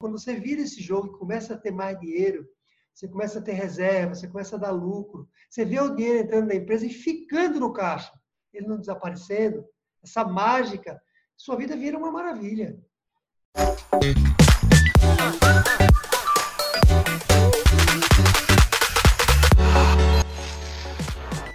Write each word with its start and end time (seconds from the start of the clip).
Quando 0.00 0.16
você 0.16 0.36
vira 0.36 0.60
esse 0.60 0.80
jogo 0.80 1.08
e 1.08 1.18
começa 1.18 1.54
a 1.54 1.58
ter 1.58 1.72
mais 1.72 1.98
dinheiro, 1.98 2.48
você 2.94 3.08
começa 3.08 3.40
a 3.40 3.42
ter 3.42 3.54
reserva, 3.54 4.14
você 4.14 4.28
começa 4.28 4.54
a 4.54 4.58
dar 4.58 4.70
lucro, 4.70 5.28
você 5.50 5.64
vê 5.64 5.80
o 5.80 5.96
dinheiro 5.96 6.20
entrando 6.20 6.46
na 6.46 6.54
empresa 6.54 6.86
e 6.86 6.90
ficando 6.90 7.58
no 7.58 7.72
caixa, 7.72 8.12
ele 8.52 8.68
não 8.68 8.78
desaparecendo, 8.78 9.64
essa 10.00 10.24
mágica, 10.24 11.02
sua 11.36 11.56
vida 11.56 11.76
vira 11.76 11.98
uma 11.98 12.12
maravilha. 12.12 12.78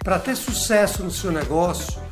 Para 0.04 0.20
ter 0.20 0.36
sucesso 0.36 1.02
no 1.02 1.10
seu 1.10 1.32
negócio, 1.32 2.03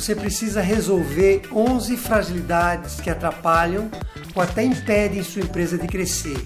você 0.00 0.14
precisa 0.14 0.60
resolver 0.60 1.42
11 1.52 1.96
fragilidades 1.96 3.00
que 3.00 3.10
atrapalham 3.10 3.90
ou 4.32 4.40
até 4.40 4.62
impedem 4.62 5.24
sua 5.24 5.42
empresa 5.42 5.76
de 5.76 5.88
crescer. 5.88 6.36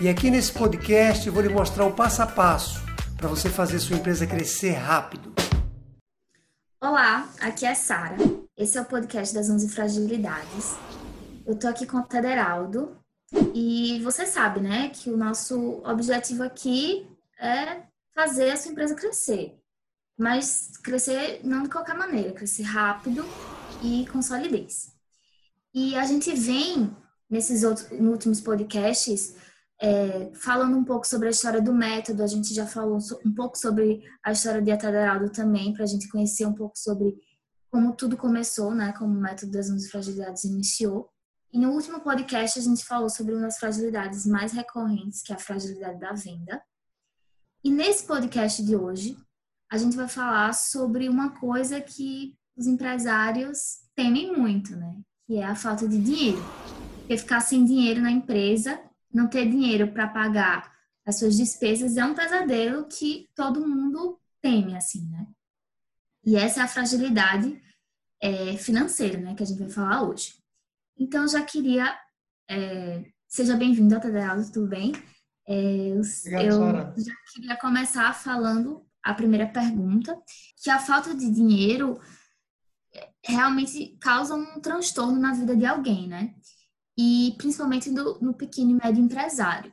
E 0.00 0.08
aqui 0.08 0.30
nesse 0.30 0.52
podcast 0.52 1.26
eu 1.26 1.32
vou 1.32 1.42
lhe 1.42 1.48
mostrar 1.48 1.84
o 1.84 1.92
passo 1.92 2.22
a 2.22 2.26
passo 2.28 2.80
para 3.16 3.26
você 3.26 3.50
fazer 3.50 3.80
sua 3.80 3.96
empresa 3.96 4.24
crescer 4.24 4.70
rápido. 4.70 5.34
Olá, 6.80 7.28
aqui 7.40 7.66
é 7.66 7.74
Sara. 7.74 8.18
Esse 8.56 8.78
é 8.78 8.82
o 8.82 8.84
podcast 8.84 9.34
das 9.34 9.50
11 9.50 9.68
fragilidades. 9.70 10.76
Eu 11.44 11.58
tô 11.58 11.66
aqui 11.66 11.86
com 11.86 11.96
o 11.96 12.04
Tederaldo 12.04 12.96
e 13.52 14.00
você 14.04 14.24
sabe, 14.26 14.60
né, 14.60 14.90
que 14.90 15.10
o 15.10 15.16
nosso 15.16 15.82
objetivo 15.84 16.44
aqui 16.44 17.10
é 17.36 17.82
fazer 18.14 18.52
a 18.52 18.56
sua 18.56 18.70
empresa 18.70 18.94
crescer 18.94 19.58
mas 20.18 20.76
crescer 20.82 21.40
não 21.44 21.62
de 21.62 21.68
qualquer 21.68 21.96
maneira, 21.96 22.32
crescer 22.32 22.62
rápido 22.62 23.24
e 23.82 24.06
com 24.08 24.22
solidez. 24.22 24.92
E 25.74 25.94
a 25.94 26.04
gente 26.04 26.32
vem 26.34 26.96
nesses 27.28 27.62
outros, 27.62 27.90
últimos 27.92 28.40
podcasts 28.40 29.34
é, 29.80 30.32
falando 30.34 30.76
um 30.76 30.84
pouco 30.84 31.06
sobre 31.06 31.28
a 31.28 31.30
história 31.30 31.60
do 31.60 31.72
método, 31.72 32.22
a 32.22 32.26
gente 32.26 32.54
já 32.54 32.66
falou 32.66 32.98
um 33.24 33.34
pouco 33.34 33.58
sobre 33.58 34.02
a 34.24 34.32
história 34.32 34.62
de 34.62 34.70
Ataderado 34.70 35.30
também, 35.30 35.72
para 35.72 35.84
a 35.84 35.86
gente 35.86 36.08
conhecer 36.08 36.46
um 36.46 36.54
pouco 36.54 36.78
sobre 36.78 37.14
como 37.70 37.94
tudo 37.94 38.16
começou, 38.16 38.74
né, 38.74 38.92
como 38.92 39.12
o 39.12 39.20
método 39.20 39.52
das 39.52 39.70
11 39.70 39.90
fragilidades 39.90 40.44
iniciou. 40.44 41.10
E 41.52 41.58
no 41.58 41.72
último 41.72 42.00
podcast 42.00 42.58
a 42.58 42.62
gente 42.62 42.84
falou 42.84 43.10
sobre 43.10 43.34
uma 43.34 43.42
das 43.42 43.58
fragilidades 43.58 44.24
mais 44.24 44.52
recorrentes, 44.52 45.22
que 45.22 45.32
é 45.32 45.36
a 45.36 45.38
fragilidade 45.38 46.00
da 46.00 46.12
venda. 46.12 46.62
E 47.62 47.70
nesse 47.70 48.06
podcast 48.06 48.64
de 48.64 48.74
hoje, 48.76 49.16
a 49.70 49.78
gente 49.78 49.96
vai 49.96 50.08
falar 50.08 50.52
sobre 50.52 51.08
uma 51.08 51.30
coisa 51.30 51.80
que 51.80 52.36
os 52.56 52.66
empresários 52.66 53.80
temem 53.94 54.36
muito, 54.36 54.76
né? 54.76 54.96
Que 55.26 55.36
é 55.36 55.44
a 55.44 55.54
falta 55.54 55.88
de 55.88 56.00
dinheiro. 56.00 56.38
Porque 56.98 57.18
ficar 57.18 57.40
sem 57.40 57.64
dinheiro 57.64 58.00
na 58.00 58.10
empresa, 58.10 58.80
não 59.12 59.28
ter 59.28 59.48
dinheiro 59.48 59.92
para 59.92 60.08
pagar 60.08 60.74
as 61.04 61.18
suas 61.18 61.36
despesas 61.36 61.96
é 61.96 62.04
um 62.04 62.14
pesadelo 62.14 62.86
que 62.88 63.28
todo 63.34 63.66
mundo 63.66 64.20
teme, 64.42 64.76
assim, 64.76 65.08
né? 65.08 65.26
E 66.24 66.36
essa 66.36 66.60
é 66.60 66.62
a 66.64 66.68
fragilidade 66.68 67.60
é, 68.20 68.56
financeira, 68.56 69.18
né? 69.18 69.34
Que 69.34 69.42
a 69.42 69.46
gente 69.46 69.60
vai 69.60 69.70
falar 69.70 70.02
hoje. 70.02 70.34
Então, 70.98 71.28
já 71.28 71.42
queria. 71.42 71.96
É, 72.48 73.04
seja 73.28 73.56
bem-vindo 73.56 73.94
ao 73.94 74.00
tudo 74.52 74.66
bem? 74.66 74.92
É, 75.46 75.88
eu, 75.88 76.00
Obrigado, 76.00 76.98
eu 76.98 77.04
já 77.04 77.14
queria 77.32 77.56
começar 77.56 78.12
falando 78.12 78.85
a 79.06 79.14
primeira 79.14 79.46
pergunta, 79.46 80.20
que 80.60 80.68
a 80.68 80.80
falta 80.80 81.14
de 81.14 81.30
dinheiro 81.30 82.00
realmente 83.24 83.96
causa 84.00 84.34
um 84.34 84.60
transtorno 84.60 85.18
na 85.20 85.32
vida 85.32 85.56
de 85.56 85.64
alguém, 85.64 86.08
né? 86.08 86.34
E 86.98 87.34
principalmente 87.38 87.88
do, 87.90 88.18
no 88.20 88.34
pequeno 88.34 88.72
e 88.72 88.84
médio 88.84 89.04
empresário. 89.04 89.72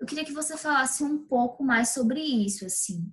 Eu 0.00 0.06
queria 0.06 0.24
que 0.24 0.32
você 0.32 0.56
falasse 0.56 1.04
um 1.04 1.18
pouco 1.26 1.62
mais 1.62 1.90
sobre 1.90 2.20
isso, 2.20 2.64
assim. 2.64 3.12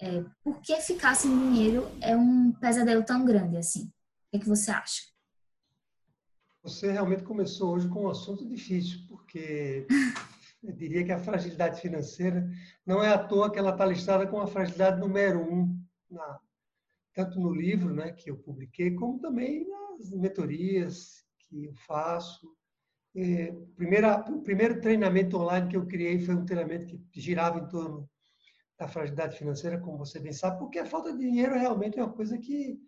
É, 0.00 0.24
por 0.44 0.60
que 0.60 0.76
ficar 0.76 1.16
sem 1.16 1.36
dinheiro 1.36 1.90
é 2.00 2.16
um 2.16 2.52
pesadelo 2.52 3.04
tão 3.04 3.24
grande 3.24 3.56
assim? 3.56 3.86
O 3.86 4.30
que, 4.30 4.36
é 4.36 4.38
que 4.38 4.48
você 4.48 4.70
acha? 4.70 5.02
Você 6.62 6.92
realmente 6.92 7.24
começou 7.24 7.74
hoje 7.74 7.88
com 7.88 8.04
um 8.04 8.10
assunto 8.10 8.46
difícil, 8.46 9.00
porque 9.08 9.88
eu 10.62 10.72
diria 10.72 11.04
que 11.04 11.12
a 11.12 11.18
fragilidade 11.18 11.80
financeira 11.80 12.48
não 12.84 13.02
é 13.02 13.08
à 13.08 13.18
toa 13.18 13.50
que 13.50 13.58
ela 13.58 13.70
está 13.70 13.86
listada 13.86 14.26
como 14.26 14.42
a 14.42 14.46
fragilidade 14.46 15.00
número 15.00 15.40
um, 15.40 15.78
na, 16.10 16.38
tanto 17.14 17.40
no 17.40 17.52
livro 17.52 17.94
né, 17.94 18.12
que 18.12 18.30
eu 18.30 18.36
publiquei, 18.36 18.94
como 18.94 19.18
também 19.18 19.66
nas 19.68 20.10
mentorias 20.10 21.24
que 21.38 21.64
eu 21.64 21.74
faço. 21.86 22.54
É, 23.16 23.52
primeira, 23.74 24.20
o 24.30 24.42
primeiro 24.42 24.80
treinamento 24.80 25.36
online 25.36 25.68
que 25.68 25.76
eu 25.76 25.86
criei 25.86 26.18
foi 26.20 26.34
um 26.34 26.44
treinamento 26.44 26.86
que 26.86 27.20
girava 27.20 27.58
em 27.58 27.68
torno 27.68 28.08
da 28.78 28.86
fragilidade 28.86 29.36
financeira, 29.36 29.80
como 29.80 29.98
você 29.98 30.18
bem 30.20 30.32
sabe, 30.32 30.58
porque 30.58 30.78
a 30.78 30.86
falta 30.86 31.12
de 31.12 31.18
dinheiro 31.18 31.54
realmente 31.54 31.98
é 31.98 32.04
uma 32.04 32.12
coisa 32.12 32.38
que 32.38 32.78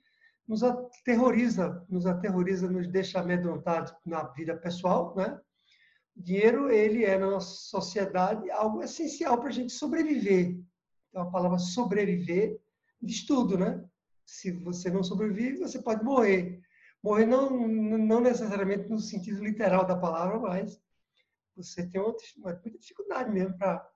nos 0.47 0.63
aterroriza, 0.63 1.85
nos 1.89 2.07
aterroriza, 2.07 2.71
nos 2.71 2.89
deixa 2.89 3.21
amedrontados 3.21 3.95
na 4.05 4.25
vida 4.29 4.57
pessoal, 4.57 5.15
né? 5.17 5.39
Dinheiro 6.15 6.71
ele 6.71 7.05
é 7.05 7.19
na 7.19 7.31
nossa 7.31 7.55
sociedade 7.55 8.51
algo 8.51 8.83
essencial 8.83 9.39
para 9.39 9.49
a 9.49 9.53
gente 9.53 9.73
sobreviver. 9.73 10.59
Então 11.09 11.23
a 11.23 11.31
palavra 11.31 11.59
sobreviver 11.59 12.61
diz 13.01 13.25
tudo, 13.27 13.59
né? 13.59 13.85
Se 14.25 14.53
você 14.53 14.91
não 14.91 15.03
sobrevive, 15.03 15.59
você 15.59 15.81
pode 15.83 16.05
morrer. 16.05 16.61
Morrer 17.03 17.27
não, 17.27 17.51
não 17.67 18.21
necessariamente 18.21 18.89
no 18.89 19.01
sentido 19.01 19.43
literal 19.43 19.85
da 19.85 19.97
palavra, 19.97 20.39
mas 20.39 20.81
você 21.57 21.87
tem 21.87 22.01
uma, 22.01 22.15
muita 22.39 22.71
dificuldade 22.71 23.31
mesmo 23.31 23.59
para 23.59 23.87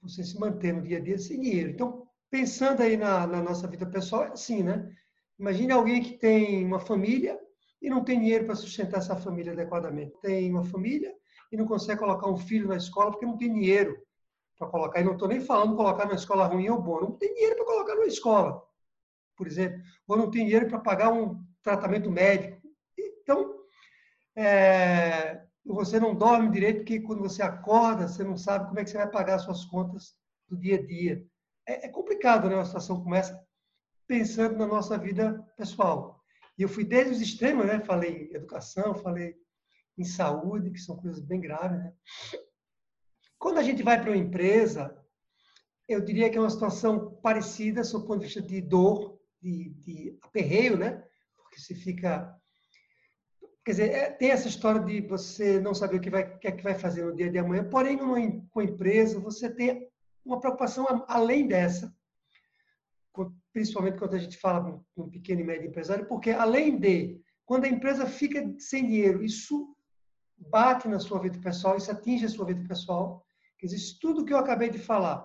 você 0.00 0.22
se 0.22 0.38
manter 0.38 0.72
no 0.72 0.82
dia 0.82 0.98
a 0.98 1.00
dia 1.00 1.18
sem 1.18 1.40
dinheiro. 1.40 1.70
Então, 1.70 2.06
pensando 2.30 2.82
aí 2.82 2.96
na, 2.96 3.26
na 3.26 3.42
nossa 3.42 3.66
vida 3.66 3.86
pessoal, 3.86 4.24
é 4.24 4.28
assim, 4.28 4.62
né? 4.62 4.94
Imagine 5.38 5.72
alguém 5.72 6.02
que 6.02 6.16
tem 6.16 6.64
uma 6.64 6.78
família 6.78 7.38
e 7.84 7.90
não 7.90 8.02
tem 8.02 8.18
dinheiro 8.18 8.46
para 8.46 8.54
sustentar 8.54 8.96
essa 8.96 9.14
família 9.14 9.52
adequadamente. 9.52 10.16
Tem 10.22 10.50
uma 10.50 10.64
família 10.64 11.14
e 11.52 11.56
não 11.56 11.66
consegue 11.66 12.00
colocar 12.00 12.26
um 12.26 12.36
filho 12.38 12.66
na 12.66 12.76
escola 12.76 13.10
porque 13.10 13.26
não 13.26 13.36
tem 13.36 13.52
dinheiro 13.52 14.02
para 14.58 14.68
colocar. 14.68 15.00
E 15.00 15.04
não 15.04 15.12
estou 15.12 15.28
nem 15.28 15.38
falando 15.38 15.76
colocar 15.76 16.06
na 16.06 16.14
escola 16.14 16.46
ruim 16.46 16.66
ou 16.70 16.80
boa. 16.80 17.02
Não 17.02 17.12
tem 17.12 17.34
dinheiro 17.34 17.56
para 17.56 17.66
colocar 17.66 17.94
numa 17.94 18.06
escola, 18.06 18.62
por 19.36 19.46
exemplo. 19.46 19.82
Ou 20.08 20.16
não 20.16 20.30
tem 20.30 20.46
dinheiro 20.46 20.66
para 20.66 20.78
pagar 20.78 21.12
um 21.12 21.44
tratamento 21.62 22.10
médico. 22.10 22.58
Então, 22.98 23.54
é, 24.34 25.42
você 25.62 26.00
não 26.00 26.14
dorme 26.14 26.50
direito 26.50 26.78
porque 26.78 27.00
quando 27.00 27.20
você 27.20 27.42
acorda, 27.42 28.08
você 28.08 28.24
não 28.24 28.38
sabe 28.38 28.66
como 28.66 28.80
é 28.80 28.84
que 28.84 28.88
você 28.88 28.96
vai 28.96 29.10
pagar 29.10 29.34
as 29.34 29.42
suas 29.42 29.62
contas 29.66 30.16
do 30.48 30.56
dia 30.56 30.76
a 30.76 30.86
dia. 30.86 31.22
É, 31.68 31.84
é 31.84 31.88
complicado, 31.90 32.48
né? 32.48 32.54
Uma 32.54 32.64
situação 32.64 33.02
como 33.02 33.14
essa, 33.14 33.38
pensando 34.06 34.56
na 34.56 34.66
nossa 34.66 34.96
vida 34.96 35.46
pessoal. 35.54 36.13
E 36.56 36.62
eu 36.62 36.68
fui 36.68 36.84
desde 36.84 37.12
os 37.12 37.20
extremos, 37.20 37.66
né? 37.66 37.80
Falei 37.80 38.28
em 38.30 38.34
educação, 38.34 38.94
falei 38.94 39.36
em 39.98 40.04
saúde, 40.04 40.70
que 40.70 40.78
são 40.78 40.96
coisas 40.96 41.20
bem 41.20 41.40
graves, 41.40 41.78
né? 41.78 41.92
Quando 43.38 43.58
a 43.58 43.62
gente 43.62 43.82
vai 43.82 44.00
para 44.00 44.10
uma 44.10 44.16
empresa, 44.16 44.96
eu 45.88 46.00
diria 46.00 46.30
que 46.30 46.36
é 46.36 46.40
uma 46.40 46.50
situação 46.50 47.16
parecida, 47.16 47.84
sob 47.84 48.04
o 48.04 48.06
ponto 48.06 48.20
de 48.20 48.26
vista 48.26 48.42
de 48.42 48.60
dor, 48.60 49.20
de, 49.40 49.70
de 49.70 50.18
aperreio, 50.22 50.76
né? 50.76 51.04
Porque 51.36 51.60
se 51.60 51.74
fica 51.74 52.34
Quer 53.64 53.70
dizer, 53.70 53.90
é, 53.92 54.10
tem 54.10 54.30
essa 54.30 54.46
história 54.46 54.80
de 54.82 55.00
você 55.00 55.58
não 55.58 55.74
saber 55.74 55.96
o 55.96 56.00
que, 56.00 56.10
vai, 56.10 56.38
que 56.38 56.46
é 56.46 56.52
que 56.52 56.62
vai 56.62 56.74
fazer 56.74 57.02
no 57.02 57.16
dia 57.16 57.30
de 57.30 57.38
amanhã, 57.38 57.64
porém, 57.64 57.96
numa, 57.96 58.16
com 58.50 58.60
a 58.60 58.64
empresa, 58.64 59.18
você 59.18 59.48
tem 59.48 59.88
uma 60.22 60.38
preocupação 60.38 60.86
além 61.08 61.48
dessa, 61.48 61.94
principalmente 63.54 63.98
quando 63.98 64.14
a 64.14 64.18
gente 64.18 64.36
fala 64.36 64.82
um 64.96 65.08
pequeno 65.08 65.40
e 65.40 65.44
médio 65.44 65.68
empresário, 65.68 66.06
porque 66.06 66.32
além 66.32 66.76
de, 66.76 67.20
quando 67.46 67.64
a 67.64 67.68
empresa 67.68 68.04
fica 68.04 68.44
sem 68.58 68.84
dinheiro, 68.84 69.24
isso 69.24 69.74
bate 70.36 70.88
na 70.88 70.98
sua 70.98 71.20
vida 71.20 71.38
pessoal, 71.38 71.76
isso 71.76 71.90
atinge 71.90 72.26
a 72.26 72.28
sua 72.28 72.46
vida 72.46 72.66
pessoal. 72.66 73.24
Quer 73.56 73.68
dizer, 73.68 73.98
tudo 74.00 74.24
que 74.24 74.32
eu 74.32 74.38
acabei 74.38 74.68
de 74.68 74.78
falar, 74.78 75.24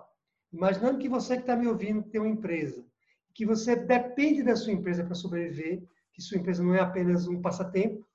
imaginando 0.53 0.99
que 0.99 1.09
você 1.09 1.35
que 1.37 1.41
está 1.41 1.55
me 1.55 1.67
ouvindo 1.67 2.03
tem 2.03 2.21
uma 2.21 2.29
empresa, 2.29 2.85
que 3.33 3.47
você 3.47 3.75
depende 3.75 4.43
da 4.43 4.55
sua 4.55 4.73
empresa 4.73 5.03
para 5.03 5.15
sobreviver, 5.15 5.81
que 6.13 6.21
sua 6.21 6.37
empresa 6.37 6.61
não 6.63 6.75
é 6.75 6.81
apenas 6.81 7.27
um 7.27 7.41
passatempo. 7.41 8.05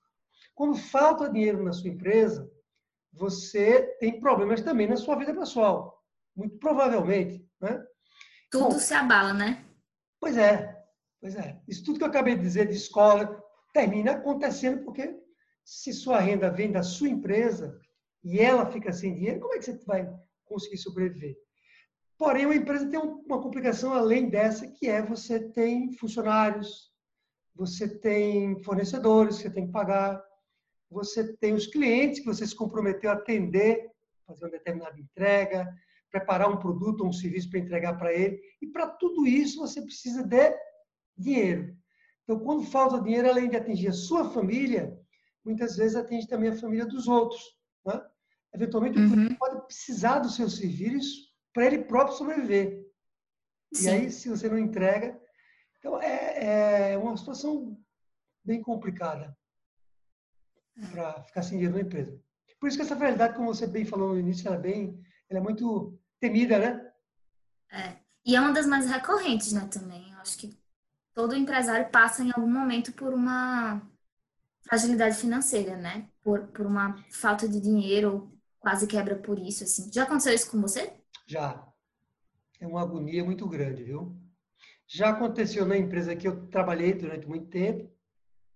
Quando 0.55 0.77
falta 0.77 1.29
dinheiro 1.29 1.65
na 1.65 1.73
sua 1.73 1.91
empresa, 1.91 2.49
você 3.13 3.83
tem 3.99 4.21
problemas 4.21 4.61
também 4.61 4.87
na 4.87 4.97
sua 4.97 5.17
vida 5.17 5.35
pessoal. 5.35 6.01
Muito 6.37 6.57
provavelmente, 6.59 7.45
né? 7.61 7.85
Tudo 8.49 8.67
Bom, 8.67 8.79
se 8.79 8.95
abala, 8.95 9.35
né? 9.35 9.64
Pois 10.25 10.39
é, 10.39 10.83
pois 11.21 11.37
é. 11.37 11.61
Isso 11.69 11.85
tudo 11.85 11.99
que 11.99 12.03
eu 12.03 12.09
acabei 12.09 12.35
de 12.35 12.41
dizer 12.41 12.67
de 12.67 12.75
escola 12.75 13.45
termina 13.75 14.13
acontecendo 14.13 14.83
porque 14.83 15.15
se 15.63 15.93
sua 15.93 16.19
renda 16.19 16.49
vem 16.51 16.73
da 16.73 16.83
sua 16.83 17.11
empresa 17.11 17.79
e 18.25 18.41
ela 18.41 18.65
fica 18.65 18.91
sem 18.91 19.15
dinheiro, 19.15 19.41
como 19.41 19.53
é 19.53 19.59
que 19.59 19.67
você 19.67 19.79
vai 19.85 20.11
conseguir 20.47 20.79
sobreviver? 20.79 21.37
Porém, 22.17 22.47
uma 22.47 22.55
empresa 22.55 22.89
tem 22.89 22.99
uma 22.99 23.43
complicação 23.43 23.93
além 23.93 24.31
dessa, 24.31 24.67
que 24.67 24.89
é 24.89 25.03
você 25.03 25.39
tem 25.39 25.93
funcionários, 25.93 26.91
você 27.55 27.87
tem 27.87 28.59
fornecedores 28.63 29.37
que 29.37 29.43
você 29.43 29.51
tem 29.51 29.67
que 29.67 29.73
pagar, 29.73 30.25
você 30.91 31.37
tem 31.37 31.53
os 31.53 31.67
clientes 31.67 32.21
que 32.21 32.27
você 32.27 32.47
se 32.47 32.57
comprometeu 32.57 33.11
a 33.11 33.15
atender, 33.15 33.91
fazer 34.27 34.47
uma 34.47 34.53
determinada 34.53 34.99
entrega, 34.99 35.71
preparar 36.15 36.49
um 36.49 36.57
produto 36.57 37.01
ou 37.01 37.09
um 37.09 37.13
serviço 37.13 37.51
para 37.51 37.59
entregar 37.59 37.99
para 37.99 38.13
ele. 38.13 38.41
E 38.63 38.69
para 38.69 38.87
tudo 38.87 39.27
isso 39.27 39.59
você 39.59 39.83
precisa 39.83 40.23
de 40.23 40.57
dinheiro. 41.17 41.77
Então, 42.23 42.39
quando 42.39 42.63
falta 42.63 43.03
dinheiro, 43.03 43.29
além 43.29 43.51
de 43.51 43.57
atingir 43.57 43.89
a 43.89 43.93
sua 43.93 44.31
família, 44.31 44.97
muitas 45.45 45.77
vezes 45.77 45.97
atinge 45.97 46.29
também 46.29 46.51
a 46.51 46.57
família 46.57 46.87
dos 46.87 47.09
outros. 47.09 47.43
Né? 47.85 48.01
Eventualmente, 48.55 48.97
uhum. 48.97 49.07
o 49.07 49.11
cliente 49.11 49.35
pode 49.35 49.67
precisar 49.67 50.21
dos 50.21 50.37
seus 50.37 50.57
serviços 50.57 51.35
para 51.53 51.67
ele 51.67 51.85
próprio 51.85 52.17
sobreviver. 52.17 52.89
Sim. 53.73 53.87
E 53.87 53.89
aí, 53.91 54.11
se 54.11 54.29
você 54.29 54.49
não 54.49 54.59
entrega. 54.59 55.21
Então, 55.81 56.01
é, 56.01 56.93
é 56.93 56.99
uma 56.99 57.17
situação 57.17 57.77
bem 58.45 58.63
complicada 58.63 59.37
para 60.93 61.25
ficar 61.25 61.43
sem 61.43 61.59
dinheiro 61.59 61.75
na 61.75 61.83
empresa. 61.83 62.17
Por 62.61 62.69
isso 62.69 62.79
que 62.79 62.83
essa 62.83 62.95
realidade, 62.95 63.35
como 63.35 63.53
você 63.53 63.67
bem 63.67 63.85
falou 63.85 64.11
no 64.11 64.19
início, 64.19 64.47
ela 64.47 64.57
é 64.57 64.61
bem, 64.61 65.03
ela 65.29 65.41
é 65.41 65.43
muito 65.43 65.99
temida, 66.21 66.59
né? 66.59 66.93
É. 67.71 67.97
E 68.25 68.35
é 68.35 68.41
uma 68.41 68.53
das 68.53 68.67
mais 68.67 68.87
recorrentes, 68.87 69.53
né, 69.53 69.69
também. 69.71 70.13
Eu 70.13 70.19
acho 70.19 70.39
que 70.39 70.57
todo 71.15 71.37
empresário 71.37 71.91
passa 71.91 72.23
em 72.23 72.31
algum 72.33 72.51
momento 72.51 72.93
por 72.93 73.13
uma 73.13 73.83
fragilidade 74.67 75.17
financeira, 75.17 75.77
né? 75.77 76.09
Por, 76.23 76.47
por 76.49 76.67
uma 76.67 76.97
falta 77.11 77.49
de 77.49 77.61
dinheiro, 77.61 78.33
quase 78.59 78.87
quebra 78.87 79.17
por 79.17 79.39
isso, 79.39 79.65
assim. 79.65 79.93
Já 79.93 80.05
aconteceu 80.05 80.35
isso 80.35 80.51
com 80.51 80.61
você? 80.61 80.93
Já. 81.27 81.67
É 82.61 82.67
uma 82.67 82.81
agonia 82.81 83.23
muito 83.25 83.47
grande, 83.47 83.85
viu? 83.85 84.17
Já 84.87 85.11
aconteceu 85.11 85.67
na 85.67 85.77
empresa 85.77 86.17
que 86.17 86.27
eu 86.27 86.47
trabalhei 86.47 86.95
durante 86.95 87.27
muito 87.27 87.47
tempo. 87.47 87.91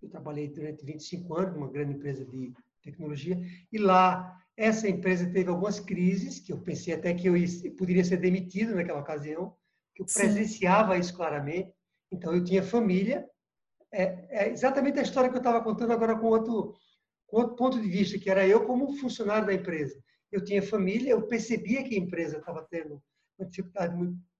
Eu 0.02 0.08
trabalhei 0.08 0.48
durante 0.48 0.84
25 0.84 1.34
anos 1.36 1.54
numa 1.54 1.70
grande 1.70 1.92
empresa 1.92 2.24
de 2.24 2.54
tecnologia. 2.82 3.38
E 3.70 3.78
lá, 3.78 4.40
essa 4.58 4.88
empresa 4.88 5.30
teve 5.30 5.48
algumas 5.48 5.78
crises, 5.78 6.40
que 6.40 6.52
eu 6.52 6.58
pensei 6.58 6.92
até 6.92 7.14
que 7.14 7.28
eu 7.28 7.34
poderia 7.76 8.04
ser 8.04 8.16
demitido 8.16 8.74
naquela 8.74 8.98
ocasião, 8.98 9.56
que 9.94 10.02
eu 10.02 10.06
presenciava 10.06 10.94
Sim. 10.94 11.00
isso 11.00 11.14
claramente. 11.14 11.72
Então, 12.10 12.34
eu 12.34 12.42
tinha 12.42 12.60
família. 12.60 13.24
É, 13.92 14.26
é 14.46 14.50
exatamente 14.50 14.98
a 14.98 15.02
história 15.02 15.30
que 15.30 15.36
eu 15.36 15.40
estava 15.40 15.62
contando 15.62 15.92
agora 15.92 16.18
com 16.18 16.26
outro, 16.26 16.74
com 17.28 17.36
outro 17.36 17.54
ponto 17.54 17.80
de 17.80 17.88
vista, 17.88 18.18
que 18.18 18.28
era 18.28 18.46
eu 18.48 18.66
como 18.66 18.96
funcionário 18.96 19.46
da 19.46 19.54
empresa. 19.54 19.96
Eu 20.32 20.44
tinha 20.44 20.60
família, 20.60 21.12
eu 21.12 21.22
percebia 21.28 21.84
que 21.84 21.94
a 21.94 21.98
empresa 21.98 22.38
estava 22.38 22.66
tendo 22.68 23.00
uma 23.38 23.48
dificuldade 23.48 23.94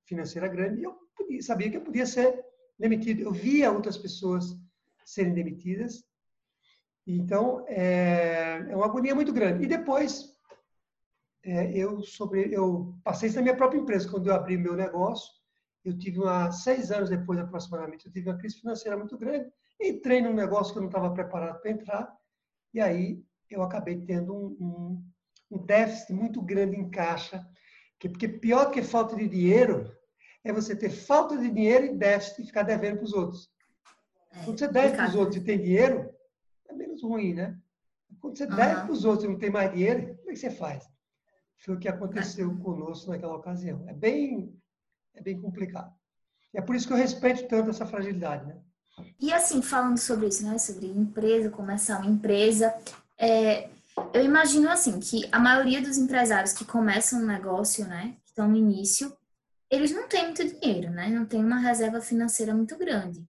financeira 0.05 0.49
grande 0.49 0.81
e 0.81 0.85
eu 0.85 0.99
podia, 1.17 1.43
sabia 1.43 1.71
que 1.71 1.77
eu 1.77 1.83
podia 1.83 2.05
ser 2.05 2.45
demitido. 2.77 3.23
Eu 3.23 3.33
via 3.33 3.71
outras 3.71 3.97
pessoas 3.97 4.45
serem 5.05 5.33
demitidas. 5.33 6.03
Então, 7.11 7.65
é, 7.67 8.67
é 8.69 8.77
uma 8.77 8.85
agonia 8.85 9.15
muito 9.15 9.33
grande. 9.33 9.65
E 9.65 9.67
depois, 9.67 10.37
é, 11.43 11.73
eu, 11.73 12.03
sobre, 12.03 12.55
eu 12.55 12.95
passei 13.03 13.31
isso 13.31 13.37
na 13.37 13.43
minha 13.43 13.57
própria 13.57 13.79
empresa. 13.79 14.11
Quando 14.11 14.27
eu 14.27 14.35
abri 14.35 14.59
meu 14.59 14.77
negócio, 14.77 15.33
eu 15.83 15.97
tive 15.97 16.19
uma, 16.19 16.53
seis 16.53 16.91
anos 16.91 17.09
depois 17.09 17.39
aproximadamente, 17.39 18.05
eu 18.05 18.13
tive 18.13 18.29
uma 18.29 18.37
crise 18.37 18.61
financeira 18.61 18.95
muito 18.95 19.17
grande. 19.17 19.51
Entrei 19.81 20.21
num 20.21 20.35
negócio 20.35 20.71
que 20.71 20.79
eu 20.79 20.83
não 20.83 20.91
estava 20.91 21.11
preparado 21.15 21.59
para 21.63 21.71
entrar. 21.71 22.15
E 22.75 22.81
aí, 22.81 23.25
eu 23.51 23.63
acabei 23.63 23.99
tendo 24.03 24.35
um, 24.35 24.57
um, 24.61 25.05
um 25.53 25.65
déficit 25.65 26.13
muito 26.13 26.43
grande 26.43 26.77
em 26.77 26.91
caixa. 26.91 27.43
Que, 27.99 28.11
porque 28.11 28.29
pior 28.29 28.71
que 28.71 28.83
falta 28.83 29.17
de 29.17 29.27
dinheiro 29.27 29.91
é 30.45 30.53
você 30.53 30.77
ter 30.77 30.91
falta 30.91 31.39
de 31.39 31.49
dinheiro 31.51 31.87
e 31.87 31.97
déficit 31.97 32.43
e 32.43 32.47
ficar 32.47 32.65
devendo 32.65 32.99
para 32.99 33.05
os 33.07 33.15
outros. 33.15 33.51
Quando 34.45 34.59
você 34.59 34.69
deve 34.69 34.95
para 34.95 35.09
os 35.09 35.15
outros 35.15 35.37
e 35.37 35.45
tem 35.45 35.59
dinheiro, 35.59 36.18
é 36.69 36.73
menos 36.73 37.03
ruim, 37.03 37.35
né? 37.35 37.59
Quando 38.21 38.37
você 38.37 38.45
uhum. 38.45 38.57
deve 38.57 38.83
para 38.83 38.93
os 38.93 39.05
outros 39.05 39.25
e 39.25 39.29
não 39.29 39.39
tem 39.39 39.51
mais 39.51 39.73
dinheiro, 39.73 40.17
como 40.17 40.31
é 40.31 40.33
que 40.33 40.39
você 40.39 40.51
faz? 40.51 40.89
Foi 41.59 41.75
o 41.75 41.79
que 41.79 41.89
aconteceu 41.89 42.51
é. 42.51 42.63
conosco 42.63 43.11
naquela 43.11 43.37
ocasião. 43.37 43.85
É 43.89 43.93
bem, 43.93 44.55
é 45.15 45.23
bem 45.23 45.41
complicado. 45.41 45.93
É 46.55 46.63
por 46.63 46.75
isso 46.75 46.87
que 46.87 46.93
eu 46.93 46.97
respeito 46.97 47.47
tanto 47.47 47.71
essa 47.71 47.87
fragilidade, 47.87 48.47
né? 48.47 48.57
E 49.21 49.33
assim, 49.33 49.63
falando 49.63 49.99
sobre 49.99 50.29
isso, 50.29 50.45
né? 50.45 50.59
Sobre 50.59 50.87
empresa, 50.87 51.51
começar 51.51 51.99
uma 51.99 52.11
empresa, 52.11 52.75
é, 53.19 53.69
eu 54.13 54.25
imagino 54.25 54.69
assim 54.69 54.99
que 54.99 55.29
a 55.31 55.39
maioria 55.39 55.83
dos 55.83 55.99
empresários 55.99 56.53
que 56.53 56.65
começam 56.65 57.21
um 57.21 57.27
negócio, 57.27 57.87
né? 57.87 58.17
Que 58.25 58.31
estão 58.31 58.49
no 58.49 58.57
início, 58.57 59.13
eles 59.71 59.93
não 59.93 60.09
têm 60.09 60.25
muito 60.25 60.45
dinheiro, 60.45 60.91
né? 60.91 61.09
Não 61.09 61.27
tem 61.27 61.45
uma 61.45 61.59
reserva 61.59 62.01
financeira 62.01 62.55
muito 62.55 62.77
grande. 62.79 63.25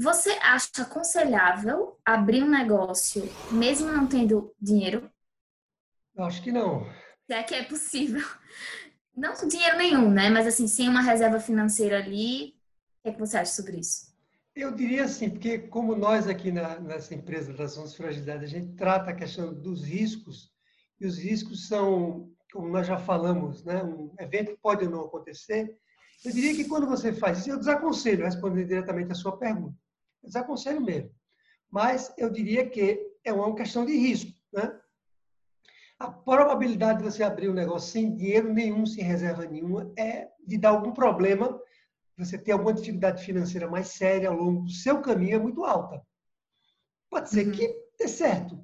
Você 0.00 0.30
acha 0.40 0.82
aconselhável 0.82 1.98
abrir 2.04 2.44
um 2.44 2.48
negócio 2.48 3.28
mesmo 3.50 3.90
não 3.90 4.06
tendo 4.06 4.54
dinheiro? 4.60 5.10
Acho 6.16 6.40
que 6.40 6.52
não. 6.52 6.84
Se 7.26 7.32
é 7.32 7.42
que 7.42 7.52
é 7.52 7.64
possível. 7.64 8.24
Não 9.16 9.34
com 9.34 9.48
dinheiro 9.48 9.76
nenhum, 9.76 10.08
né? 10.08 10.30
Mas 10.30 10.46
assim, 10.46 10.68
sem 10.68 10.88
uma 10.88 11.02
reserva 11.02 11.40
financeira 11.40 11.98
ali, 11.98 12.50
o 12.50 13.02
que, 13.02 13.08
é 13.08 13.12
que 13.12 13.18
você 13.18 13.38
acha 13.38 13.50
sobre 13.50 13.78
isso? 13.78 14.14
Eu 14.54 14.70
diria 14.70 15.02
assim, 15.02 15.30
porque 15.30 15.58
como 15.58 15.96
nós 15.96 16.28
aqui 16.28 16.52
na, 16.52 16.78
nessa 16.78 17.12
empresa 17.12 17.52
das 17.52 17.72
Ações 17.72 17.96
Fragilidade, 17.96 18.44
a 18.44 18.48
gente 18.48 18.76
trata 18.76 19.10
a 19.10 19.16
questão 19.16 19.52
dos 19.52 19.82
riscos, 19.82 20.52
e 21.00 21.06
os 21.08 21.18
riscos 21.18 21.66
são, 21.66 22.30
como 22.52 22.68
nós 22.68 22.86
já 22.86 22.98
falamos, 22.98 23.64
né? 23.64 23.82
um 23.82 24.14
evento 24.20 24.52
que 24.52 24.62
pode 24.62 24.84
ou 24.84 24.92
não 24.92 25.00
acontecer. 25.00 25.76
Eu 26.24 26.30
diria 26.30 26.54
que 26.54 26.68
quando 26.68 26.86
você 26.86 27.12
faz 27.12 27.38
isso, 27.38 27.50
eu 27.50 27.58
desaconselho, 27.58 28.24
respondendo 28.24 28.68
diretamente 28.68 29.10
a 29.10 29.16
sua 29.16 29.36
pergunta 29.36 29.76
desaconselho 30.26 30.80
mesmo. 30.80 31.10
Mas 31.70 32.12
eu 32.16 32.30
diria 32.30 32.68
que 32.68 32.98
é 33.24 33.32
uma 33.32 33.54
questão 33.54 33.84
de 33.84 33.96
risco. 33.96 34.32
Né? 34.52 34.78
A 35.98 36.10
probabilidade 36.10 36.98
de 36.98 37.04
você 37.04 37.22
abrir 37.22 37.48
um 37.48 37.54
negócio 37.54 37.90
sem 37.90 38.14
dinheiro 38.14 38.52
nenhum, 38.52 38.86
sem 38.86 39.04
reserva 39.04 39.44
nenhuma, 39.44 39.92
é 39.98 40.28
de 40.46 40.56
dar 40.56 40.70
algum 40.70 40.92
problema, 40.92 41.60
você 42.16 42.38
ter 42.38 42.52
alguma 42.52 42.72
dificuldade 42.72 43.24
financeira 43.24 43.68
mais 43.68 43.88
séria 43.88 44.28
ao 44.28 44.36
longo 44.36 44.62
do 44.62 44.70
seu 44.70 45.00
caminho 45.00 45.36
é 45.36 45.38
muito 45.38 45.64
alta. 45.64 46.02
Pode 47.10 47.30
ser 47.30 47.46
uhum. 47.46 47.52
que 47.52 47.74
dê 47.98 48.08
certo. 48.08 48.58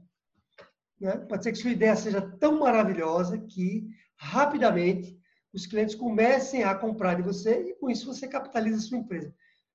Né? 1.01 1.17
Pode 1.17 1.45
ser 1.45 1.53
que 1.53 1.59
sua 1.59 1.71
ideia 1.71 1.95
seja 1.97 2.21
tão 2.21 2.61
maravilhosa 2.61 3.39
que 3.39 3.89
rapidamente 4.17 5.19
os 5.53 5.67
clientes 5.67 5.95
comecem 5.95 6.65
a 6.65 6.75
comprar 6.75 7.15
de 7.15 7.23
você 7.23 7.71
e 7.71 7.75
com 7.77 7.89
isso 7.89 8.13
você 8.13 8.27
capitaliza 8.27 8.79
a 8.79 8.81
sua 8.81 8.99
empresa. 8.99 9.35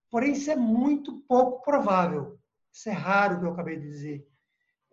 Porém, 0.09 0.33
isso 0.33 0.49
é 0.49 0.55
muito 0.55 1.19
pouco 1.27 1.63
provável. 1.63 2.39
Isso 2.73 2.89
é 2.89 2.93
raro, 2.93 3.35
o 3.37 3.39
que 3.39 3.45
eu 3.45 3.51
acabei 3.51 3.77
de 3.77 3.87
dizer. 3.87 4.27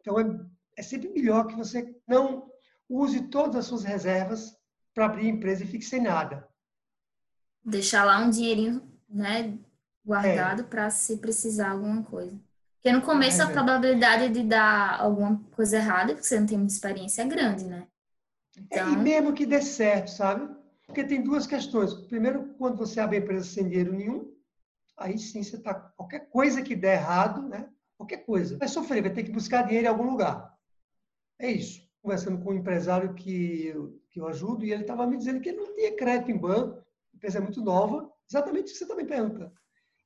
Então, 0.01 0.19
é, 0.19 0.25
é 0.77 0.83
sempre 0.83 1.09
melhor 1.09 1.47
que 1.47 1.57
você 1.57 1.95
não 2.07 2.51
use 2.89 3.29
todas 3.29 3.57
as 3.57 3.67
suas 3.67 3.85
reservas 3.85 4.57
para 4.95 5.07
abrir 5.07 5.29
empresa 5.29 5.65
e 5.65 5.67
fique 5.67 5.85
sem 5.85 6.01
nada. 6.01 6.47
Deixar 7.65 8.05
lá 8.05 8.19
um 8.19 8.31
dinheirinho 8.31 8.83
né, 9.09 9.59
guardado 10.05 10.63
é. 10.63 10.65
para 10.65 10.89
se 10.91 11.17
precisar 11.19 11.71
alguma 11.71 12.03
coisa. 12.03 12.39
Porque 12.77 12.93
no 12.93 13.03
começo 13.03 13.43
é, 13.43 13.45
a 13.45 13.51
probabilidade 13.51 14.29
de 14.29 14.45
dar 14.45 15.01
alguma 15.01 15.43
coisa 15.51 15.77
errada, 15.77 16.15
porque 16.15 16.27
você 16.27 16.39
não 16.39 16.47
tem 16.47 16.57
muita 16.57 16.73
experiência, 16.73 17.23
é 17.23 17.27
grande, 17.27 17.65
né? 17.65 17.87
Então... 18.57 18.89
É, 18.89 18.93
e 18.93 18.97
mesmo 18.97 19.33
que 19.33 19.45
dê 19.45 19.61
certo, 19.61 20.09
sabe? 20.09 20.49
Porque 20.87 21.03
tem 21.03 21.23
duas 21.23 21.47
questões. 21.47 21.93
Primeiro, 21.93 22.55
quando 22.57 22.77
você 22.77 23.01
abre 23.01 23.17
a 23.17 23.21
empresa 23.21 23.45
sem 23.45 23.69
dinheiro 23.69 23.93
nenhum, 23.93 24.33
aí 24.97 25.19
sim 25.19 25.43
você 25.43 25.57
está. 25.57 25.75
Qualquer 25.75 26.29
coisa 26.29 26.63
que 26.63 26.75
der 26.75 26.95
errado, 26.95 27.43
né? 27.43 27.69
Qualquer 27.97 28.19
coisa. 28.19 28.59
Vai 28.59 28.69
sofrer, 28.69 29.03
vai 29.03 29.13
ter 29.13 29.25
que 29.25 29.31
buscar 29.31 29.63
dinheiro 29.63 29.87
em 29.87 29.91
algum 29.91 30.11
lugar. 30.11 30.55
É 31.39 31.51
isso. 31.51 31.87
Conversando 32.03 32.43
com 32.43 32.51
um 32.51 32.55
empresário 32.55 33.15
que 33.15 33.75
que 34.17 34.21
eu 34.21 34.29
ajudo, 34.29 34.65
e 34.65 34.73
ele 34.73 34.81
estava 34.81 35.07
me 35.07 35.19
dizendo 35.19 35.43
que 35.43 35.51
ele 35.51 35.59
não 35.59 35.75
tinha 35.75 35.95
crédito 35.95 36.31
em 36.31 36.39
banco, 36.39 36.79
a 36.79 37.17
empresa 37.17 37.37
é 37.37 37.41
muito 37.43 37.61
nova, 37.61 38.11
exatamente 38.27 38.71
o 38.71 38.73
que 38.73 38.79
você 38.79 38.87
também 38.87 39.05
pergunta. 39.05 39.53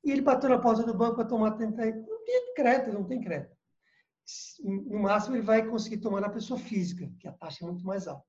E 0.03 0.11
ele 0.11 0.19
bateu 0.19 0.49
na 0.49 0.59
porta 0.59 0.83
do 0.83 0.93
banco 0.93 1.15
para 1.15 1.23
tomar 1.23 1.51
30 1.51 1.85
Não 1.85 2.25
tem 2.25 2.53
crédito, 2.53 2.91
não 2.91 3.05
tem 3.05 3.21
crédito. 3.21 3.55
No 4.65 4.99
máximo, 4.99 5.37
ele 5.37 5.45
vai 5.45 5.65
conseguir 5.65 5.99
tomar 5.99 6.19
na 6.19 6.27
pessoa 6.27 6.59
física, 6.59 7.09
que 7.21 7.25
a 7.25 7.31
taxa 7.31 7.63
é 7.63 7.67
muito 7.67 7.85
mais 7.85 8.05
alta. 8.05 8.25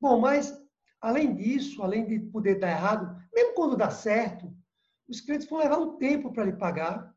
Bom, 0.00 0.20
mas, 0.20 0.56
além 1.00 1.34
disso, 1.34 1.82
além 1.82 2.06
de 2.06 2.20
poder 2.20 2.60
dar 2.60 2.70
errado, 2.70 3.20
mesmo 3.34 3.54
quando 3.54 3.76
dá 3.76 3.90
certo, 3.90 4.56
os 5.08 5.20
clientes 5.20 5.48
vão 5.48 5.58
levar 5.58 5.78
um 5.78 5.96
tempo 5.96 6.32
para 6.32 6.44
lhe 6.44 6.52
pagar, 6.52 7.14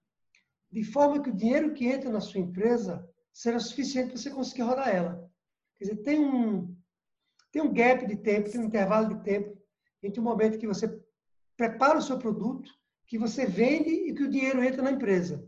de 0.72 0.84
forma 0.84 1.22
que 1.22 1.29
o 1.29 1.36
dinheiro 1.36 1.74
que 1.74 1.86
entra 1.86 2.10
na 2.10 2.20
sua 2.20 2.39
empresa 2.39 3.08
será 3.32 3.60
suficiente 3.60 4.10
para 4.10 4.17
você 4.17 4.29
conseguir 4.29 4.63
rodar 4.63 4.89
ela. 4.89 5.32
Quer 5.77 5.86
dizer, 5.86 5.98
tem 5.98 6.20
um, 6.20 6.75
tem 7.51 7.62
um 7.62 7.74
gap 7.74 8.06
de 8.06 8.15
tempo, 8.17 8.50
tem 8.50 8.60
um 8.60 8.65
intervalo 8.65 9.15
de 9.15 9.24
tempo 9.24 9.58
entre 10.03 10.20
o 10.20 10.24
momento 10.24 10.58
que 10.58 10.67
você 10.67 11.01
prepara 11.56 11.98
o 11.98 12.01
seu 12.01 12.17
produto, 12.17 12.72
que 13.06 13.17
você 13.17 13.46
vende 13.46 13.89
e 13.89 14.13
que 14.13 14.24
o 14.24 14.29
dinheiro 14.29 14.63
entra 14.63 14.82
na 14.82 14.91
empresa. 14.91 15.48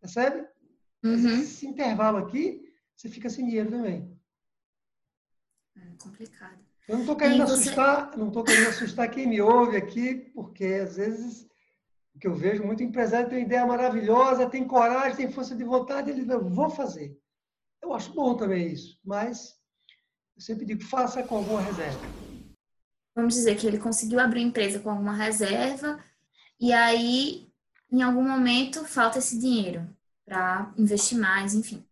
Percebe? 0.00 0.46
Uhum. 1.04 1.40
Esse 1.40 1.66
intervalo 1.66 2.18
aqui, 2.18 2.62
você 2.96 3.08
fica 3.08 3.30
sem 3.30 3.46
dinheiro 3.46 3.70
também. 3.70 4.18
É 5.76 5.94
complicado. 5.98 6.58
Eu 6.88 6.94
não 6.94 7.02
estou 7.02 7.16
querendo 7.16 7.46
você... 7.46 7.52
assustar, 7.52 8.16
não 8.16 8.28
estou 8.28 8.44
querendo 8.44 8.68
assustar 8.68 9.10
quem 9.10 9.26
me 9.26 9.40
ouve 9.40 9.76
aqui, 9.76 10.14
porque 10.34 10.64
às 10.64 10.96
vezes 10.96 11.49
que 12.18 12.26
eu 12.26 12.34
vejo 12.34 12.64
muito 12.64 12.82
empresário 12.82 13.28
tem 13.28 13.44
ideia 13.44 13.66
maravilhosa, 13.66 14.48
tem 14.48 14.66
coragem, 14.66 15.16
tem 15.16 15.32
força 15.32 15.54
de 15.54 15.64
vontade, 15.64 16.10
ele 16.10 16.24
diz, 16.24 16.34
vou 16.50 16.70
fazer. 16.70 17.16
eu 17.82 17.94
acho 17.94 18.12
bom 18.12 18.36
também 18.36 18.72
isso, 18.72 18.98
mas 19.04 19.56
eu 20.36 20.42
sempre 20.42 20.64
digo, 20.64 20.82
faça 20.84 21.22
com 21.22 21.36
alguma 21.36 21.60
reserva. 21.60 22.00
Vamos 23.14 23.34
dizer 23.34 23.56
que 23.56 23.66
ele 23.66 23.78
conseguiu 23.78 24.20
abrir 24.20 24.42
empresa 24.42 24.80
com 24.80 24.90
alguma 24.90 25.14
reserva 25.14 26.02
e 26.60 26.72
aí, 26.72 27.50
em 27.90 28.02
algum 28.02 28.22
momento, 28.22 28.84
falta 28.84 29.18
esse 29.18 29.38
dinheiro 29.38 29.88
para 30.26 30.72
investir 30.76 31.18
mais, 31.18 31.54
enfim. 31.54 31.84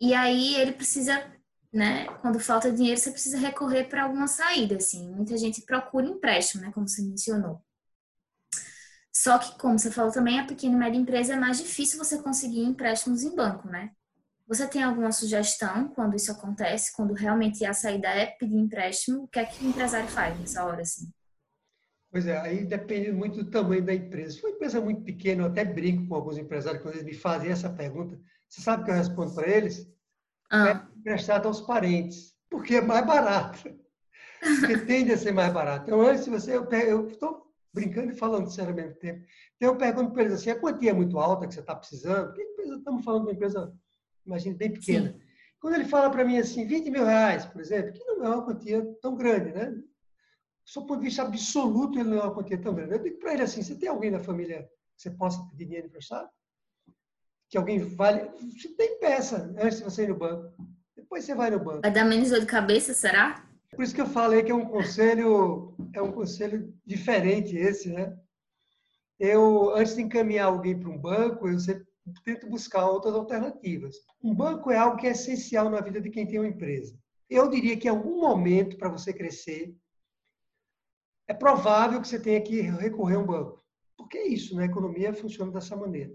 E 0.00 0.14
aí 0.14 0.54
ele 0.54 0.72
precisa, 0.72 1.30
né? 1.72 2.06
Quando 2.20 2.38
falta 2.38 2.72
dinheiro, 2.72 2.98
você 2.98 3.10
precisa 3.10 3.36
recorrer 3.36 3.88
para 3.88 4.04
alguma 4.04 4.28
saída, 4.28 4.76
assim. 4.76 5.10
Muita 5.12 5.36
gente 5.36 5.62
procura 5.62 6.06
empréstimo, 6.06 6.62
né? 6.62 6.70
Como 6.72 6.88
você 6.88 7.02
mencionou. 7.02 7.60
Só 9.22 9.38
que, 9.38 9.58
como 9.58 9.78
você 9.78 9.90
falou 9.90 10.10
também, 10.10 10.40
a 10.40 10.46
pequena 10.46 10.74
e 10.74 10.78
média 10.78 10.98
empresa 10.98 11.34
é 11.34 11.36
mais 11.36 11.58
difícil 11.58 12.02
você 12.02 12.22
conseguir 12.22 12.62
empréstimos 12.62 13.22
em 13.22 13.36
banco, 13.36 13.68
né? 13.68 13.90
Você 14.48 14.66
tem 14.66 14.82
alguma 14.82 15.12
sugestão 15.12 15.88
quando 15.88 16.16
isso 16.16 16.32
acontece, 16.32 16.96
quando 16.96 17.12
realmente 17.12 17.62
a 17.62 17.74
saída 17.74 18.08
é 18.08 18.24
pedir 18.24 18.56
empréstimo? 18.56 19.24
O 19.24 19.28
que 19.28 19.38
é 19.38 19.44
que 19.44 19.62
o 19.62 19.68
empresário 19.68 20.08
faz 20.08 20.40
nessa 20.40 20.64
hora, 20.64 20.80
assim? 20.80 21.12
Pois 22.10 22.26
é, 22.26 22.40
aí 22.40 22.64
depende 22.64 23.12
muito 23.12 23.44
do 23.44 23.50
tamanho 23.50 23.84
da 23.84 23.92
empresa. 23.92 24.32
Se 24.32 24.40
for 24.40 24.46
uma 24.46 24.56
empresa 24.56 24.80
muito 24.80 25.02
pequena, 25.02 25.42
eu 25.42 25.48
até 25.48 25.66
brinco 25.66 26.08
com 26.08 26.14
alguns 26.14 26.38
empresários 26.38 26.82
quando 26.82 26.94
eles 26.94 27.04
me 27.04 27.14
fazem 27.14 27.50
essa 27.50 27.68
pergunta. 27.68 28.18
Você 28.48 28.62
sabe 28.62 28.82
o 28.82 28.86
que 28.86 28.90
eu 28.90 28.94
respondo 28.94 29.34
para 29.34 29.46
eles? 29.46 29.86
Ah. 30.50 30.88
É 30.96 30.98
emprestado 30.98 31.46
aos 31.46 31.60
parentes, 31.60 32.34
porque 32.48 32.76
é 32.76 32.80
mais 32.80 33.06
barato. 33.06 33.70
Porque 34.60 34.78
tende 34.78 35.12
a 35.12 35.18
ser 35.18 35.32
mais 35.32 35.52
barato. 35.52 35.84
Então, 35.84 36.00
antes 36.00 36.26
você, 36.26 36.56
eu 36.56 37.06
estou 37.06 37.49
brincando 37.72 38.12
e 38.12 38.16
falando 38.16 38.50
sério 38.50 38.70
ao 38.70 38.76
mesmo 38.76 38.94
tempo. 38.96 39.24
Então, 39.56 39.70
eu 39.70 39.76
pergunto 39.76 40.12
para 40.12 40.22
eles 40.22 40.34
assim: 40.34 40.50
a 40.50 40.58
quantia 40.58 40.90
é 40.90 40.94
muito 40.94 41.18
alta 41.18 41.46
que 41.46 41.54
você 41.54 41.60
está 41.60 41.74
precisando? 41.74 42.32
Porque 42.32 42.62
estamos 42.62 43.04
falando 43.04 43.22
de 43.22 43.28
uma 43.28 43.34
empresa, 43.34 43.72
imagina, 44.26 44.56
bem 44.56 44.72
pequena. 44.72 45.12
Sim. 45.12 45.20
Quando 45.60 45.74
ele 45.74 45.84
fala 45.84 46.10
para 46.10 46.24
mim 46.24 46.38
assim, 46.38 46.66
20 46.66 46.90
mil 46.90 47.04
reais, 47.04 47.44
por 47.44 47.60
exemplo, 47.60 47.92
que 47.92 48.04
não 48.04 48.24
é 48.24 48.28
uma 48.36 48.44
quantia 48.44 48.82
tão 49.00 49.14
grande, 49.14 49.52
né? 49.52 49.70
Do 49.70 50.86
ponto 50.86 50.98
de 50.98 51.06
vista 51.06 51.22
absoluto, 51.22 51.98
ele 51.98 52.08
não 52.08 52.18
é 52.18 52.22
uma 52.22 52.34
quantia 52.34 52.60
tão 52.60 52.74
grande. 52.74 52.92
Eu 52.92 53.02
digo 53.02 53.18
para 53.18 53.34
ele 53.34 53.42
assim: 53.42 53.62
você 53.62 53.74
tem 53.74 53.88
alguém 53.88 54.10
na 54.10 54.20
família 54.20 54.62
que 54.96 55.02
você 55.02 55.10
possa 55.10 55.42
pedir 55.50 55.66
dinheiro 55.66 55.86
emprestado? 55.88 56.28
Que 57.48 57.58
alguém 57.58 57.78
vale. 57.80 58.30
Você 58.56 58.68
tem 58.70 58.98
peça 58.98 59.52
antes 59.58 59.78
de 59.78 59.84
você 59.84 60.04
ir 60.04 60.08
no 60.08 60.16
banco. 60.16 60.54
Depois 60.96 61.24
você 61.24 61.34
vai 61.34 61.50
no 61.50 61.58
banco. 61.58 61.82
Vai 61.82 61.92
dar 61.92 62.04
menos 62.04 62.30
dor 62.30 62.40
de 62.40 62.46
cabeça, 62.46 62.94
será? 62.94 63.49
Por 63.80 63.84
isso 63.84 63.94
que 63.94 64.00
eu 64.02 64.06
falei 64.06 64.42
que 64.42 64.52
é 64.52 64.54
um 64.54 64.66
conselho, 64.66 65.74
é 65.94 66.02
um 66.02 66.12
conselho 66.12 66.70
diferente 66.84 67.56
esse, 67.56 67.90
né? 67.90 68.14
Eu, 69.18 69.74
antes 69.74 69.96
de 69.96 70.02
encaminhar 70.02 70.48
alguém 70.48 70.78
para 70.78 70.90
um 70.90 70.98
banco, 70.98 71.48
eu 71.48 71.58
sempre 71.58 71.86
tento 72.22 72.46
buscar 72.46 72.86
outras 72.86 73.14
alternativas. 73.14 73.96
Um 74.22 74.34
banco 74.34 74.70
é 74.70 74.76
algo 74.76 74.98
que 74.98 75.06
é 75.06 75.12
essencial 75.12 75.70
na 75.70 75.80
vida 75.80 75.98
de 75.98 76.10
quem 76.10 76.26
tem 76.26 76.38
uma 76.38 76.48
empresa. 76.48 76.94
Eu 77.26 77.48
diria 77.48 77.74
que 77.74 77.88
em 77.88 77.90
algum 77.90 78.20
momento, 78.20 78.76
para 78.76 78.90
você 78.90 79.14
crescer, 79.14 79.74
é 81.26 81.32
provável 81.32 82.02
que 82.02 82.08
você 82.08 82.20
tenha 82.20 82.42
que 82.42 82.60
recorrer 82.60 83.16
a 83.16 83.20
um 83.20 83.26
banco. 83.26 83.64
Porque 83.96 84.18
é 84.18 84.26
isso, 84.26 84.54
né? 84.54 84.64
A 84.64 84.66
economia 84.66 85.14
funciona 85.14 85.50
dessa 85.50 85.74
maneira. 85.74 86.14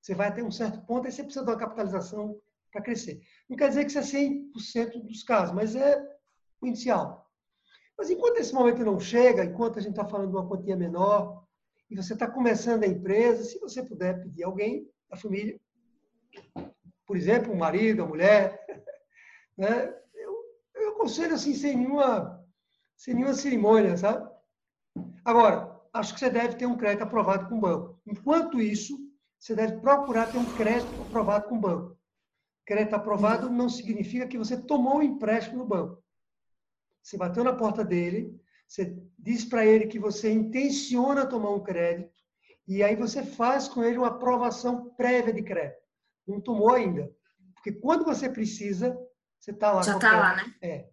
Você 0.00 0.16
vai 0.16 0.26
até 0.26 0.42
um 0.42 0.50
certo 0.50 0.84
ponto, 0.84 1.06
aí 1.06 1.12
você 1.12 1.22
precisa 1.22 1.44
de 1.44 1.50
uma 1.52 1.58
capitalização 1.58 2.36
para 2.72 2.82
crescer. 2.82 3.22
Não 3.48 3.56
quer 3.56 3.68
dizer 3.68 3.84
que 3.84 3.90
isso 3.90 4.00
é 4.00 4.02
100% 4.02 5.00
dos 5.06 5.22
casos, 5.22 5.54
mas 5.54 5.76
é 5.76 6.13
inicial. 6.66 7.30
Mas 7.96 8.10
enquanto 8.10 8.38
esse 8.38 8.52
momento 8.52 8.84
não 8.84 8.98
chega, 8.98 9.44
enquanto 9.44 9.78
a 9.78 9.82
gente 9.82 9.92
está 9.92 10.04
falando 10.04 10.30
de 10.30 10.36
uma 10.36 10.48
quantia 10.48 10.76
menor, 10.76 11.44
e 11.90 11.96
você 11.96 12.14
está 12.14 12.28
começando 12.28 12.82
a 12.84 12.88
empresa, 12.88 13.44
se 13.44 13.58
você 13.58 13.82
puder 13.82 14.20
pedir 14.22 14.44
alguém 14.44 14.88
da 15.08 15.16
família, 15.16 15.60
por 17.06 17.16
exemplo, 17.16 17.52
um 17.52 17.56
marido, 17.56 18.02
a 18.02 18.06
mulher, 18.06 18.58
né? 19.56 19.94
eu, 20.14 20.34
eu 20.74 20.88
aconselho 20.90 21.34
assim, 21.34 21.54
sem 21.54 21.76
nenhuma, 21.76 22.44
sem 22.96 23.14
nenhuma 23.14 23.34
cerimônia, 23.34 23.96
sabe? 23.96 24.28
Agora, 25.24 25.80
acho 25.92 26.14
que 26.14 26.20
você 26.20 26.30
deve 26.30 26.56
ter 26.56 26.66
um 26.66 26.76
crédito 26.76 27.02
aprovado 27.02 27.48
com 27.48 27.56
o 27.56 27.60
banco. 27.60 28.00
Enquanto 28.06 28.60
isso, 28.60 28.98
você 29.38 29.54
deve 29.54 29.78
procurar 29.80 30.28
ter 30.28 30.38
um 30.38 30.52
crédito 30.52 31.00
aprovado 31.00 31.48
com 31.48 31.56
o 31.56 31.60
banco. 31.60 31.98
Crédito 32.66 32.94
aprovado 32.94 33.50
não 33.50 33.68
significa 33.68 34.26
que 34.26 34.38
você 34.38 34.56
tomou 34.56 34.98
um 34.98 35.02
empréstimo 35.02 35.58
no 35.58 35.66
banco. 35.66 36.03
Você 37.04 37.18
bateu 37.18 37.44
na 37.44 37.52
porta 37.52 37.84
dele, 37.84 38.34
você 38.66 38.96
diz 39.18 39.44
para 39.44 39.64
ele 39.64 39.86
que 39.86 39.98
você 39.98 40.32
intenciona 40.32 41.26
tomar 41.26 41.50
um 41.50 41.62
crédito, 41.62 42.10
e 42.66 42.82
aí 42.82 42.96
você 42.96 43.22
faz 43.22 43.68
com 43.68 43.84
ele 43.84 43.98
uma 43.98 44.08
aprovação 44.08 44.88
prévia 44.96 45.34
de 45.34 45.42
crédito. 45.42 45.82
Não 46.26 46.40
tomou 46.40 46.72
ainda. 46.72 47.14
Porque 47.54 47.72
quando 47.72 48.06
você 48.06 48.26
precisa, 48.26 48.98
você 49.38 49.50
está 49.50 49.70
lá. 49.70 49.82
Já 49.82 49.96
está 49.96 50.16
lá, 50.18 50.36
né? 50.36 50.54
É. 50.62 50.88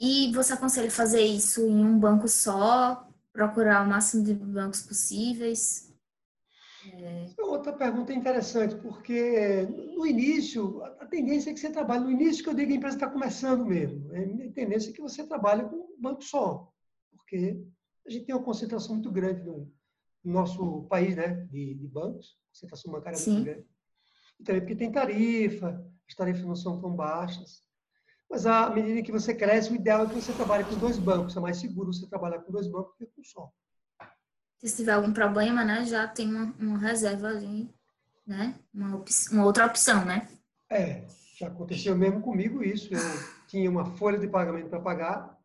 E 0.00 0.32
você 0.32 0.54
aconselha 0.54 0.90
fazer 0.90 1.20
isso 1.20 1.60
em 1.66 1.84
um 1.84 1.98
banco 1.98 2.26
só, 2.28 3.06
procurar 3.30 3.84
o 3.84 3.88
máximo 3.88 4.24
de 4.24 4.32
bancos 4.32 4.80
possíveis? 4.80 5.94
É... 6.92 7.26
Outra 7.40 7.72
pergunta 7.72 8.12
interessante, 8.12 8.76
porque 8.76 9.62
no 9.94 10.06
início, 10.06 10.82
a 10.84 11.06
tendência 11.06 11.50
é 11.50 11.54
que 11.54 11.60
você 11.60 11.70
trabalhe, 11.70 12.04
no 12.04 12.10
início 12.10 12.42
que 12.42 12.50
eu 12.50 12.54
digo 12.54 12.72
a 12.72 12.74
empresa 12.74 12.96
está 12.96 13.10
começando 13.10 13.64
mesmo, 13.64 14.10
a 14.12 14.52
tendência 14.52 14.90
é 14.90 14.92
que 14.92 15.00
você 15.00 15.26
trabalhe 15.26 15.64
com 15.64 15.76
um 15.76 16.00
banco 16.00 16.22
só, 16.22 16.70
porque 17.10 17.62
a 18.06 18.10
gente 18.10 18.26
tem 18.26 18.34
uma 18.34 18.44
concentração 18.44 18.94
muito 18.94 19.10
grande 19.10 19.42
no, 19.42 19.72
no 20.24 20.32
nosso 20.32 20.82
país, 20.88 21.16
né, 21.16 21.34
de, 21.50 21.74
de 21.74 21.88
bancos, 21.88 22.36
concentração 22.52 22.92
bancária 22.92 23.18
Sim. 23.18 23.32
muito 23.32 23.44
grande. 23.44 23.66
E 24.38 24.44
também 24.44 24.60
porque 24.60 24.76
tem 24.76 24.92
tarifa, 24.92 25.84
as 26.08 26.14
tarifas 26.14 26.44
não 26.44 26.56
são 26.56 26.80
tão 26.80 26.94
baixas. 26.94 27.64
Mas 28.28 28.44
à 28.44 28.68
medida 28.70 29.02
que 29.02 29.12
você 29.12 29.34
cresce, 29.34 29.70
o 29.70 29.76
ideal 29.76 30.04
é 30.04 30.08
que 30.08 30.14
você 30.14 30.32
trabalhe 30.32 30.64
com 30.64 30.78
dois 30.78 30.98
bancos. 30.98 31.36
É 31.36 31.40
mais 31.40 31.58
seguro 31.58 31.92
você 31.92 32.06
trabalhar 32.08 32.40
com 32.40 32.52
dois 32.52 32.66
bancos 32.66 32.92
do 32.92 32.98
que 32.98 33.06
com 33.06 33.20
um 33.20 33.24
só. 33.24 33.52
Se 34.58 34.76
tiver 34.76 34.92
algum 34.92 35.12
problema, 35.12 35.64
né, 35.64 35.84
já 35.84 36.08
tem 36.08 36.28
uma, 36.28 36.54
uma 36.58 36.78
reserva 36.78 37.28
ali, 37.28 37.70
né? 38.26 38.54
Uma, 38.72 39.04
uma, 39.30 39.44
outra 39.44 39.66
opção, 39.66 40.04
né? 40.04 40.28
É, 40.70 41.04
já 41.38 41.48
aconteceu 41.48 41.96
mesmo 41.96 42.20
comigo 42.20 42.62
isso. 42.62 42.92
Eu 42.92 43.00
tinha 43.46 43.70
uma 43.70 43.84
folha 43.96 44.18
de 44.18 44.26
pagamento 44.26 44.68
para 44.68 44.80
pagar. 44.80 45.38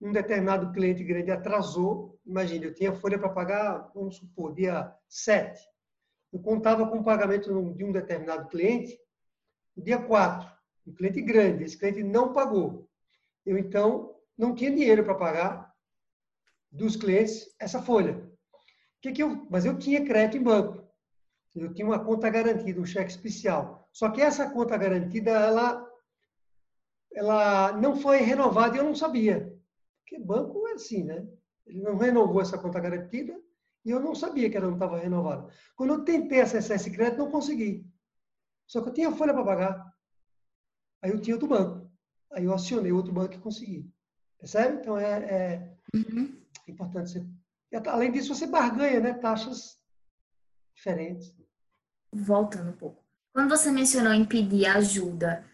Um 0.00 0.12
determinado 0.12 0.72
cliente 0.72 1.02
grande 1.04 1.30
atrasou. 1.30 2.20
Imagina, 2.26 2.66
eu 2.66 2.74
tinha 2.74 2.94
folha 2.94 3.18
para 3.18 3.30
pagar, 3.30 3.90
vamos 3.94 4.16
supor, 4.16 4.54
dia 4.54 4.92
7. 5.08 5.58
Eu 6.32 6.40
contava 6.40 6.86
com 6.88 6.98
o 6.98 7.04
pagamento 7.04 7.48
de 7.74 7.84
um 7.84 7.92
determinado 7.92 8.48
cliente 8.48 8.98
no 9.74 9.82
dia 9.82 9.98
4 9.98 10.56
um 10.86 10.92
cliente 10.92 11.20
grande, 11.20 11.64
esse 11.64 11.76
cliente 11.76 12.02
não 12.02 12.32
pagou. 12.32 12.88
Eu, 13.44 13.58
então, 13.58 14.14
não 14.38 14.54
tinha 14.54 14.70
dinheiro 14.70 15.04
para 15.04 15.14
pagar 15.14 15.74
dos 16.76 16.96
clientes 16.96 17.54
essa 17.58 17.82
folha. 17.82 18.22
Que 19.00 19.12
que 19.12 19.22
eu, 19.22 19.46
mas 19.50 19.64
eu 19.64 19.78
tinha 19.78 20.04
crédito 20.04 20.38
em 20.38 20.42
banco. 20.42 20.86
Eu 21.54 21.72
tinha 21.72 21.86
uma 21.86 22.04
conta 22.04 22.28
garantida, 22.28 22.80
um 22.80 22.84
cheque 22.84 23.10
especial. 23.10 23.88
Só 23.92 24.10
que 24.10 24.20
essa 24.20 24.50
conta 24.50 24.76
garantida, 24.76 25.30
ela, 25.30 25.88
ela 27.14 27.72
não 27.72 27.96
foi 27.96 28.18
renovada 28.18 28.76
e 28.76 28.78
eu 28.78 28.84
não 28.84 28.94
sabia. 28.94 29.56
Porque 30.00 30.18
banco 30.18 30.68
é 30.68 30.72
assim, 30.72 31.02
né? 31.02 31.26
Ele 31.66 31.80
não 31.80 31.96
renovou 31.96 32.42
essa 32.42 32.58
conta 32.58 32.78
garantida 32.78 33.34
e 33.84 33.90
eu 33.90 33.98
não 33.98 34.14
sabia 34.14 34.50
que 34.50 34.56
ela 34.56 34.66
não 34.66 34.74
estava 34.74 34.98
renovada. 34.98 35.48
Quando 35.74 35.94
eu 35.94 36.04
tentei 36.04 36.40
acessar 36.40 36.76
esse 36.76 36.90
crédito, 36.90 37.18
não 37.18 37.30
consegui. 37.30 37.86
Só 38.66 38.82
que 38.82 38.90
eu 38.90 38.92
tinha 38.92 39.12
folha 39.12 39.32
para 39.32 39.44
pagar. 39.44 39.94
Aí 41.02 41.10
eu 41.10 41.20
tinha 41.20 41.36
outro 41.36 41.48
banco. 41.48 41.90
Aí 42.32 42.44
eu 42.44 42.52
acionei 42.52 42.92
outro 42.92 43.12
banco 43.12 43.34
e 43.34 43.38
consegui. 43.38 43.90
Percebe? 44.38 44.80
Então 44.80 44.98
é, 44.98 45.24
é 45.24 45.76
uhum. 45.94 46.36
Importante 46.72 47.12
você. 47.12 47.26
Além 47.88 48.12
disso, 48.12 48.34
você 48.34 48.46
barganha, 48.46 49.00
né? 49.00 49.14
Taxas 49.14 49.78
diferentes. 50.74 51.34
Voltando 52.12 52.70
um 52.70 52.76
pouco. 52.76 53.04
Quando 53.32 53.48
você 53.48 53.70
mencionou 53.70 54.12
em 54.12 54.24
pedir 54.24 54.66
ajuda 54.66 55.44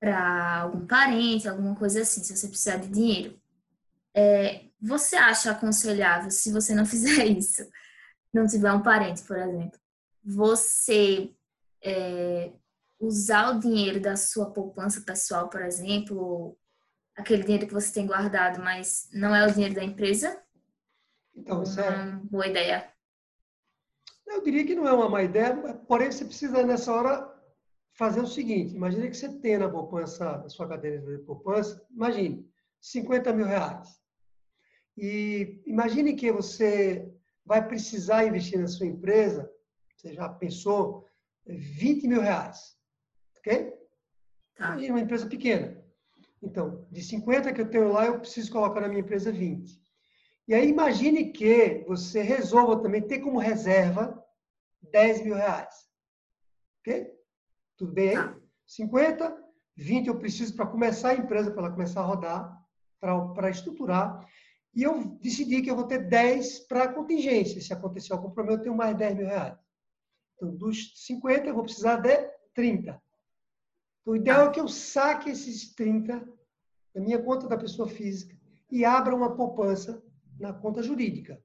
para 0.00 0.60
algum 0.60 0.86
parente, 0.86 1.48
alguma 1.48 1.74
coisa 1.74 2.02
assim, 2.02 2.22
se 2.22 2.36
você 2.36 2.48
precisar 2.48 2.76
de 2.76 2.88
dinheiro, 2.88 3.40
é, 4.14 4.66
você 4.80 5.16
acha 5.16 5.50
aconselhável, 5.50 6.30
se 6.30 6.50
você 6.52 6.74
não 6.74 6.84
fizer 6.86 7.26
isso, 7.26 7.68
não 8.32 8.46
tiver 8.46 8.72
um 8.72 8.82
parente, 8.82 9.22
por 9.22 9.36
exemplo, 9.36 9.78
você 10.24 11.34
é, 11.82 12.52
usar 12.98 13.54
o 13.54 13.60
dinheiro 13.60 14.00
da 14.00 14.16
sua 14.16 14.50
poupança 14.50 15.02
pessoal, 15.02 15.48
por 15.48 15.62
exemplo, 15.62 16.58
aquele 17.14 17.42
dinheiro 17.42 17.66
que 17.66 17.74
você 17.74 17.92
tem 17.92 18.06
guardado, 18.06 18.62
mas 18.62 19.08
não 19.12 19.34
é 19.34 19.46
o 19.46 19.52
dinheiro 19.52 19.74
da 19.74 19.84
empresa? 19.84 20.42
Então, 21.36 21.62
isso 21.62 21.78
é 21.80 21.90
uma 21.90 22.24
boa 22.24 22.46
ideia. 22.46 22.90
Eu 24.26 24.42
diria 24.42 24.66
que 24.66 24.74
não 24.74 24.88
é 24.88 24.92
uma 24.92 25.08
má 25.08 25.22
ideia, 25.22 25.54
porém 25.86 26.10
você 26.10 26.24
precisa 26.24 26.64
nessa 26.64 26.92
hora 26.92 27.32
fazer 27.92 28.20
o 28.20 28.26
seguinte: 28.26 28.74
imagine 28.74 29.08
que 29.08 29.16
você 29.16 29.28
tem 29.38 29.58
na 29.58 29.68
poupança, 29.68 30.38
na 30.38 30.48
sua 30.48 30.68
cadeira 30.68 30.98
de 30.98 31.18
poupança, 31.24 31.80
imagine 31.90 32.48
50 32.80 33.32
mil 33.32 33.46
reais. 33.46 34.00
E 34.96 35.62
imagine 35.66 36.14
que 36.14 36.32
você 36.32 37.12
vai 37.44 37.66
precisar 37.66 38.24
investir 38.24 38.58
na 38.58 38.66
sua 38.66 38.86
empresa, 38.86 39.50
você 39.96 40.14
já 40.14 40.28
pensou, 40.28 41.06
20 41.46 42.08
mil 42.08 42.20
reais. 42.20 42.76
Ok? 43.38 43.72
Tá. 44.56 44.76
E 44.80 44.90
uma 44.90 45.00
empresa 45.00 45.26
pequena. 45.28 45.80
Então, 46.42 46.86
de 46.90 47.02
50 47.02 47.52
que 47.52 47.60
eu 47.60 47.70
tenho 47.70 47.92
lá, 47.92 48.06
eu 48.06 48.18
preciso 48.18 48.50
colocar 48.50 48.80
na 48.80 48.88
minha 48.88 49.00
empresa 49.00 49.30
20. 49.30 49.85
E 50.48 50.54
aí 50.54 50.68
imagine 50.68 51.32
que 51.32 51.84
você 51.86 52.22
resolva 52.22 52.80
também 52.80 53.02
ter 53.02 53.18
como 53.18 53.38
reserva 53.38 54.24
10 54.92 55.24
mil 55.24 55.34
reais. 55.34 55.74
Ok? 56.80 57.12
Tudo 57.76 57.92
bem 57.92 58.10
aí? 58.10 58.16
Tá. 58.16 58.36
50, 58.66 59.44
20 59.76 60.08
eu 60.08 60.18
preciso 60.18 60.54
para 60.54 60.66
começar 60.66 61.10
a 61.10 61.14
empresa, 61.14 61.50
para 61.50 61.66
ela 61.66 61.72
começar 61.72 62.00
a 62.00 62.04
rodar, 62.04 62.66
para 63.00 63.50
estruturar. 63.50 64.26
E 64.74 64.82
eu 64.82 65.04
decidi 65.20 65.62
que 65.62 65.70
eu 65.70 65.76
vou 65.76 65.86
ter 65.86 66.08
10 66.08 66.60
para 66.60 66.92
contingência. 66.92 67.60
Se 67.60 67.72
acontecer 67.72 68.12
algum 68.12 68.30
problema, 68.30 68.58
eu 68.58 68.62
tenho 68.62 68.76
mais 68.76 68.96
10 68.96 69.16
mil 69.16 69.26
reais. 69.26 69.56
Então, 70.34 70.54
dos 70.54 70.92
50, 71.06 71.46
eu 71.46 71.54
vou 71.54 71.64
precisar 71.64 71.96
de 71.96 72.30
30. 72.54 73.00
Então, 74.00 74.12
o 74.12 74.16
ideal 74.16 74.48
é 74.48 74.50
que 74.50 74.60
eu 74.60 74.68
saque 74.68 75.30
esses 75.30 75.74
30 75.74 76.26
da 76.94 77.00
minha 77.00 77.22
conta 77.22 77.48
da 77.48 77.56
pessoa 77.56 77.88
física 77.88 78.36
e 78.70 78.84
abra 78.84 79.14
uma 79.14 79.34
poupança 79.34 80.02
na 80.38 80.52
conta 80.52 80.82
jurídica. 80.82 81.42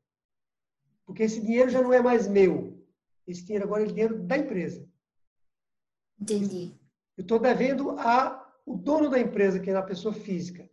Porque 1.05 1.23
esse 1.23 1.41
dinheiro 1.41 1.69
já 1.69 1.81
não 1.81 1.93
é 1.93 2.01
mais 2.01 2.27
meu. 2.27 2.81
Esse 3.27 3.43
dinheiro 3.43 3.65
agora 3.65 3.83
é 3.83 3.87
dinheiro 3.87 4.21
da 4.23 4.37
empresa. 4.37 4.87
Entendi. 6.19 6.73
Eu 7.17 7.21
estou 7.23 7.39
devendo 7.39 7.91
a 7.91 8.41
o 8.65 8.75
dono 8.75 9.09
da 9.09 9.19
empresa, 9.19 9.59
que 9.59 9.69
é 9.69 9.75
a 9.75 9.81
pessoa 9.81 10.13
física. 10.13 10.69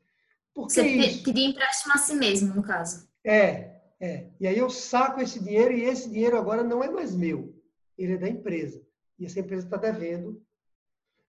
Por 0.54 0.70
Você 0.70 0.86
isso? 0.86 1.24
pedir 1.24 1.44
empréstimo 1.44 1.94
a 1.94 1.98
si 1.98 2.14
mesmo, 2.14 2.54
no 2.54 2.62
caso. 2.62 3.08
É, 3.24 3.80
é. 4.00 4.30
E 4.38 4.46
aí 4.46 4.58
eu 4.58 4.68
saco 4.70 5.20
esse 5.20 5.42
dinheiro 5.42 5.72
e 5.72 5.84
esse 5.84 6.08
dinheiro 6.08 6.36
agora 6.36 6.62
não 6.62 6.82
é 6.82 6.90
mais 6.90 7.14
meu. 7.14 7.54
Ele 7.96 8.14
é 8.14 8.18
da 8.18 8.28
empresa. 8.28 8.84
E 9.18 9.24
essa 9.24 9.40
empresa 9.40 9.64
está 9.66 9.76
devendo. 9.76 10.42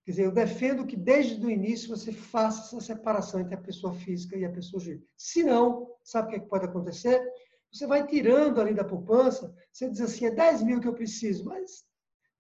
Quer 0.10 0.14
dizer, 0.14 0.26
eu 0.26 0.32
defendo 0.32 0.88
que 0.88 0.98
desde 0.98 1.46
o 1.46 1.52
início 1.52 1.88
você 1.88 2.12
faça 2.12 2.76
essa 2.76 2.82
separação 2.82 3.42
entre 3.42 3.54
a 3.54 3.62
pessoa 3.62 3.94
física 3.94 4.36
e 4.36 4.44
a 4.44 4.50
pessoa 4.50 4.82
jurídica. 4.82 5.08
Se 5.16 5.44
não, 5.44 5.88
sabe 6.04 6.28
o 6.28 6.32
que, 6.32 6.36
é 6.38 6.40
que 6.40 6.50
pode 6.50 6.66
acontecer? 6.66 7.24
Você 7.72 7.86
vai 7.86 8.08
tirando 8.08 8.60
ali 8.60 8.74
da 8.74 8.84
poupança, 8.84 9.56
você 9.72 9.88
diz 9.88 10.02
assim, 10.02 10.26
é 10.26 10.32
10 10.32 10.64
mil 10.64 10.82
que 10.82 10.88
eu 10.88 10.96
preciso, 10.96 11.46
mas 11.46 11.86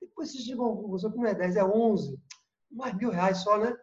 depois 0.02 0.32
você 0.32 0.40
chega 0.40 0.60
a 0.60 0.66
uma 0.66 0.82
conclusão 0.82 1.12
que 1.12 1.18
não 1.20 1.28
é 1.28 1.36
10, 1.36 1.58
é 1.58 1.64
11. 1.64 2.20
Mais 2.72 2.96
mil 2.96 3.12
reais 3.12 3.38
só, 3.38 3.60
né? 3.60 3.78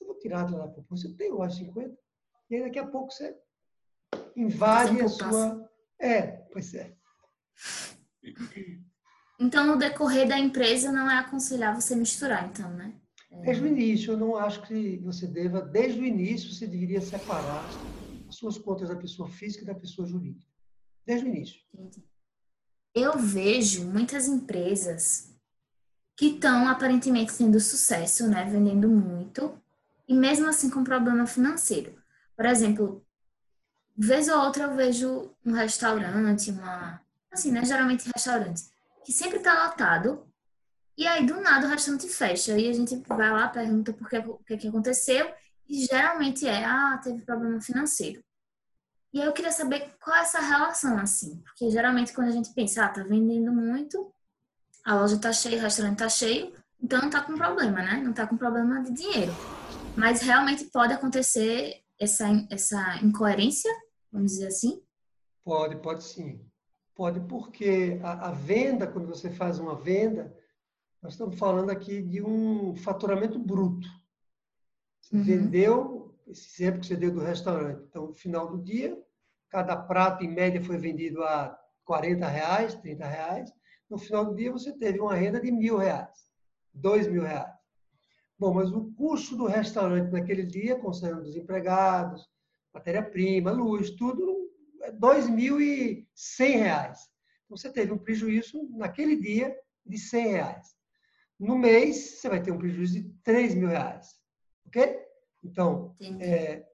Eu 0.00 0.08
vou 0.08 0.18
tirar 0.18 0.44
de 0.44 0.54
lá 0.54 0.66
da 0.66 0.72
poupança, 0.72 1.06
eu 1.06 1.16
tenho 1.16 1.38
lá 1.38 1.48
50. 1.48 1.96
E 2.50 2.56
aí 2.56 2.62
daqui 2.64 2.80
a 2.80 2.88
pouco 2.88 3.12
você 3.12 3.38
invade 4.34 5.00
a 5.00 5.08
sua... 5.08 5.70
É, 6.00 6.22
pois 6.52 6.74
é. 6.74 6.92
Então, 9.38 9.64
no 9.64 9.76
decorrer 9.76 10.26
da 10.26 10.36
empresa, 10.36 10.90
não 10.90 11.08
é 11.08 11.18
aconselhável 11.18 11.80
você 11.80 11.94
misturar, 11.94 12.44
então, 12.48 12.68
né? 12.74 13.00
Desde 13.42 13.64
o 13.64 13.66
início, 13.66 14.12
eu 14.12 14.16
não 14.16 14.36
acho 14.36 14.62
que 14.62 14.98
você 14.98 15.26
deva, 15.26 15.60
desde 15.60 16.00
o 16.00 16.04
início, 16.04 16.52
você 16.52 16.66
deveria 16.66 17.00
separar 17.00 17.64
as 18.28 18.36
suas 18.36 18.58
contas 18.58 18.88
da 18.88 18.96
pessoa 18.96 19.28
física 19.28 19.64
e 19.64 19.66
da 19.66 19.74
pessoa 19.74 20.06
jurídica. 20.06 20.50
Desde 21.06 21.26
o 21.26 21.28
início. 21.28 21.60
Eu 22.94 23.18
vejo 23.18 23.86
muitas 23.86 24.28
empresas 24.28 25.34
que 26.16 26.26
estão 26.26 26.66
aparentemente 26.66 27.36
tendo 27.36 27.60
sucesso, 27.60 28.28
né, 28.28 28.44
vendendo 28.44 28.88
muito, 28.88 29.56
e 30.06 30.14
mesmo 30.14 30.48
assim 30.48 30.68
com 30.68 30.82
problema 30.82 31.26
financeiro. 31.26 31.94
Por 32.36 32.44
exemplo, 32.44 33.06
vez 33.96 34.28
ou 34.28 34.38
outra 34.40 34.64
eu 34.64 34.74
vejo 34.74 35.30
um 35.44 35.52
restaurante, 35.52 36.50
uma, 36.50 37.00
assim, 37.30 37.52
né, 37.52 37.64
geralmente 37.64 38.10
restaurante, 38.14 38.64
que 39.04 39.12
sempre 39.12 39.38
está 39.38 39.66
lotado, 39.66 40.27
e 40.98 41.06
aí 41.06 41.24
do 41.24 41.40
nada 41.40 41.64
o 41.64 41.70
restaurante 41.70 42.08
fecha, 42.08 42.58
e 42.58 42.68
a 42.68 42.72
gente 42.72 42.96
vai 43.06 43.30
lá, 43.30 43.46
pergunta 43.46 43.92
por 43.92 44.08
que, 44.08 44.18
o 44.18 44.38
que, 44.38 44.56
que 44.56 44.66
aconteceu, 44.66 45.32
e 45.68 45.86
geralmente 45.86 46.44
é, 46.44 46.64
ah, 46.64 46.98
teve 47.00 47.22
problema 47.22 47.60
financeiro. 47.60 48.20
E 49.12 49.20
aí 49.20 49.26
eu 49.28 49.32
queria 49.32 49.52
saber 49.52 49.94
qual 50.02 50.16
é 50.16 50.22
essa 50.22 50.40
relação, 50.40 50.98
assim. 50.98 51.36
Porque 51.44 51.70
geralmente 51.70 52.12
quando 52.12 52.26
a 52.26 52.32
gente 52.32 52.52
pensa, 52.52 52.84
ah, 52.84 52.88
tá 52.88 53.04
vendendo 53.04 53.52
muito, 53.52 54.12
a 54.84 54.96
loja 54.96 55.20
tá 55.20 55.32
cheia, 55.32 55.56
o 55.56 55.60
restaurante 55.60 55.98
tá 55.98 56.08
cheio, 56.08 56.52
então 56.82 57.00
não 57.00 57.10
tá 57.10 57.20
com 57.20 57.36
problema, 57.36 57.80
né? 57.80 58.02
Não 58.02 58.12
tá 58.12 58.26
com 58.26 58.36
problema 58.36 58.82
de 58.82 58.90
dinheiro. 58.90 59.32
Mas 59.96 60.20
realmente 60.20 60.64
pode 60.64 60.92
acontecer 60.92 61.80
essa, 61.96 62.26
essa 62.50 62.98
incoerência, 63.04 63.70
vamos 64.10 64.32
dizer 64.32 64.48
assim. 64.48 64.82
Pode, 65.44 65.76
pode 65.76 66.02
sim. 66.02 66.44
Pode, 66.92 67.20
porque 67.20 68.00
a, 68.02 68.30
a 68.30 68.32
venda, 68.32 68.84
quando 68.84 69.06
você 69.06 69.30
faz 69.30 69.60
uma 69.60 69.76
venda, 69.76 70.36
nós 71.02 71.12
estamos 71.12 71.38
falando 71.38 71.70
aqui 71.70 72.02
de 72.02 72.22
um 72.22 72.74
faturamento 72.76 73.38
bruto. 73.38 73.86
Você 75.00 75.16
Uhum. 75.16 75.22
vendeu, 75.22 76.18
esse 76.26 76.62
exemplo 76.62 76.80
que 76.80 76.86
você 76.86 76.96
deu 76.96 77.12
do 77.12 77.20
restaurante. 77.20 77.82
Então, 77.88 78.08
no 78.08 78.14
final 78.14 78.48
do 78.48 78.62
dia, 78.62 79.00
cada 79.48 79.76
prato, 79.76 80.24
em 80.24 80.28
média, 80.28 80.62
foi 80.62 80.76
vendido 80.76 81.22
a 81.22 81.58
40 81.84 82.26
reais, 82.28 82.74
30 82.74 83.06
reais. 83.06 83.50
No 83.88 83.96
final 83.96 84.26
do 84.26 84.34
dia, 84.34 84.52
você 84.52 84.72
teve 84.72 85.00
uma 85.00 85.14
renda 85.14 85.40
de 85.40 85.50
mil 85.50 85.78
reais, 85.78 86.28
dois 86.74 87.06
mil 87.06 87.22
reais. 87.22 87.56
Bom, 88.38 88.52
mas 88.54 88.70
o 88.70 88.92
custo 88.92 89.36
do 89.36 89.46
restaurante 89.46 90.10
naquele 90.12 90.44
dia, 90.44 90.76
considerando 90.78 91.22
os 91.22 91.34
empregados, 91.36 92.28
matéria-prima, 92.74 93.50
luz, 93.50 93.90
tudo, 93.90 94.50
é 94.82 94.92
2.100 94.92 96.56
reais. 96.58 96.98
Então, 97.46 97.56
você 97.56 97.72
teve 97.72 97.92
um 97.92 97.98
prejuízo 97.98 98.68
naquele 98.76 99.16
dia 99.16 99.56
de 99.86 99.96
100 99.96 100.26
reais. 100.28 100.76
No 101.38 101.56
mês, 101.56 102.18
você 102.18 102.28
vai 102.28 102.42
ter 102.42 102.50
um 102.50 102.58
prejuízo 102.58 102.94
de 102.94 103.08
3 103.22 103.54
mil 103.54 103.68
reais. 103.68 104.14
Ok? 104.66 105.00
Então, 105.44 105.94
é, 106.20 106.66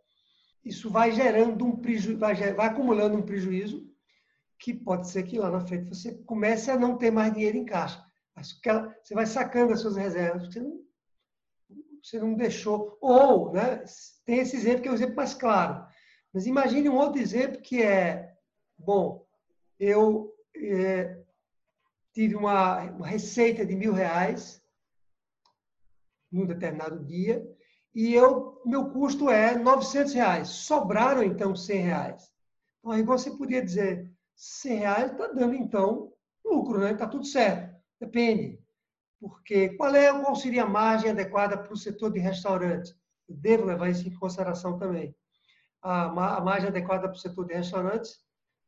isso 0.65 0.91
vai 0.91 1.13
gerando 1.13 1.67
um 1.67 1.77
prejuízo, 1.77 2.19
vai, 2.19 2.35
vai 2.55 2.67
acumulando 2.67 3.17
um 3.17 3.23
prejuízo 3.23 3.87
que 4.59 4.73
pode 4.73 5.11
ser 5.11 5.25
que 5.25 5.39
lá 5.39 5.51
na 5.51 5.61
frente 5.61 5.89
você 5.89 6.15
comece 6.25 6.71
a 6.71 6.79
não 6.79 6.97
ter 6.97 7.11
mais 7.11 7.33
dinheiro 7.33 7.59
em 7.59 7.67
caixa. 7.67 8.03
Mas 8.35 8.59
você 9.03 9.15
vai 9.15 9.27
sacando 9.27 9.73
as 9.73 9.81
suas 9.81 9.97
reservas, 9.97 10.47
você 10.47 10.61
não, 10.61 10.81
você 12.03 12.19
não 12.19 12.35
deixou. 12.35 12.97
Ou, 13.01 13.53
né, 13.53 13.85
tem 14.25 14.39
esse 14.39 14.57
exemplo 14.57 14.83
que 14.83 14.89
é 14.89 14.91
o 14.91 14.95
exemplo 14.95 15.17
mais 15.17 15.35
claro. 15.35 15.87
Mas 16.33 16.47
imagine 16.47 16.89
um 16.89 16.97
outro 16.97 17.21
exemplo 17.21 17.61
que 17.61 17.83
é, 17.83 18.35
bom, 18.79 19.25
eu 19.79 20.35
é, 20.57 21.24
tive 22.15 22.37
uma, 22.37 22.83
uma 22.93 23.07
receita 23.07 23.67
de 23.67 23.75
mil 23.75 23.93
reais 23.93 24.63
num 26.33 26.47
determinado 26.47 27.05
dia 27.05 27.45
e 27.95 28.13
eu, 28.13 28.61
meu 28.65 28.91
custo 28.91 29.31
é 29.31 29.57
900 29.57 30.15
reais. 30.15 30.49
Sobraram, 30.49 31.23
então, 31.23 31.55
100 31.55 31.81
reais. 31.81 32.33
Então, 32.79 32.93
aí 32.93 33.03
você 33.03 33.31
podia 33.31 33.63
dizer, 33.63 34.11
100 34.35 34.79
reais 34.79 35.13
está 35.13 35.29
dando, 35.29 35.55
então, 35.55 36.13
lucro, 36.45 36.81
né? 36.81 36.93
Está 36.93 37.07
tudo 37.07 37.25
certo. 37.25 37.75
Depende. 38.01 38.61
Porque 39.21 39.71
qual, 39.77 39.95
é, 39.95 40.11
qual 40.21 40.35
seria 40.35 40.65
a 40.65 40.69
margem 40.69 41.11
adequada 41.11 41.57
para 41.57 41.73
o 41.73 41.77
setor 41.77 42.13
de 42.13 42.19
restaurantes? 42.19 42.95
Eu 43.29 43.37
devo 43.37 43.65
levar 43.65 43.89
isso 43.89 44.07
em 44.07 44.15
consideração 44.15 44.77
também. 44.77 45.15
A 45.81 46.41
margem 46.41 46.69
adequada 46.69 47.09
para 47.09 47.17
o 47.17 47.21
setor 47.21 47.47
de 47.47 47.55
restaurantes, 47.55 48.24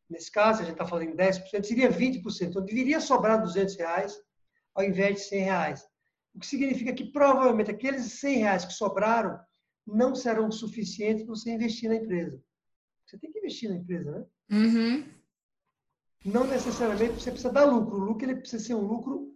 nesse 0.08 0.30
caso, 0.30 0.60
a 0.60 0.64
gente 0.64 0.74
está 0.74 0.86
falando 0.86 1.08
em 1.08 1.16
10%, 1.16 1.64
seria 1.64 1.90
20%. 1.90 2.42
Então, 2.42 2.64
deveria 2.64 3.00
sobrar 3.00 3.40
200 3.40 3.76
reais 3.76 4.16
ao 4.74 4.84
invés 4.84 5.16
de 5.16 5.20
100 5.22 5.42
reais. 5.42 5.88
O 6.34 6.38
que 6.38 6.46
significa 6.46 6.92
que 6.92 7.10
provavelmente 7.10 7.70
aqueles 7.70 8.12
100 8.12 8.38
reais 8.38 8.64
que 8.64 8.72
sobraram 8.72 9.40
não 9.86 10.14
serão 10.14 10.50
suficientes 10.50 11.24
para 11.24 11.34
você 11.34 11.50
investir 11.50 11.88
na 11.88 11.96
empresa. 11.96 12.42
Você 13.06 13.18
tem 13.18 13.30
que 13.30 13.38
investir 13.38 13.70
na 13.70 13.76
empresa, 13.76 14.10
né? 14.10 14.24
Uhum. 14.50 15.08
Não 16.24 16.44
necessariamente 16.44 17.14
você 17.14 17.30
precisa 17.30 17.52
dar 17.52 17.64
lucro. 17.64 17.96
O 17.96 18.04
lucro 18.04 18.26
ele 18.26 18.40
precisa 18.40 18.62
ser 18.62 18.74
um 18.74 18.84
lucro 18.84 19.32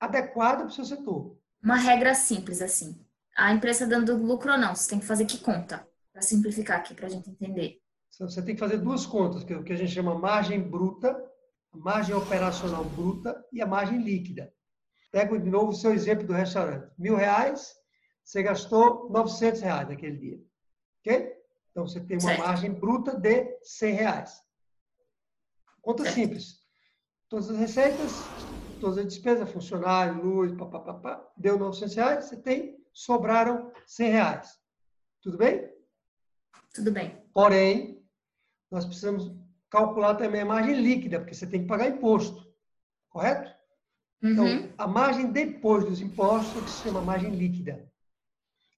adequado 0.00 0.58
para 0.58 0.66
o 0.66 0.70
seu 0.70 0.84
setor. 0.84 1.38
Uma 1.62 1.76
regra 1.76 2.14
simples, 2.14 2.62
assim. 2.62 2.98
A 3.36 3.52
empresa 3.52 3.86
dando 3.86 4.16
lucro 4.16 4.52
ou 4.52 4.58
não, 4.58 4.74
você 4.74 4.88
tem 4.88 4.98
que 4.98 5.06
fazer 5.06 5.26
que 5.26 5.38
conta. 5.38 5.86
Para 6.12 6.22
simplificar 6.22 6.78
aqui, 6.78 6.94
para 6.94 7.06
a 7.06 7.10
gente 7.10 7.30
entender. 7.30 7.80
Você 8.18 8.42
tem 8.42 8.54
que 8.54 8.60
fazer 8.60 8.78
duas 8.78 9.06
contas, 9.06 9.44
que 9.44 9.52
é 9.52 9.56
o 9.56 9.62
que 9.62 9.72
a 9.72 9.76
gente 9.76 9.92
chama 9.92 10.18
margem 10.18 10.60
bruta, 10.60 11.16
margem 11.72 12.14
operacional 12.14 12.84
bruta 12.90 13.44
e 13.52 13.62
a 13.62 13.66
margem 13.66 14.02
líquida. 14.02 14.52
Pego 15.12 15.38
de 15.38 15.48
novo 15.48 15.68
o 15.70 15.74
seu 15.74 15.92
exemplo 15.92 16.26
do 16.26 16.32
restaurante. 16.32 16.90
Mil 16.98 17.14
reais, 17.14 17.74
você 18.24 18.42
gastou 18.42 19.08
900 19.10 19.60
reais 19.60 19.88
naquele 19.88 20.16
dia. 20.16 20.38
Ok? 21.00 21.32
Então, 21.70 21.86
você 21.86 22.00
tem 22.00 22.16
uma 22.16 22.30
Certo. 22.30 22.40
margem 22.40 22.72
bruta 22.72 23.16
de 23.16 23.56
100 23.62 23.94
reais. 23.94 24.42
Conta 25.80 26.02
Certo. 26.02 26.14
simples. 26.16 26.58
Todas 27.28 27.50
as 27.50 27.56
receitas, 27.56 28.12
todas 28.80 28.98
as 28.98 29.06
despesas, 29.06 29.50
funcionário, 29.50 30.22
luz, 30.22 30.52
papapá, 30.52 31.24
deu 31.36 31.56
900 31.56 31.94
reais, 31.94 32.24
você 32.24 32.36
tem, 32.36 32.76
sobraram 32.92 33.72
100 33.86 34.10
reais. 34.10 34.58
Tudo 35.22 35.38
bem? 35.38 35.70
Tudo 36.74 36.90
bem. 36.90 37.22
Porém, 37.32 37.97
nós 38.70 38.84
precisamos 38.84 39.32
calcular 39.70 40.14
também 40.14 40.40
a 40.40 40.46
margem 40.46 40.80
líquida, 40.80 41.18
porque 41.18 41.34
você 41.34 41.46
tem 41.46 41.62
que 41.62 41.68
pagar 41.68 41.88
imposto. 41.88 42.46
Correto? 43.10 43.50
Uhum. 44.22 44.30
Então, 44.30 44.72
a 44.76 44.86
margem 44.86 45.30
depois 45.30 45.84
dos 45.84 46.00
impostos 46.00 46.56
é 46.60 46.64
que 46.64 46.70
se 46.70 46.82
chama 46.82 47.00
margem 47.00 47.30
líquida. 47.30 47.88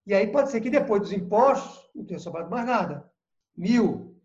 E 0.07 0.15
aí 0.15 0.27
pode 0.27 0.51
ser 0.51 0.61
que 0.61 0.71
depois 0.71 1.03
dos 1.03 1.13
impostos 1.13 1.89
não 1.95 2.05
tenha 2.05 2.19
sobrado 2.19 2.51
mais 2.51 2.67
nada. 2.67 3.11
Mil, 3.57 4.21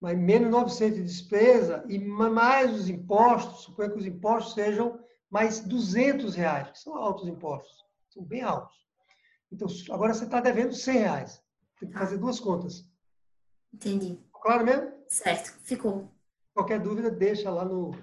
mas 0.00 0.18
menos 0.18 0.50
900 0.50 0.98
de 0.98 1.04
despesa 1.04 1.84
e 1.88 1.98
mais 1.98 2.72
os 2.74 2.88
impostos, 2.88 3.62
suponha 3.62 3.90
que 3.90 3.98
os 3.98 4.06
impostos 4.06 4.54
sejam 4.54 4.98
mais 5.30 5.60
200 5.60 6.34
reais, 6.34 6.70
que 6.70 6.78
são 6.78 6.96
altos 6.96 7.26
impostos, 7.28 7.84
são 8.10 8.22
bem 8.22 8.42
altos. 8.42 8.76
Então, 9.50 9.68
agora 9.90 10.12
você 10.12 10.24
está 10.24 10.40
devendo 10.40 10.74
100 10.74 10.98
reais. 10.98 11.42
Tem 11.78 11.88
que 11.88 11.98
fazer 11.98 12.18
duas 12.18 12.40
contas. 12.40 12.86
Entendi. 13.72 14.18
Claro 14.32 14.64
mesmo? 14.64 14.91
Certo, 15.12 15.52
ficou. 15.62 16.10
Qualquer 16.54 16.80
dúvida, 16.80 17.10
deixa 17.10 17.50
lá 17.50 17.66
no. 17.66 17.94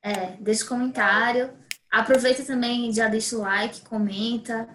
É, 0.00 0.36
deixa 0.36 0.64
comentário. 0.64 1.52
Aproveita 1.90 2.44
também, 2.44 2.92
já 2.92 3.08
deixa 3.08 3.36
o 3.36 3.40
like, 3.40 3.80
comenta. 3.80 4.68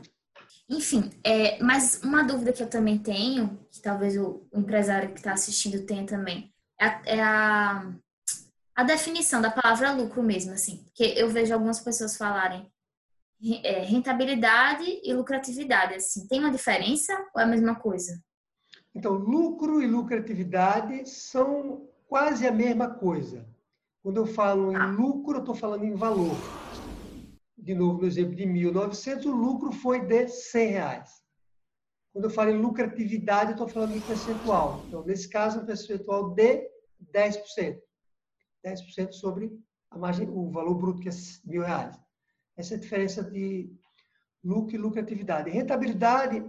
Enfim, 0.69 1.09
é, 1.23 1.63
mas 1.63 2.01
uma 2.03 2.23
dúvida 2.23 2.51
que 2.51 2.61
eu 2.61 2.69
também 2.69 2.97
tenho, 2.97 3.57
que 3.71 3.81
talvez 3.81 4.17
o, 4.17 4.45
empresário 4.53 5.13
que 5.13 5.19
está 5.19 5.31
assistindo 5.31 5.85
tenha 5.85 6.05
também, 6.05 6.53
é, 6.77 6.85
a, 6.85 7.01
é 7.05 7.21
a, 7.21 7.93
a, 8.75 8.83
definição 8.83 9.41
da 9.41 9.49
palavra 9.49 9.93
lucro 9.93 10.21
mesmo, 10.21 10.51
assim. 10.51 10.83
Porque 10.83 11.13
eu 11.17 11.29
vejo 11.29 11.53
algumas 11.53 11.79
pessoas 11.79 12.17
falarem 12.17 12.69
é, 13.63 13.79
rentabilidade 13.83 14.83
e 15.05 15.13
lucratividade, 15.13 15.93
assim. 15.93 16.27
Tem 16.27 16.41
uma 16.41 16.51
diferença 16.51 17.13
ou 17.33 17.39
é 17.39 17.45
a 17.45 17.47
mesma 17.47 17.75
coisa? 17.75 18.21
Então, 18.97 19.13
lucro 19.13 19.79
e 19.79 19.85
lucratividade 19.85 21.07
são 21.07 21.87
quase 22.07 22.47
a 22.47 22.51
mesma 22.51 22.89
coisa. 22.89 23.47
Quando 24.01 24.17
eu 24.17 24.25
falo 24.25 24.71
em 24.71 24.75
ah. 24.75 24.87
lucro, 24.87 25.37
eu 25.37 25.41
estou 25.41 25.53
falando 25.53 25.83
em 25.83 25.93
valor 25.93 26.35
de 27.55 27.75
novo, 27.75 28.01
no 28.01 28.07
exemplo 28.07 28.33
de 28.33 28.43
1.900, 28.43 29.25
o 29.25 29.35
lucro 29.35 29.71
foi 29.71 29.99
de 29.99 30.27
100 30.27 30.69
reais. 30.69 31.21
Quando 32.13 32.25
eu 32.25 32.29
falo 32.31 32.49
em 32.49 32.57
lucratividade, 32.57 33.51
eu 33.51 33.55
estou 33.55 33.67
falando 33.67 33.95
em 33.95 34.01
percentual. 34.01 34.85
Então, 34.87 35.03
nesse 35.03 35.27
caso, 35.29 35.59
um 35.59 35.65
percentual 35.65 36.33
de 36.33 36.67
10%. 37.13 37.79
10% 38.65 39.11
sobre 39.11 39.51
a 39.91 39.97
margem, 39.97 40.29
o 40.29 40.49
valor 40.49 40.75
bruto, 40.75 41.01
que 41.01 41.09
é 41.09 41.11
mil 41.45 41.61
reais. 41.61 41.99
Essa 42.55 42.73
é 42.73 42.77
a 42.77 42.79
diferença 42.79 43.23
de 43.23 43.69
lucro 44.43 44.73
e 44.73 44.79
lucratividade. 44.79 45.51
rentabilidade 45.51 46.43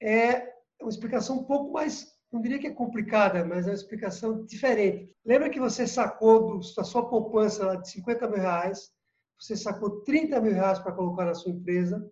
é 0.00 0.45
uma 0.80 0.90
explicação 0.90 1.36
um 1.36 1.44
pouco 1.44 1.72
mais, 1.72 2.06
não 2.32 2.40
diria 2.40 2.58
que 2.58 2.66
é 2.66 2.72
complicada, 2.72 3.44
mas 3.44 3.66
é 3.66 3.70
uma 3.70 3.76
explicação 3.76 4.44
diferente. 4.44 5.10
Lembra 5.24 5.50
que 5.50 5.60
você 5.60 5.86
sacou 5.86 6.60
da 6.76 6.84
sua 6.84 7.08
poupança 7.08 7.76
de 7.76 7.90
50 7.90 8.28
mil 8.28 8.38
reais, 8.38 8.90
você 9.38 9.56
sacou 9.56 10.02
30 10.02 10.40
mil 10.40 10.52
reais 10.52 10.78
para 10.78 10.92
colocar 10.92 11.24
na 11.24 11.34
sua 11.34 11.52
empresa. 11.52 12.08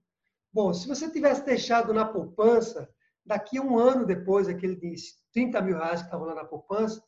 Bom, 0.53 0.73
se 0.73 0.87
você 0.87 1.11
tivesse 1.11 1.45
deixado 1.45 1.93
na 1.93 2.05
poupança, 2.05 2.89
daqui 3.25 3.59
a 3.59 3.63
um 3.63 3.79
ano 3.79 4.07
depois, 4.07 4.49
aquele 4.49 4.77
de 4.77 4.95
30 5.33 5.61
mil 5.63 5.77
reais 5.77 6.01
que 6.01 6.07
estava 6.07 6.25
lá 6.25 6.35
na 6.35 6.45
poupança, 6.45 7.03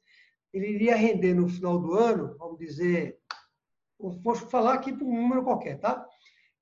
ele 0.52 0.68
iria 0.68 0.96
render 0.96 1.34
no 1.34 1.48
final 1.48 1.78
do 1.78 1.94
ano, 1.94 2.36
vamos 2.38 2.58
dizer, 2.58 3.18
vou 3.98 4.34
falar 4.34 4.74
aqui 4.74 4.92
para 4.92 5.06
um 5.06 5.22
número 5.22 5.44
qualquer, 5.44 5.78
tá? 5.78 6.06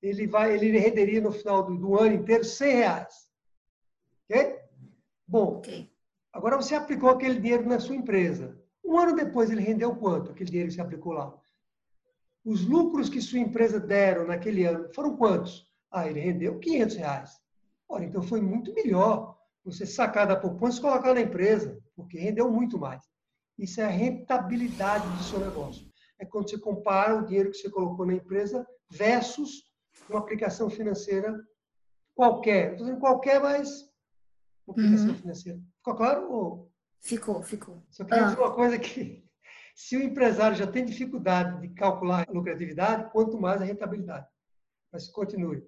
Ele, 0.03 0.27
vai, 0.27 0.55
ele 0.55 0.79
renderia 0.79 1.21
no 1.21 1.33
final 1.33 1.63
do, 1.65 1.77
do 1.79 1.99
ano 1.99 2.17
inteiro 2.17 2.45
100 2.45 2.75
reais. 2.75 3.15
Ok? 4.29 4.64
Bom, 5.27 5.59
okay. 5.59 5.91
agora 6.33 6.57
você 6.57 6.75
aplicou 6.75 7.09
aquele 7.09 7.41
dinheiro 7.41 7.67
na 7.67 7.81
sua 7.81 7.97
empresa. 7.97 8.61
Um 8.85 8.99
ano 8.99 9.17
depois 9.17 9.51
ele 9.51 9.63
rendeu 9.63 9.97
quanto? 9.97 10.31
Aquele 10.31 10.51
dinheiro 10.51 10.69
que 10.69 10.75
você 10.75 10.81
aplicou 10.81 11.13
lá? 11.13 11.35
Os 12.45 12.67
lucros 12.67 13.09
que 13.09 13.23
sua 13.23 13.39
empresa 13.39 13.81
deram 13.81 14.27
naquele 14.27 14.65
ano 14.65 14.93
foram 14.93 15.17
quantos? 15.17 15.67
Ah, 15.91 16.07
ele 16.07 16.21
rendeu 16.21 16.59
500 16.59 16.97
reais. 16.97 17.41
Ora, 17.89 18.05
então 18.05 18.23
foi 18.23 18.41
muito 18.41 18.75
melhor 18.75 19.39
você 19.65 19.87
sacar 19.87 20.27
da 20.27 20.37
poupança 20.37 20.79
e 20.79 20.83
colocar 20.83 21.15
na 21.15 21.23
empresa, 21.23 21.81
porque 21.97 22.19
rendeu 22.19 22.51
muito 22.51 22.79
mais. 22.79 23.03
Isso 23.59 23.81
é 23.81 23.85
a 23.85 23.89
rentabilidade 23.89 25.09
do 25.17 25.23
seu 25.23 25.39
negócio. 25.39 25.87
É 26.19 26.27
quando 26.27 26.51
você 26.51 26.59
compara 26.59 27.17
o 27.17 27.25
dinheiro 27.25 27.51
que 27.51 27.57
você 27.57 27.71
colocou 27.71 28.05
na 28.05 28.15
empresa 28.15 28.67
versus 28.91 29.65
uma 30.09 30.19
aplicação 30.19 30.69
financeira 30.69 31.35
qualquer. 32.15 32.73
Estou 32.73 32.87
dizendo 32.87 33.01
qualquer, 33.01 33.41
mas 33.41 33.89
uma 34.67 34.75
aplicação 34.75 35.09
uhum. 35.09 35.15
financeira. 35.15 35.61
Ficou 35.77 35.95
claro? 35.95 36.33
Ou... 36.33 36.73
Ficou, 37.01 37.43
ficou. 37.43 37.83
Só 37.91 38.05
queria 38.05 38.25
ah. 38.25 38.29
dizer 38.29 38.41
uma 38.41 38.55
coisa 38.55 38.79
que 38.79 39.25
se 39.75 39.97
o 39.97 40.03
empresário 40.03 40.57
já 40.57 40.67
tem 40.67 40.85
dificuldade 40.85 41.61
de 41.61 41.75
calcular 41.75 42.27
a 42.29 42.33
lucratividade, 42.33 43.11
quanto 43.13 43.41
mais 43.41 43.61
a 43.61 43.65
rentabilidade. 43.65 44.27
Mas 44.93 45.09
continue. 45.09 45.63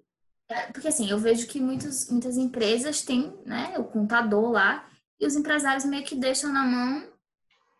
É, 0.49 0.71
porque 0.71 0.87
assim, 0.87 1.09
eu 1.09 1.19
vejo 1.19 1.45
que 1.47 1.59
muitos, 1.59 2.09
muitas 2.09 2.37
empresas 2.37 3.01
têm 3.01 3.37
né, 3.45 3.77
o 3.77 3.83
contador 3.83 4.49
lá 4.51 4.89
e 5.19 5.27
os 5.27 5.35
empresários 5.35 5.83
meio 5.83 6.05
que 6.05 6.15
deixam 6.15 6.53
na 6.53 6.63
mão 6.63 7.11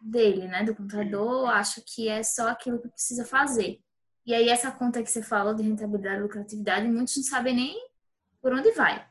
dele, 0.01 0.47
né, 0.47 0.63
do 0.63 0.75
contador, 0.75 1.49
acha 1.49 1.82
que 1.86 2.10
é 2.10 2.21
só 2.23 2.49
aquilo 2.49 2.80
que 2.80 2.89
precisa 2.89 3.23
fazer. 3.23 3.80
E 4.25 4.34
aí 4.34 4.49
essa 4.49 4.69
conta 4.69 5.01
que 5.01 5.10
você 5.10 5.23
falou 5.23 5.53
de 5.53 5.63
rentabilidade 5.63 6.17
e 6.17 6.23
lucratividade, 6.23 6.88
muitos 6.88 7.15
não 7.15 7.23
sabem 7.23 7.56
nem 7.56 7.89
por 8.41 8.51
onde 8.51 8.71
vai. 8.71 9.07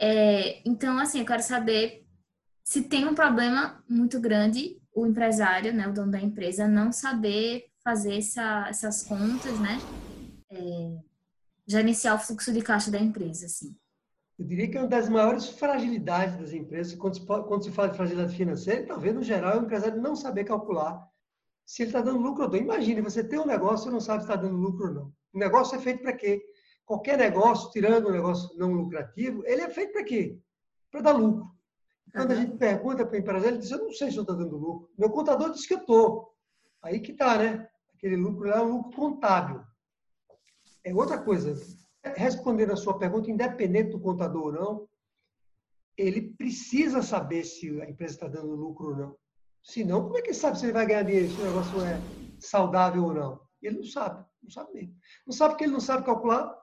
É, 0.00 0.66
então, 0.66 0.98
assim, 0.98 1.20
eu 1.20 1.26
quero 1.26 1.42
saber 1.42 2.06
se 2.64 2.82
tem 2.82 3.06
um 3.06 3.14
problema 3.14 3.84
muito 3.86 4.18
grande 4.18 4.80
o 4.94 5.06
empresário, 5.06 5.74
né, 5.74 5.86
o 5.86 5.92
dono 5.92 6.10
da 6.10 6.20
empresa, 6.20 6.66
não 6.66 6.90
saber 6.90 7.66
fazer 7.84 8.16
essa, 8.16 8.66
essas 8.68 9.02
contas, 9.02 9.58
né, 9.58 9.78
é, 10.50 10.98
gerenciar 11.66 12.16
o 12.16 12.18
fluxo 12.18 12.52
de 12.52 12.62
caixa 12.62 12.90
da 12.90 12.98
empresa, 12.98 13.46
assim. 13.46 13.76
Eu 14.38 14.46
diria 14.46 14.70
que 14.70 14.78
é 14.78 14.80
uma 14.80 14.88
das 14.88 15.08
maiores 15.08 15.50
fragilidades 15.50 16.36
das 16.38 16.52
empresas, 16.52 16.94
quando 16.94 17.16
se, 17.16 17.26
quando 17.26 17.62
se 17.62 17.70
fala 17.70 17.90
de 17.90 17.96
fragilidade 17.96 18.34
financeira, 18.34 18.86
talvez 18.86 19.14
no 19.14 19.22
geral 19.22 19.52
é 19.52 19.60
o 19.60 19.64
empresário 19.64 20.00
não 20.00 20.16
saber 20.16 20.44
calcular 20.44 21.06
se 21.66 21.82
ele 21.82 21.90
está 21.90 22.00
dando 22.00 22.18
lucro 22.20 22.44
ou 22.44 22.50
não. 22.50 22.56
Imagine, 22.56 23.02
você 23.02 23.22
tem 23.22 23.38
um 23.38 23.46
negócio 23.46 23.90
e 23.90 23.92
não 23.92 24.00
sabe 24.00 24.24
se 24.24 24.30
está 24.30 24.40
dando 24.40 24.56
lucro 24.56 24.88
ou 24.88 24.94
não. 24.94 25.12
O 25.34 25.38
negócio 25.38 25.76
é 25.76 25.78
feito 25.78 26.02
para 26.02 26.14
quê? 26.14 26.42
Qualquer 26.90 27.16
negócio, 27.16 27.70
tirando 27.70 28.08
um 28.08 28.10
negócio 28.10 28.50
não 28.58 28.72
lucrativo, 28.72 29.46
ele 29.46 29.62
é 29.62 29.70
feito 29.70 29.92
para 29.92 30.02
quê? 30.02 30.36
Para 30.90 31.02
dar 31.02 31.12
lucro. 31.12 31.48
Quando 32.12 32.32
a 32.32 32.34
gente 32.34 32.56
pergunta 32.58 33.06
para 33.06 33.14
o 33.14 33.16
empresário, 33.16 33.46
ele 33.46 33.58
diz: 33.58 33.70
Eu 33.70 33.84
não 33.84 33.92
sei 33.92 34.10
se 34.10 34.16
eu 34.16 34.22
estou 34.22 34.36
dando 34.36 34.56
lucro. 34.56 34.90
Meu 34.98 35.08
contador 35.08 35.52
diz 35.52 35.64
que 35.68 35.74
eu 35.74 35.78
estou. 35.78 36.34
Aí 36.82 36.98
que 36.98 37.12
está, 37.12 37.38
né? 37.38 37.68
Aquele 37.94 38.16
lucro 38.16 38.48
lá 38.48 38.56
é 38.56 38.62
um 38.62 38.78
lucro 38.78 38.90
contábil. 38.90 39.62
É 40.82 40.92
outra 40.92 41.22
coisa. 41.22 41.54
Respondendo 42.02 42.72
a 42.72 42.76
sua 42.76 42.98
pergunta, 42.98 43.30
independente 43.30 43.92
do 43.92 44.00
contador 44.00 44.46
ou 44.46 44.52
não, 44.52 44.88
ele 45.96 46.34
precisa 46.36 47.02
saber 47.02 47.44
se 47.44 47.80
a 47.82 47.88
empresa 47.88 48.14
está 48.14 48.26
dando 48.26 48.56
lucro 48.56 48.88
ou 48.88 48.96
não. 48.96 49.16
Se 49.62 49.84
não, 49.84 50.02
como 50.02 50.18
é 50.18 50.22
que 50.22 50.30
ele 50.30 50.34
sabe 50.34 50.58
se 50.58 50.66
ele 50.66 50.72
vai 50.72 50.86
ganhar 50.86 51.04
dinheiro, 51.04 51.28
se 51.28 51.40
o 51.40 51.44
negócio 51.44 51.84
é 51.84 52.00
saudável 52.40 53.04
ou 53.04 53.14
não? 53.14 53.40
Ele 53.62 53.76
não 53.76 53.84
sabe, 53.84 54.26
não 54.42 54.50
sabe 54.50 54.72
mesmo. 54.74 54.96
Não 55.24 55.32
sabe 55.32 55.52
porque 55.52 55.62
ele 55.62 55.72
não 55.72 55.78
sabe 55.78 56.04
calcular. 56.04 56.58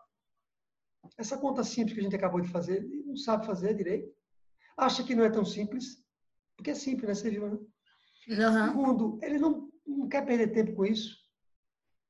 Essa 1.17 1.37
conta 1.37 1.63
simples 1.63 1.93
que 1.93 1.99
a 1.99 2.03
gente 2.03 2.15
acabou 2.15 2.41
de 2.41 2.49
fazer, 2.49 2.83
ele 2.83 3.03
não 3.03 3.15
sabe 3.15 3.45
fazer 3.45 3.73
direito 3.73 4.17
acha 4.77 5.03
que 5.03 5.15
não 5.15 5.23
é 5.23 5.29
tão 5.29 5.43
simples, 5.43 6.03
porque 6.55 6.69
é 6.69 6.75
simples, 6.75 7.07
né? 7.07 7.13
Você 7.15 7.31
viu, 7.31 7.49
né? 7.49 7.57
Uhum. 8.29 8.67
Segundo, 8.67 9.19
ele 9.23 9.39
não, 9.39 9.69
não 9.85 10.07
quer 10.07 10.25
perder 10.25 10.51
tempo 10.51 10.75
com 10.75 10.85
isso. 10.85 11.17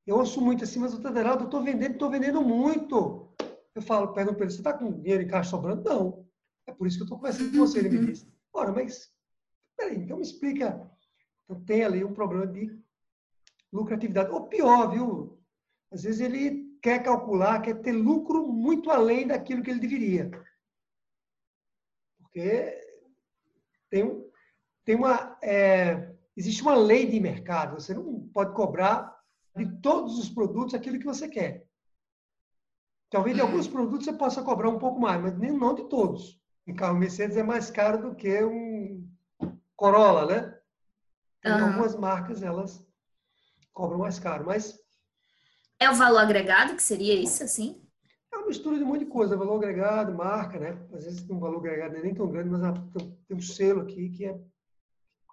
Eu 0.05 0.17
ouço 0.17 0.41
muito 0.41 0.63
assim, 0.63 0.79
mas 0.79 0.93
o 0.93 1.01
eu 1.01 1.43
estou 1.43 1.63
vendendo, 1.63 1.93
estou 1.93 2.09
vendendo 2.09 2.41
muito. 2.41 3.33
Eu 3.73 3.81
falo, 3.81 4.13
pergunto 4.13 4.35
para 4.35 4.45
ele, 4.45 4.53
você 4.53 4.59
está 4.59 4.73
com 4.73 4.99
dinheiro 5.01 5.23
em 5.23 5.27
caixa 5.27 5.51
sobrando? 5.51 5.83
Não. 5.83 6.25
É 6.65 6.73
por 6.73 6.87
isso 6.87 6.97
que 6.97 7.03
eu 7.03 7.05
estou 7.05 7.17
conversando 7.17 7.51
com 7.51 7.57
você, 7.57 7.79
ele 7.79 7.89
me 7.89 8.05
diz. 8.07 8.27
Ora, 8.53 8.71
mas, 8.71 9.11
peraí, 9.77 9.97
então 9.97 10.17
me 10.17 10.23
explica. 10.23 10.89
Então 11.43 11.63
tem 11.63 11.83
ali 11.83 12.03
um 12.03 12.13
problema 12.13 12.47
de 12.47 12.77
lucratividade. 13.71 14.31
Ou 14.31 14.47
pior, 14.47 14.89
viu? 14.89 15.39
Às 15.91 16.03
vezes 16.03 16.21
ele 16.21 16.66
quer 16.87 17.03
calcular, 17.03 17.61
quer 17.61 17.81
ter 17.81 17.91
lucro 17.91 18.47
muito 18.47 18.89
além 18.89 19.27
daquilo 19.27 19.61
que 19.61 19.69
ele 19.69 19.81
deveria. 19.81 20.31
Porque 22.17 22.81
tem, 23.89 24.25
tem 24.85 24.95
uma, 24.95 25.37
é, 25.43 26.15
existe 26.37 26.61
uma 26.61 26.75
lei 26.75 27.05
de 27.05 27.19
mercado. 27.19 27.73
Você 27.73 27.93
não 27.93 28.29
pode 28.29 28.53
cobrar 28.53 29.13
de 29.53 29.69
todos 29.81 30.17
os 30.17 30.29
produtos 30.29 30.73
aquilo 30.73 30.97
que 30.97 31.05
você 31.05 31.27
quer. 31.27 31.67
Talvez 33.09 33.35
de 33.35 33.41
alguns 33.41 33.67
produtos 33.67 34.05
você 34.05 34.13
possa 34.13 34.41
cobrar 34.41 34.69
um 34.69 34.79
pouco 34.79 34.97
mais, 34.97 35.21
mas 35.21 35.37
não 35.37 35.75
de 35.75 35.89
todos. 35.89 36.41
Um 36.65 36.73
carro 36.73 36.97
Mercedes 36.97 37.35
é 37.35 37.43
mais 37.43 37.69
caro 37.69 38.01
do 38.01 38.15
que 38.15 38.43
um 38.45 39.05
Corolla, 39.75 40.25
né? 40.25 40.59
Uhum. 41.45 41.65
Algumas 41.65 41.95
marcas, 41.97 42.41
elas 42.41 42.81
cobram 43.73 43.99
mais 43.99 44.19
caro, 44.19 44.45
mas... 44.45 44.79
É 45.79 45.89
o 45.89 45.95
valor 45.95 46.19
agregado 46.19 46.75
que 46.75 46.81
seria 46.81 47.13
isso, 47.13 47.43
assim? 47.43 47.81
É 48.33 48.37
uma 48.37 48.47
mistura 48.47 48.77
de 48.77 48.83
um 48.83 48.87
monte 48.87 49.05
de 49.05 49.11
coisa, 49.11 49.37
valor 49.37 49.57
agregado, 49.57 50.13
marca, 50.13 50.59
né? 50.59 50.77
Às 50.93 51.05
vezes 51.05 51.23
tem 51.23 51.35
um 51.35 51.39
valor 51.39 51.59
agregado 51.59 51.95
é 51.95 52.01
nem 52.01 52.13
tão 52.13 52.27
grande, 52.27 52.49
mas 52.49 52.61
tem 53.27 53.37
um 53.37 53.41
selo 53.41 53.81
aqui 53.81 54.09
que 54.09 54.25
é 54.25 54.39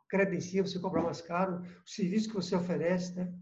credencia 0.09 0.63
você 0.63 0.79
cobrar 0.79 1.03
mais 1.03 1.21
caro, 1.21 1.63
o 1.85 1.89
serviço 1.89 2.29
que 2.29 2.37
você 2.37 2.55
oferece, 2.55 3.15
né? 3.17 3.33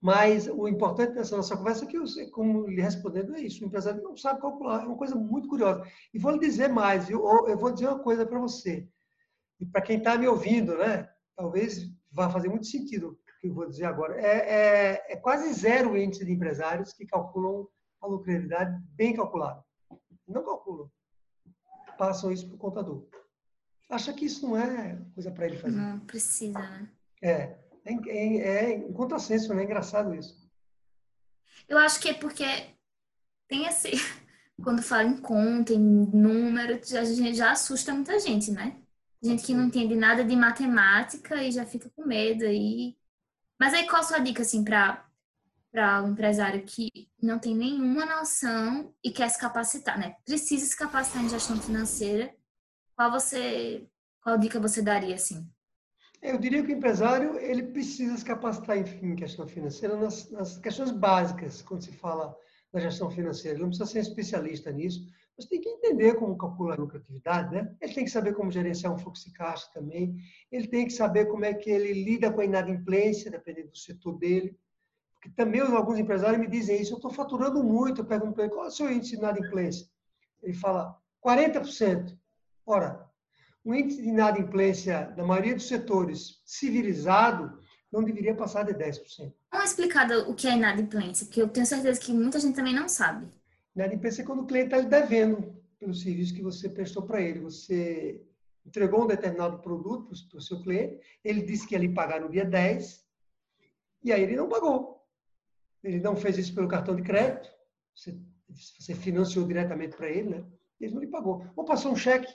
Mas 0.00 0.46
o 0.46 0.68
importante 0.68 1.14
nessa 1.14 1.36
nossa 1.36 1.56
conversa 1.56 1.84
é 1.84 1.88
que, 1.88 1.98
eu, 1.98 2.04
como 2.30 2.68
lhe 2.68 2.80
respondendo, 2.80 3.34
é 3.34 3.40
isso. 3.40 3.62
O 3.62 3.66
empresário 3.66 4.00
não 4.00 4.16
sabe 4.16 4.40
calcular. 4.40 4.84
É 4.84 4.86
uma 4.86 4.96
coisa 4.96 5.16
muito 5.16 5.48
curiosa. 5.48 5.84
E 6.14 6.18
vou 6.20 6.30
lhe 6.30 6.38
dizer 6.38 6.68
mais. 6.68 7.10
Eu, 7.10 7.20
eu 7.48 7.58
vou 7.58 7.72
dizer 7.72 7.88
uma 7.88 7.98
coisa 7.98 8.24
para 8.24 8.38
você. 8.38 8.88
E 9.58 9.66
para 9.66 9.82
quem 9.82 9.98
está 9.98 10.16
me 10.16 10.28
ouvindo, 10.28 10.76
né? 10.78 11.10
Talvez 11.36 11.90
vá 12.12 12.30
fazer 12.30 12.48
muito 12.48 12.66
sentido 12.66 13.18
que 13.40 13.48
eu 13.48 13.54
vou 13.54 13.68
dizer 13.68 13.84
agora. 13.84 14.20
É, 14.20 14.36
é, 14.36 15.12
é 15.12 15.16
quase 15.16 15.52
zero 15.52 15.92
o 15.92 15.96
índice 15.96 16.24
de 16.24 16.32
empresários 16.32 16.92
que 16.92 17.06
calculam 17.06 17.68
a 18.00 18.06
lucratividade 18.06 18.80
bem 18.94 19.14
calculada. 19.14 19.64
Não 20.26 20.44
calculam. 20.44 20.90
Passam 21.96 22.30
isso 22.30 22.46
para 22.46 22.56
o 22.56 22.58
contador. 22.58 23.06
Acha 23.88 24.12
que 24.12 24.26
isso 24.26 24.46
não 24.46 24.56
é 24.56 24.98
coisa 25.14 25.30
para 25.30 25.46
ele 25.46 25.56
fazer. 25.56 25.76
Não 25.76 26.00
precisa, 26.00 26.58
né? 26.58 26.90
É. 27.22 27.58
É, 27.84 27.92
é, 28.10 28.36
é 28.36 28.76
em 28.76 28.92
contrassenso, 28.92 29.54
né? 29.54 29.62
É 29.62 29.64
engraçado 29.64 30.14
isso. 30.14 30.46
Eu 31.66 31.78
acho 31.78 31.98
que 32.00 32.08
é 32.08 32.14
porque 32.14 32.44
tem 33.48 33.66
esse. 33.66 33.90
Quando 34.62 34.82
fala 34.82 35.04
em 35.04 35.16
conta, 35.16 35.72
em 35.72 35.78
número, 35.78 36.80
gente 36.84 37.34
já 37.34 37.52
assusta 37.52 37.94
muita 37.94 38.18
gente, 38.18 38.50
né? 38.50 38.76
Gente 39.22 39.44
que 39.44 39.54
não 39.54 39.66
entende 39.66 39.94
nada 39.94 40.24
de 40.24 40.34
matemática 40.34 41.42
e 41.44 41.52
já 41.52 41.64
fica 41.64 41.88
com 41.90 42.04
medo 42.04 42.44
aí. 42.44 42.96
Mas 43.58 43.74
aí 43.74 43.86
qual 43.86 44.00
a 44.00 44.04
sua 44.04 44.18
dica, 44.18 44.42
assim, 44.42 44.64
para 44.64 45.04
para 45.70 46.02
um 46.02 46.12
empresário 46.12 46.64
que 46.64 46.88
não 47.22 47.38
tem 47.38 47.54
nenhuma 47.54 48.06
noção 48.06 48.94
e 49.04 49.10
quer 49.10 49.28
se 49.28 49.38
capacitar, 49.38 49.98
né? 49.98 50.16
Precisa 50.24 50.64
se 50.64 50.76
capacitar 50.76 51.22
em 51.22 51.28
gestão 51.28 51.60
financeira. 51.60 52.34
Qual 52.96 53.10
você, 53.10 53.86
qual 54.22 54.38
dica 54.38 54.58
você 54.58 54.80
daria 54.82 55.14
assim? 55.14 55.46
Eu 56.20 56.38
diria 56.38 56.64
que 56.64 56.72
o 56.72 56.76
empresário 56.76 57.38
ele 57.38 57.62
precisa 57.62 58.16
se 58.16 58.24
capacitar 58.24 58.76
em 58.76 59.14
questão 59.14 59.46
financeira 59.46 59.94
nas, 59.96 60.30
nas 60.30 60.58
questões 60.58 60.90
básicas 60.90 61.62
quando 61.62 61.84
se 61.84 61.92
fala 61.92 62.34
da 62.72 62.80
gestão 62.80 63.10
financeira. 63.10 63.56
Ele 63.56 63.62
não 63.62 63.68
precisa 63.68 63.88
ser 63.88 64.00
especialista 64.00 64.72
nisso, 64.72 65.06
mas 65.38 65.46
tem 65.46 65.60
que 65.60 65.68
entender 65.68 66.16
como 66.16 66.36
calcular 66.36 66.74
a 66.74 66.80
lucratividade, 66.80 67.54
né? 67.54 67.72
Ele 67.80 67.94
tem 67.94 68.04
que 68.04 68.10
saber 68.10 68.34
como 68.34 68.50
gerenciar 68.50 68.92
um 68.92 68.98
fluxo 68.98 69.24
de 69.26 69.32
caixa 69.32 69.70
também. 69.72 70.16
Ele 70.50 70.66
tem 70.66 70.84
que 70.84 70.92
saber 70.92 71.26
como 71.26 71.44
é 71.44 71.54
que 71.54 71.70
ele 71.70 71.92
lida 71.92 72.32
com 72.32 72.40
a 72.40 72.44
inadimplência, 72.44 73.30
dependendo 73.30 73.70
do 73.70 73.78
setor 73.78 74.18
dele. 74.18 74.58
Porque 75.12 75.30
também 75.30 75.60
alguns 75.60 75.96
empresários 75.96 76.40
me 76.40 76.48
dizem 76.48 76.82
isso, 76.82 76.92
eu 76.92 76.96
estou 76.96 77.12
faturando 77.12 77.62
muito, 77.62 78.00
eu 78.00 78.04
pergunto 78.04 78.32
para 78.32 78.44
ele, 78.44 78.52
qual 78.52 78.64
é 78.64 78.68
o 78.68 78.72
seu 78.72 78.90
índice 78.90 79.12
de 79.12 79.18
inadimplência? 79.18 79.86
Ele 80.42 80.54
fala, 80.54 80.96
40%. 81.24 82.18
Ora, 82.66 83.08
o 83.64 83.72
índice 83.72 84.02
de 84.02 84.08
inadimplência 84.08 85.12
da 85.16 85.24
maioria 85.24 85.54
dos 85.54 85.68
setores 85.68 86.42
civilizado 86.44 87.60
não 87.92 88.02
deveria 88.02 88.34
passar 88.34 88.64
de 88.64 88.74
10%. 88.74 89.32
Uma 89.52 89.64
explicada 89.64 90.28
o 90.28 90.34
que 90.34 90.48
é 90.48 90.56
inadimplência, 90.56 91.26
porque 91.26 91.40
eu 91.40 91.48
tenho 91.48 91.64
certeza 91.64 92.00
que 92.00 92.12
muita 92.12 92.40
gente 92.40 92.56
também 92.56 92.74
não 92.74 92.88
sabe. 92.88 93.28
Inadimplência 93.78 94.22
é 94.22 94.24
quando 94.24 94.42
o 94.42 94.46
cliente 94.46 94.66
está 94.66 94.78
lhe 94.78 94.86
devendo 94.86 95.56
pelo 95.78 95.94
serviço 95.94 96.34
que 96.34 96.42
você 96.42 96.68
prestou 96.68 97.04
para 97.04 97.20
ele. 97.20 97.38
Você 97.40 98.20
entregou 98.66 99.04
um 99.04 99.06
determinado 99.06 99.60
produto 99.60 100.12
para 100.28 100.38
o 100.38 100.42
seu 100.42 100.60
cliente, 100.60 101.00
ele 101.24 101.42
disse 101.42 101.66
que 101.66 101.74
ia 101.74 101.78
lhe 101.78 101.88
pagar 101.88 102.20
no 102.20 102.28
dia 102.28 102.44
10, 102.44 103.06
e 104.02 104.12
aí 104.12 104.22
ele 104.22 104.36
não 104.36 104.48
pagou. 104.48 105.06
Ele 105.82 106.00
não 106.00 106.16
fez 106.16 106.36
isso 106.36 106.54
pelo 106.54 106.68
cartão 106.68 106.96
de 106.96 107.02
crédito, 107.02 107.48
você, 107.94 108.18
você 108.48 108.94
financiou 108.94 109.46
diretamente 109.46 109.96
para 109.96 110.10
ele, 110.10 110.30
né? 110.30 110.44
Ele 110.80 110.94
não 110.94 111.00
lhe 111.00 111.06
pagou. 111.06 111.46
Ou 111.56 111.64
passou 111.64 111.92
um 111.92 111.96
cheque 111.96 112.32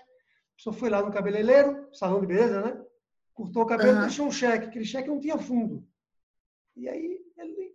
a 0.53 0.55
pessoa 0.55 0.73
foi 0.73 0.89
lá 0.89 1.01
no 1.01 1.11
cabeleireiro, 1.11 1.89
salão 1.93 2.21
de 2.21 2.27
beleza, 2.27 2.61
né? 2.61 2.85
Cortou 3.33 3.63
o 3.63 3.65
cabelo, 3.65 3.97
uhum. 3.97 4.01
deixou 4.01 4.27
um 4.27 4.31
cheque. 4.31 4.67
Aquele 4.67 4.85
cheque 4.85 5.09
não 5.09 5.19
tinha 5.19 5.37
fundo. 5.37 5.85
E 6.75 6.87
aí 6.87 7.19
ele. 7.37 7.73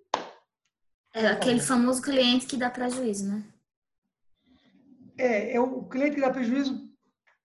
É 1.13 1.27
aquele 1.27 1.61
famoso 1.61 2.01
cliente 2.01 2.47
que 2.47 2.57
dá 2.57 2.71
prejuízo, 2.71 3.29
né? 3.29 3.45
É, 5.19 5.55
é 5.55 5.61
o 5.61 5.85
cliente 5.85 6.15
que 6.15 6.21
dá 6.21 6.31
prejuízo 6.31 6.89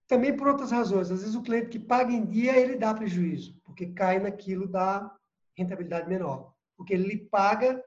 também 0.07 0.35
por 0.35 0.47
outras 0.47 0.71
razões. 0.71 1.09
Às 1.11 1.21
vezes 1.21 1.35
o 1.35 1.41
cliente 1.41 1.69
que 1.69 1.79
paga 1.79 2.11
em 2.11 2.25
dia, 2.25 2.55
ele 2.57 2.75
dá 2.75 2.93
prejuízo, 2.93 3.59
porque 3.63 3.87
cai 3.87 4.19
naquilo 4.19 4.67
da 4.67 5.11
rentabilidade 5.57 6.07
menor. 6.07 6.53
Porque 6.77 6.93
ele 6.93 7.17
paga 7.31 7.83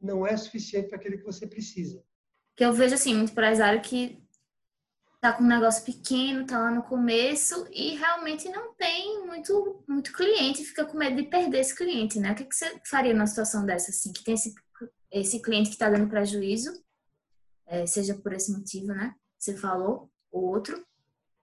não 0.00 0.26
é 0.26 0.36
suficiente 0.36 0.88
para 0.88 0.98
aquilo 0.98 1.18
que 1.18 1.24
você 1.24 1.46
precisa. 1.46 2.02
Que 2.54 2.64
eu 2.64 2.72
vejo 2.72 2.94
assim, 2.94 3.14
muito 3.14 3.32
empresário 3.32 3.80
que 3.82 4.22
tá 5.20 5.32
com 5.32 5.42
um 5.42 5.48
negócio 5.48 5.84
pequeno, 5.84 6.46
tá 6.46 6.58
lá 6.58 6.70
no 6.70 6.82
começo 6.82 7.66
e 7.72 7.96
realmente 7.96 8.48
não 8.48 8.74
tem 8.74 9.26
muito, 9.26 9.84
muito 9.88 10.12
cliente, 10.12 10.64
fica 10.64 10.84
com 10.84 10.96
medo 10.96 11.16
de 11.16 11.28
perder 11.28 11.60
esse 11.60 11.74
cliente, 11.74 12.20
né? 12.20 12.32
O 12.32 12.34
que, 12.34 12.44
que 12.44 12.54
você 12.54 12.80
faria 12.84 13.12
numa 13.12 13.26
situação 13.26 13.66
dessa, 13.66 13.90
assim, 13.90 14.12
que 14.12 14.22
tem 14.22 14.34
esse, 14.34 14.54
esse 15.10 15.42
cliente 15.42 15.70
que 15.70 15.78
tá 15.78 15.90
dando 15.90 16.08
prejuízo, 16.08 16.70
é, 17.66 17.86
seja 17.86 18.14
por 18.14 18.32
esse 18.32 18.52
motivo, 18.52 18.88
né? 18.88 19.14
Você 19.38 19.56
falou, 19.56 20.10
ou 20.30 20.44
outro. 20.44 20.84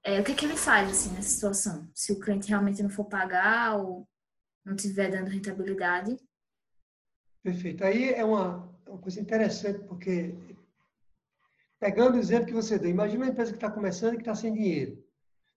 É, 0.03 0.19
o 0.19 0.23
que, 0.23 0.35
que 0.35 0.45
ele 0.45 0.57
faz, 0.57 0.89
assim, 0.89 1.13
nessa 1.13 1.29
situação? 1.29 1.89
Se 1.93 2.11
o 2.11 2.19
cliente 2.19 2.49
realmente 2.49 2.83
não 2.83 2.89
for 2.89 3.05
pagar 3.05 3.77
ou 3.77 4.07
não 4.65 4.75
estiver 4.75 5.09
dando 5.09 5.29
rentabilidade? 5.29 6.17
Perfeito. 7.41 7.83
Aí 7.83 8.13
é 8.13 8.23
uma, 8.23 8.69
uma 8.85 8.97
coisa 8.97 9.19
interessante, 9.19 9.79
porque 9.87 10.35
Pegando 11.83 12.15
o 12.15 12.17
exemplo 12.17 12.45
que 12.45 12.53
você 12.53 12.79
deu, 12.79 12.89
imagina 12.89 13.25
uma 13.25 13.29
empresa 13.29 13.51
que 13.51 13.57
está 13.57 13.69
começando 13.69 14.13
e 14.13 14.15
que 14.15 14.21
está 14.21 14.33
sem 14.33 14.53
dinheiro. 14.53 15.03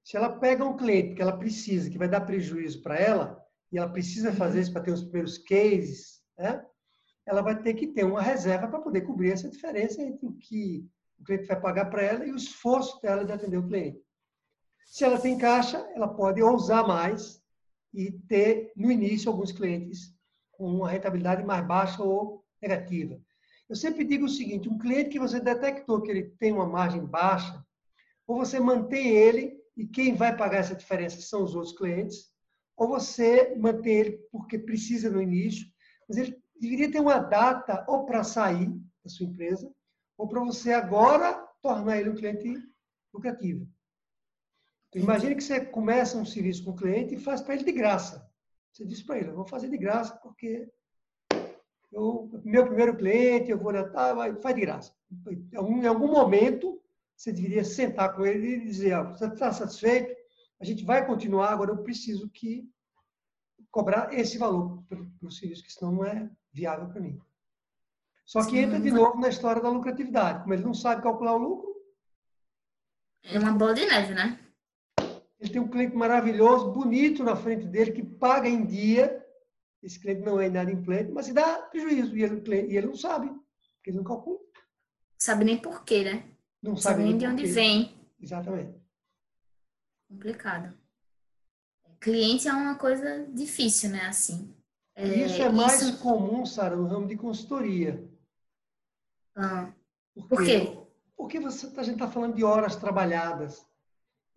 Se 0.03 0.17
ela 0.17 0.41
pega 0.41 0.65
um 0.65 0.77
cliente 0.77 1.15
que 1.15 1.23
ela 1.23 1.39
precisa, 1.39 1.89
que 1.89 1.97
vai 1.97 2.09
dar 2.09 2.23
prejuízo 2.23 2.83
para 2.83 2.97
ela, 2.97 3.41
e 3.71 3.79
ela 3.79 3.89
precisa 3.89 4.33
fazer 4.33 4.63
isso 4.63 4.73
para 4.73 4.83
ter 4.83 4.91
os 4.91 5.05
primeiros 5.05 5.39
cases, 5.39 6.21
né? 6.37 6.67
ela 7.25 7.43
vai 7.43 7.63
ter 7.63 7.75
que 7.75 7.87
ter 7.87 8.05
uma 8.05 8.21
reserva 8.21 8.67
para 8.67 8.81
poder 8.81 9.03
cobrir 9.03 9.31
essa 9.31 9.49
diferença 9.49 10.03
entre 10.03 10.27
o 10.27 10.33
que 10.33 10.91
o 11.19 11.25
cliente 11.25 11.47
vai 11.47 11.61
pagar 11.61 11.87
para 11.87 12.03
ela 12.03 12.27
e 12.27 12.33
o 12.33 12.37
esforço 12.37 13.01
dela 13.01 13.25
de 13.25 13.33
atender 13.33 13.57
o 13.57 13.67
cliente. 13.67 14.01
Se 14.87 15.05
ela 15.05 15.19
tem 15.19 15.37
caixa, 15.37 15.79
ela 15.95 16.09
pode 16.09 16.43
ousar 16.43 16.87
mais 16.87 17.43
e 17.93 18.13
ter, 18.13 18.73
no 18.77 18.91
início, 18.91 19.31
alguns 19.31 19.53
clientes 19.53 20.15
com 20.53 20.67
uma 20.69 20.91
rentabilidade 20.91 21.45
mais 21.45 21.67
baixa 21.67 22.03
ou 22.03 22.45
negativa. 22.61 23.21
Eu 23.69 23.75
sempre 23.75 24.05
digo 24.05 24.27
o 24.27 24.29
seguinte: 24.29 24.69
um 24.69 24.79
cliente 24.79 25.11
que 25.11 25.19
você 25.19 25.41
detectou 25.41 26.03
que 26.03 26.11
ele 26.11 26.31
tem 26.39 26.53
uma 26.53 26.67
margem 26.67 27.05
baixa, 27.05 27.65
ou 28.27 28.37
você 28.37 28.61
mantém 28.61 29.09
ele 29.09 29.57
e 29.77 29.87
quem 29.87 30.15
vai 30.15 30.37
pagar 30.37 30.59
essa 30.59 30.75
diferença 30.75 31.21
são 31.21 31.43
os 31.43 31.55
outros 31.55 31.77
clientes, 31.77 32.31
ou 32.77 32.89
você 32.89 33.55
mantém 33.57 33.95
ele 33.95 34.11
porque 34.31 34.59
precisa 34.59 35.11
no 35.11 35.21
início, 35.21 35.67
mas 36.09 36.17
ele 36.17 36.37
deveria 36.61 36.91
ter 36.91 37.01
uma 37.01 37.19
data 37.19 37.85
ou 37.89 38.07
para 38.07 38.25
sair 38.25 38.69
da 39.03 39.11
sua 39.11 39.27
empresa, 39.27 39.71
ou 40.17 40.29
para 40.29 40.41
você 40.41 40.73
agora 40.73 41.35
tornar 41.63 41.99
ele 41.99 42.11
um 42.11 42.15
cliente 42.15 42.63
lucrativo. 43.13 43.69
Então, 44.89 45.03
imagine 45.03 45.35
que 45.35 45.43
você 45.43 45.65
começa 45.65 46.17
um 46.17 46.25
serviço 46.25 46.65
com 46.65 46.71
o 46.71 46.77
cliente 46.77 47.15
e 47.15 47.19
faz 47.19 47.41
para 47.41 47.55
ele 47.55 47.65
de 47.65 47.73
graça. 47.73 48.31
Você 48.73 48.85
diz 48.85 49.03
para 49.03 49.19
ele, 49.19 49.31
eu 49.31 49.35
vou 49.35 49.47
fazer 49.47 49.69
de 49.69 49.77
graça 49.77 50.17
porque 50.17 50.71
eu, 51.93 52.31
meu 52.45 52.67
primeiro 52.67 52.97
cliente, 52.97 53.51
eu 53.51 53.59
vou 53.59 53.69
orientar, 53.69 54.15
faz 54.41 54.55
de 54.55 54.61
graça. 54.61 54.95
Em 55.53 55.87
algum 55.87 56.11
momento, 56.11 56.81
você 57.17 57.33
deveria 57.33 57.65
sentar 57.65 58.15
com 58.15 58.27
ele 58.27 58.57
e 58.57 58.65
dizer, 58.65 58.93
ah, 58.93 59.03
você 59.03 59.27
está 59.27 59.53
satisfeito? 59.53 60.15
A 60.61 60.65
gente 60.65 60.85
vai 60.85 61.07
continuar, 61.07 61.53
agora 61.53 61.71
eu 61.71 61.83
preciso 61.83 62.29
que 62.29 62.71
cobrar 63.71 64.13
esse 64.13 64.39
valor 64.39 64.83
para 64.89 64.99
o 65.23 65.31
serviço, 65.31 65.63
que 65.63 65.73
senão 65.73 65.93
não 65.93 66.05
é 66.05 66.31
viável 66.53 66.89
para 66.89 67.01
mim. 67.01 67.19
Só 68.27 68.45
que 68.45 68.51
Sim, 68.51 68.59
entra 68.59 68.81
de 68.81 68.91
novo 68.91 69.21
na 69.21 69.29
história 69.29 69.63
da 69.63 69.71
lucratividade. 69.71 70.43
Como 70.43 70.53
ele 70.53 70.65
não 70.65 70.75
sabe 70.75 71.01
calcular 71.01 71.37
o 71.37 71.39
lucro. 71.39 71.77
É 73.23 73.39
uma 73.39 73.53
bola 73.53 73.73
de 73.73 73.87
neve, 73.87 74.15
né? 74.15 74.39
Ele 75.39 75.51
tem 75.51 75.61
um 75.61 75.69
cliente 75.69 75.95
maravilhoso, 75.95 76.73
bonito 76.73 77.23
na 77.23 77.37
frente 77.37 77.67
dele, 77.67 77.93
que 77.93 78.03
paga 78.03 78.49
em 78.49 78.65
dia, 78.65 79.25
esse 79.83 80.01
cliente 80.01 80.23
não 80.23 80.41
é 80.41 80.47
inadimplente, 80.47 81.13
mas 81.13 81.27
se 81.27 81.33
dá 81.33 81.59
prejuízo. 81.63 82.17
E 82.17 82.23
ele, 82.23 82.43
e 82.73 82.77
ele 82.77 82.87
não 82.87 82.97
sabe, 82.97 83.29
porque 83.29 83.91
ele 83.91 83.99
não 83.99 84.05
calcula. 84.05 84.41
Sabe 85.19 85.45
nem 85.45 85.59
por 85.59 85.85
quê, 85.85 86.03
né? 86.03 86.29
Não 86.63 86.77
sabe, 86.77 86.97
sabe 86.97 87.05
nem 87.05 87.19
de 87.19 87.27
onde 87.27 87.47
vem. 87.47 87.95
Exatamente. 88.21 88.75
Complicado. 90.09 90.77
Cliente 92.01 92.49
é 92.49 92.53
uma 92.53 92.77
coisa 92.77 93.27
difícil, 93.33 93.91
né? 93.91 94.07
Assim. 94.07 94.55
É, 94.95 95.07
isso 95.07 95.43
é 95.43 95.51
mais 95.51 95.83
isso... 95.83 95.99
comum, 95.99 96.45
Sara, 96.45 96.77
no 96.77 96.87
ramo 96.87 97.07
de 97.07 97.17
consultoria. 97.17 98.03
Ah. 99.37 99.73
Por, 100.15 100.29
por 100.29 100.45
quê? 100.45 100.77
Porque 101.17 101.39
você, 101.39 101.67
a 101.67 101.83
gente 101.83 101.95
está 101.95 102.09
falando 102.09 102.35
de 102.35 102.43
horas 102.43 102.75
trabalhadas. 102.77 103.65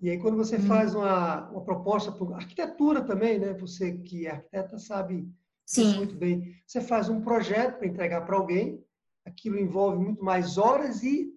E 0.02 0.10
aí, 0.10 0.20
quando 0.20 0.38
você 0.38 0.58
hum. 0.58 0.62
faz 0.62 0.94
uma, 0.94 1.50
uma 1.50 1.62
proposta 1.64 2.12
por 2.12 2.34
arquitetura 2.34 3.02
também, 3.04 3.40
né? 3.40 3.54
Você 3.54 3.98
que 3.98 4.28
é 4.28 4.32
arquiteta 4.32 4.78
sabe 4.78 5.28
Sim. 5.66 5.96
muito 5.98 6.16
bem. 6.16 6.56
Você 6.66 6.82
faz 6.82 7.10
um 7.10 7.22
projeto 7.22 7.78
para 7.78 7.88
entregar 7.88 8.26
para 8.26 8.36
alguém, 8.36 8.84
aquilo 9.26 9.60
envolve 9.60 10.04
muito 10.04 10.24
mais 10.24 10.58
horas 10.58 11.04
e 11.04 11.34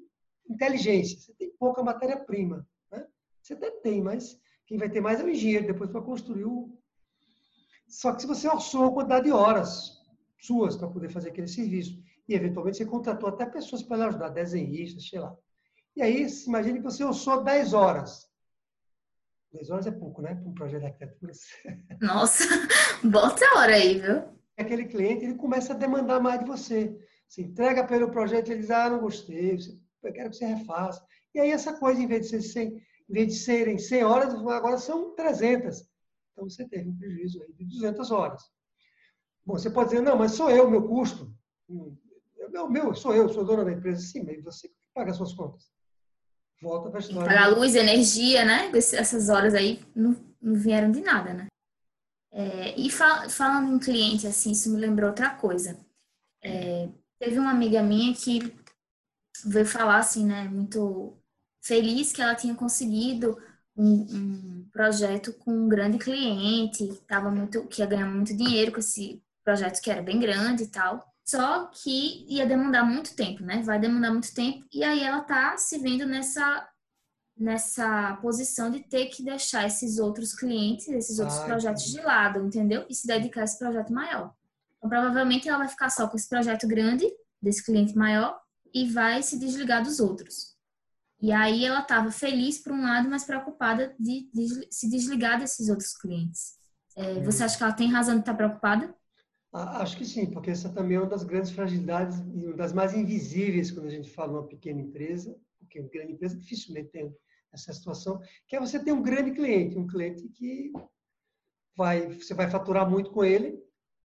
inteligência. 0.48 1.18
Você 1.18 1.34
tem 1.34 1.50
pouca 1.58 1.82
matéria-prima. 1.82 2.66
Né? 2.90 3.06
Você 3.42 3.54
até 3.54 3.70
tem, 3.70 4.00
mas 4.02 4.40
quem 4.66 4.78
vai 4.78 4.88
ter 4.88 5.00
mais 5.00 5.20
é 5.20 5.24
o 5.24 5.28
engenheiro 5.28 5.66
depois 5.66 5.90
para 5.90 6.00
construir 6.00 6.44
o. 6.44 6.78
Só 7.86 8.12
que 8.14 8.22
se 8.22 8.26
você 8.26 8.48
orçou 8.48 8.86
a 8.86 8.92
quantidade 8.92 9.26
de 9.26 9.32
horas, 9.32 10.00
suas 10.38 10.76
para 10.76 10.88
poder 10.88 11.10
fazer 11.10 11.28
aquele 11.28 11.48
serviço. 11.48 12.02
E, 12.28 12.34
eventualmente, 12.34 12.78
você 12.78 12.86
contratou 12.86 13.28
até 13.28 13.46
pessoas 13.46 13.82
para 13.82 14.06
ajudar, 14.06 14.28
desenhistas, 14.28 15.08
sei 15.08 15.18
lá. 15.18 15.36
E 15.96 16.02
aí, 16.02 16.26
imagine 16.46 16.78
que 16.78 16.84
você 16.84 17.04
usou 17.04 17.42
10 17.42 17.74
horas. 17.74 18.30
10 19.52 19.70
horas 19.70 19.86
é 19.86 19.90
pouco, 19.90 20.22
né? 20.22 20.34
Para 20.34 20.48
um 20.48 20.54
projeto 20.54 20.80
de 20.80 20.86
arquitetura. 20.86 21.32
Nossa, 22.00 22.44
bota 23.04 23.44
a 23.44 23.58
hora 23.58 23.74
aí, 23.74 24.00
viu? 24.00 24.22
Aquele 24.56 24.86
cliente, 24.86 25.24
ele 25.24 25.34
começa 25.34 25.72
a 25.72 25.76
demandar 25.76 26.20
mais 26.20 26.40
de 26.40 26.46
você. 26.46 26.96
Você 27.28 27.42
entrega 27.42 27.86
pelo 27.86 28.10
projeto, 28.10 28.50
ele 28.50 28.60
diz, 28.60 28.70
ah, 28.70 28.90
não 28.90 29.00
gostei, 29.00 29.56
eu 30.02 30.12
quero 30.12 30.30
que 30.30 30.36
você 30.36 30.46
refaça. 30.46 31.04
E 31.34 31.40
aí, 31.40 31.50
essa 31.50 31.72
coisa, 31.74 32.00
em 32.00 32.06
vez 32.06 32.22
de, 32.22 32.28
ser 32.28 32.42
100, 32.42 32.68
em 32.68 33.12
vez 33.12 33.28
de 33.28 33.38
serem 33.40 33.78
100 33.78 34.04
horas, 34.04 34.34
agora 34.34 34.78
são 34.78 35.14
300. 35.14 35.80
Então, 36.32 36.48
você 36.48 36.66
teve 36.66 36.88
um 36.88 36.96
prejuízo 36.96 37.42
aí 37.42 37.52
de 37.52 37.64
200 37.64 38.10
horas. 38.10 38.42
Bom, 39.44 39.54
você 39.54 39.70
pode 39.70 39.90
dizer, 39.90 40.02
não, 40.02 40.16
mas 40.16 40.32
sou 40.32 40.50
eu, 40.50 40.70
meu 40.70 40.86
custo. 40.86 41.34
Meu, 42.50 42.68
meu, 42.68 42.94
sou 42.94 43.14
eu, 43.14 43.28
sou 43.28 43.44
dona 43.44 43.64
da 43.64 43.72
empresa. 43.72 44.00
Sim, 44.00 44.24
mas 44.24 44.42
você 44.42 44.70
paga 44.94 45.10
as 45.10 45.16
suas 45.16 45.32
contas. 45.32 45.70
Volta 46.60 46.90
para 46.90 46.98
a 46.98 47.00
história. 47.00 47.24
Para 47.24 47.44
a 47.44 47.48
luz, 47.48 47.74
energia, 47.74 48.44
né? 48.44 48.70
Essas 48.74 49.28
horas 49.28 49.54
aí 49.54 49.84
não, 49.94 50.16
não 50.40 50.54
vieram 50.54 50.90
de 50.90 51.00
nada, 51.00 51.34
né? 51.34 51.46
É, 52.30 52.80
e 52.80 52.88
fal 52.88 53.28
falando 53.28 53.74
em 53.74 53.78
cliente, 53.78 54.26
assim, 54.26 54.52
isso 54.52 54.70
me 54.72 54.78
lembrou 54.78 55.10
outra 55.10 55.34
coisa. 55.34 55.78
É, 56.42 56.88
teve 57.18 57.38
uma 57.38 57.50
amiga 57.50 57.82
minha 57.82 58.14
que 58.14 58.40
veio 59.44 59.66
falar, 59.66 59.98
assim, 59.98 60.24
né, 60.24 60.44
muito 60.44 61.14
feliz 61.62 62.10
que 62.10 62.22
ela 62.22 62.34
tinha 62.34 62.54
conseguido 62.54 63.36
um, 63.76 64.06
um 64.16 64.68
projeto 64.72 65.32
com 65.34 65.52
um 65.52 65.68
grande 65.68 65.98
cliente, 65.98 66.88
tava 67.06 67.30
muito, 67.30 67.66
que 67.66 67.82
ia 67.82 67.86
ganhar 67.86 68.06
muito 68.06 68.34
dinheiro 68.36 68.72
com 68.72 68.78
esse 68.78 69.22
projeto 69.44 69.80
que 69.82 69.90
era 69.90 70.00
bem 70.00 70.18
grande 70.18 70.64
e 70.64 70.68
tal. 70.68 71.11
Só 71.24 71.66
que 71.66 72.26
ia 72.28 72.46
demandar 72.46 72.84
muito 72.84 73.14
tempo, 73.14 73.42
né? 73.42 73.62
Vai 73.62 73.78
demandar 73.78 74.10
muito 74.10 74.34
tempo. 74.34 74.66
E 74.72 74.82
aí 74.82 75.02
ela 75.02 75.20
tá 75.20 75.56
se 75.56 75.78
vendo 75.78 76.06
nessa 76.06 76.68
nessa 77.34 78.16
posição 78.20 78.70
de 78.70 78.80
ter 78.80 79.06
que 79.06 79.22
deixar 79.22 79.66
esses 79.66 79.98
outros 79.98 80.34
clientes, 80.34 80.86
esses 80.88 81.18
outros 81.18 81.38
Ai, 81.38 81.46
projetos 81.46 81.84
de 81.84 82.00
lado, 82.00 82.46
entendeu? 82.46 82.84
E 82.88 82.94
se 82.94 83.06
dedicar 83.06 83.40
a 83.40 83.44
esse 83.44 83.58
projeto 83.58 83.92
maior. 83.92 84.32
Então, 84.76 84.88
provavelmente 84.88 85.48
ela 85.48 85.58
vai 85.58 85.68
ficar 85.68 85.90
só 85.90 86.06
com 86.06 86.16
esse 86.16 86.28
projeto 86.28 86.68
grande, 86.68 87.10
desse 87.40 87.64
cliente 87.64 87.96
maior, 87.96 88.38
e 88.72 88.86
vai 88.86 89.22
se 89.22 89.38
desligar 89.38 89.82
dos 89.82 89.98
outros. 89.98 90.56
E 91.20 91.30
aí 91.32 91.64
ela 91.64 91.80
estava 91.80 92.10
feliz 92.10 92.58
por 92.58 92.72
um 92.72 92.82
lado, 92.82 93.08
mas 93.08 93.24
preocupada 93.24 93.94
de, 93.98 94.28
de, 94.32 94.68
se 94.70 94.88
desligar 94.88 95.38
desses 95.38 95.68
outros 95.68 95.96
clientes. 95.96 96.54
É, 96.96 97.20
você 97.22 97.44
acha 97.44 97.56
que 97.56 97.62
ela 97.62 97.72
tem 97.72 97.90
razão 97.90 98.14
de 98.14 98.20
estar 98.20 98.34
preocupada? 98.34 98.94
Acho 99.52 99.98
que 99.98 100.06
sim, 100.06 100.30
porque 100.30 100.50
essa 100.50 100.70
também 100.70 100.96
é 100.96 101.00
uma 101.00 101.10
das 101.10 101.24
grandes 101.24 101.50
fragilidades 101.50 102.18
e 102.34 102.46
uma 102.46 102.56
das 102.56 102.72
mais 102.72 102.94
invisíveis 102.94 103.70
quando 103.70 103.86
a 103.86 103.90
gente 103.90 104.08
fala 104.08 104.32
uma 104.32 104.48
pequena 104.48 104.80
empresa, 104.80 105.36
porque 105.58 105.78
uma 105.78 105.90
grande 105.90 106.12
empresa 106.14 106.38
dificilmente 106.38 106.88
tem 106.88 107.14
essa 107.52 107.70
situação, 107.70 108.18
que 108.48 108.56
é 108.56 108.60
você 108.60 108.82
ter 108.82 108.92
um 108.92 109.02
grande 109.02 109.32
cliente, 109.32 109.76
um 109.76 109.86
cliente 109.86 110.26
que 110.28 110.72
vai, 111.76 112.08
você 112.14 112.32
vai 112.32 112.50
faturar 112.50 112.88
muito 112.88 113.10
com 113.10 113.22
ele, 113.22 113.62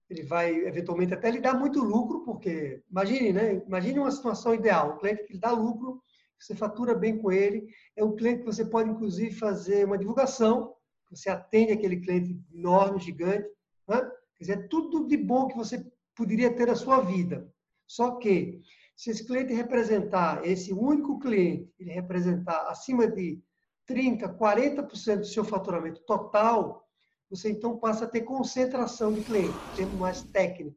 ele 0.09 0.23
vai 0.23 0.55
eventualmente 0.55 1.13
até 1.13 1.29
lhe 1.29 1.41
dar 1.41 1.59
muito 1.59 1.83
lucro, 1.83 2.23
porque 2.25 2.81
imagine, 2.89 3.33
né? 3.33 3.55
Imagine 3.67 3.99
uma 3.99 4.11
situação 4.13 4.55
ideal, 4.55 4.95
um 4.95 4.99
cliente 4.99 5.25
que 5.25 5.33
lhe 5.33 5.41
dá 5.41 5.51
lucro, 5.51 6.01
você 6.39 6.55
fatura 6.55 6.95
bem 6.95 7.19
com 7.19 7.33
ele, 7.33 7.67
é 7.97 8.05
um 8.05 8.15
cliente 8.15 8.41
que 8.41 8.47
você 8.47 8.65
pode 8.65 8.91
inclusive 8.91 9.35
fazer 9.35 9.87
uma 9.87 9.99
divulgação, 9.99 10.73
você 11.11 11.29
atende 11.29 11.73
aquele 11.73 11.99
cliente 11.99 12.41
enorme, 12.53 13.01
gigante, 13.01 13.49
né? 13.89 14.09
Quer 14.43 14.57
dizer, 14.57 14.69
tudo 14.69 15.07
de 15.07 15.17
bom 15.17 15.47
que 15.47 15.57
você 15.57 15.87
poderia 16.17 16.53
ter 16.53 16.67
na 16.67 16.75
sua 16.75 17.01
vida. 17.01 17.49
Só 17.87 18.17
que, 18.17 18.61
se 18.97 19.11
esse 19.11 19.25
cliente 19.25 19.53
representar, 19.55 20.45
esse 20.45 20.73
único 20.73 21.19
cliente, 21.21 21.73
ele 21.79 21.93
representar 21.93 22.69
acima 22.69 23.07
de 23.07 23.41
30%, 23.89 24.37
40% 24.37 25.19
do 25.19 25.27
seu 25.27 25.45
faturamento 25.45 26.03
total, 26.03 26.89
você 27.31 27.51
então 27.51 27.79
passa 27.79 28.05
a 28.05 28.09
ter 28.09 28.23
concentração 28.23 29.15
de 29.15 29.23
cliente, 29.23 29.65
termo 29.75 29.99
mais 29.99 30.23
técnico. 30.23 30.77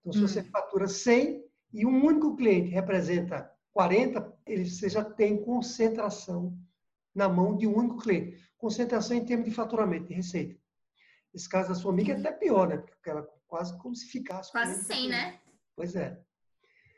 Então, 0.00 0.12
se 0.12 0.20
você 0.20 0.40
hum. 0.40 0.50
fatura 0.50 0.86
100 0.86 1.44
e 1.72 1.84
um 1.84 2.04
único 2.04 2.36
cliente 2.36 2.70
representa 2.70 3.50
40, 3.72 4.32
ele, 4.46 4.70
você 4.70 4.88
já 4.88 5.04
tem 5.04 5.42
concentração 5.42 6.56
na 7.12 7.28
mão 7.28 7.56
de 7.56 7.66
um 7.66 7.76
único 7.76 7.98
cliente. 7.98 8.40
Concentração 8.56 9.16
em 9.16 9.24
termos 9.24 9.46
de 9.46 9.54
faturamento, 9.54 10.06
de 10.06 10.14
receita. 10.14 10.56
Esse 11.36 11.50
caso 11.50 11.68
da 11.68 11.74
sua 11.74 11.92
amiga 11.92 12.14
é 12.14 12.16
até 12.16 12.32
pior, 12.32 12.66
né? 12.66 12.78
Porque 12.78 13.10
ela 13.10 13.28
quase 13.46 13.76
como 13.76 13.94
se 13.94 14.06
ficasse. 14.06 14.50
Quase 14.50 14.82
sem, 14.84 15.10
né? 15.10 15.38
Pois 15.76 15.94
é. 15.94 16.18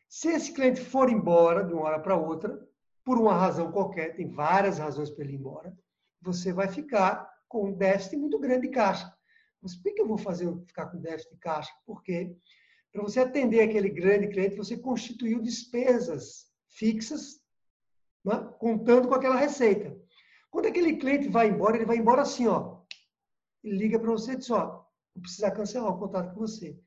Se 0.08 0.28
esse 0.28 0.52
cliente 0.52 0.80
for 0.80 1.10
embora 1.10 1.64
de 1.64 1.72
uma 1.74 1.82
hora 1.82 1.98
para 1.98 2.16
outra, 2.16 2.56
por 3.04 3.18
uma 3.18 3.34
razão 3.34 3.72
qualquer, 3.72 4.14
tem 4.14 4.28
várias 4.28 4.78
razões 4.78 5.10
para 5.10 5.24
ele 5.24 5.32
ir 5.32 5.40
embora, 5.40 5.76
você 6.22 6.52
vai 6.52 6.68
ficar 6.68 7.28
com 7.48 7.66
um 7.66 7.72
déficit 7.72 8.16
muito 8.16 8.38
grande 8.38 8.68
de 8.68 8.72
caixa. 8.72 9.12
Mas 9.60 9.74
por 9.74 9.92
que 9.92 10.00
eu 10.00 10.06
vou 10.06 10.16
fazer 10.16 10.48
ficar 10.66 10.86
com 10.86 11.00
déficit 11.00 11.32
de 11.32 11.40
caixa? 11.40 11.72
Porque 11.84 12.32
para 12.92 13.02
você 13.02 13.18
atender 13.18 13.60
aquele 13.60 13.90
grande 13.90 14.28
cliente, 14.28 14.56
você 14.56 14.76
constituiu 14.78 15.42
despesas 15.42 16.46
fixas, 16.68 17.40
né? 18.24 18.36
contando 18.60 19.08
com 19.08 19.14
aquela 19.14 19.36
receita. 19.36 19.98
Quando 20.48 20.66
aquele 20.66 20.96
cliente 20.96 21.28
vai 21.28 21.48
embora, 21.48 21.76
ele 21.76 21.84
vai 21.84 21.96
embora 21.96 22.22
assim, 22.22 22.46
ó, 22.46 22.77
liga 23.70 23.98
para 23.98 24.10
você 24.10 24.32
e 24.32 24.36
diz, 24.36 24.50
ó, 24.50 24.84
vou 25.14 25.22
precisar 25.22 25.50
cancelar 25.52 25.90
o 25.90 25.98
contato 25.98 26.34
com 26.34 26.40
você. 26.40 26.78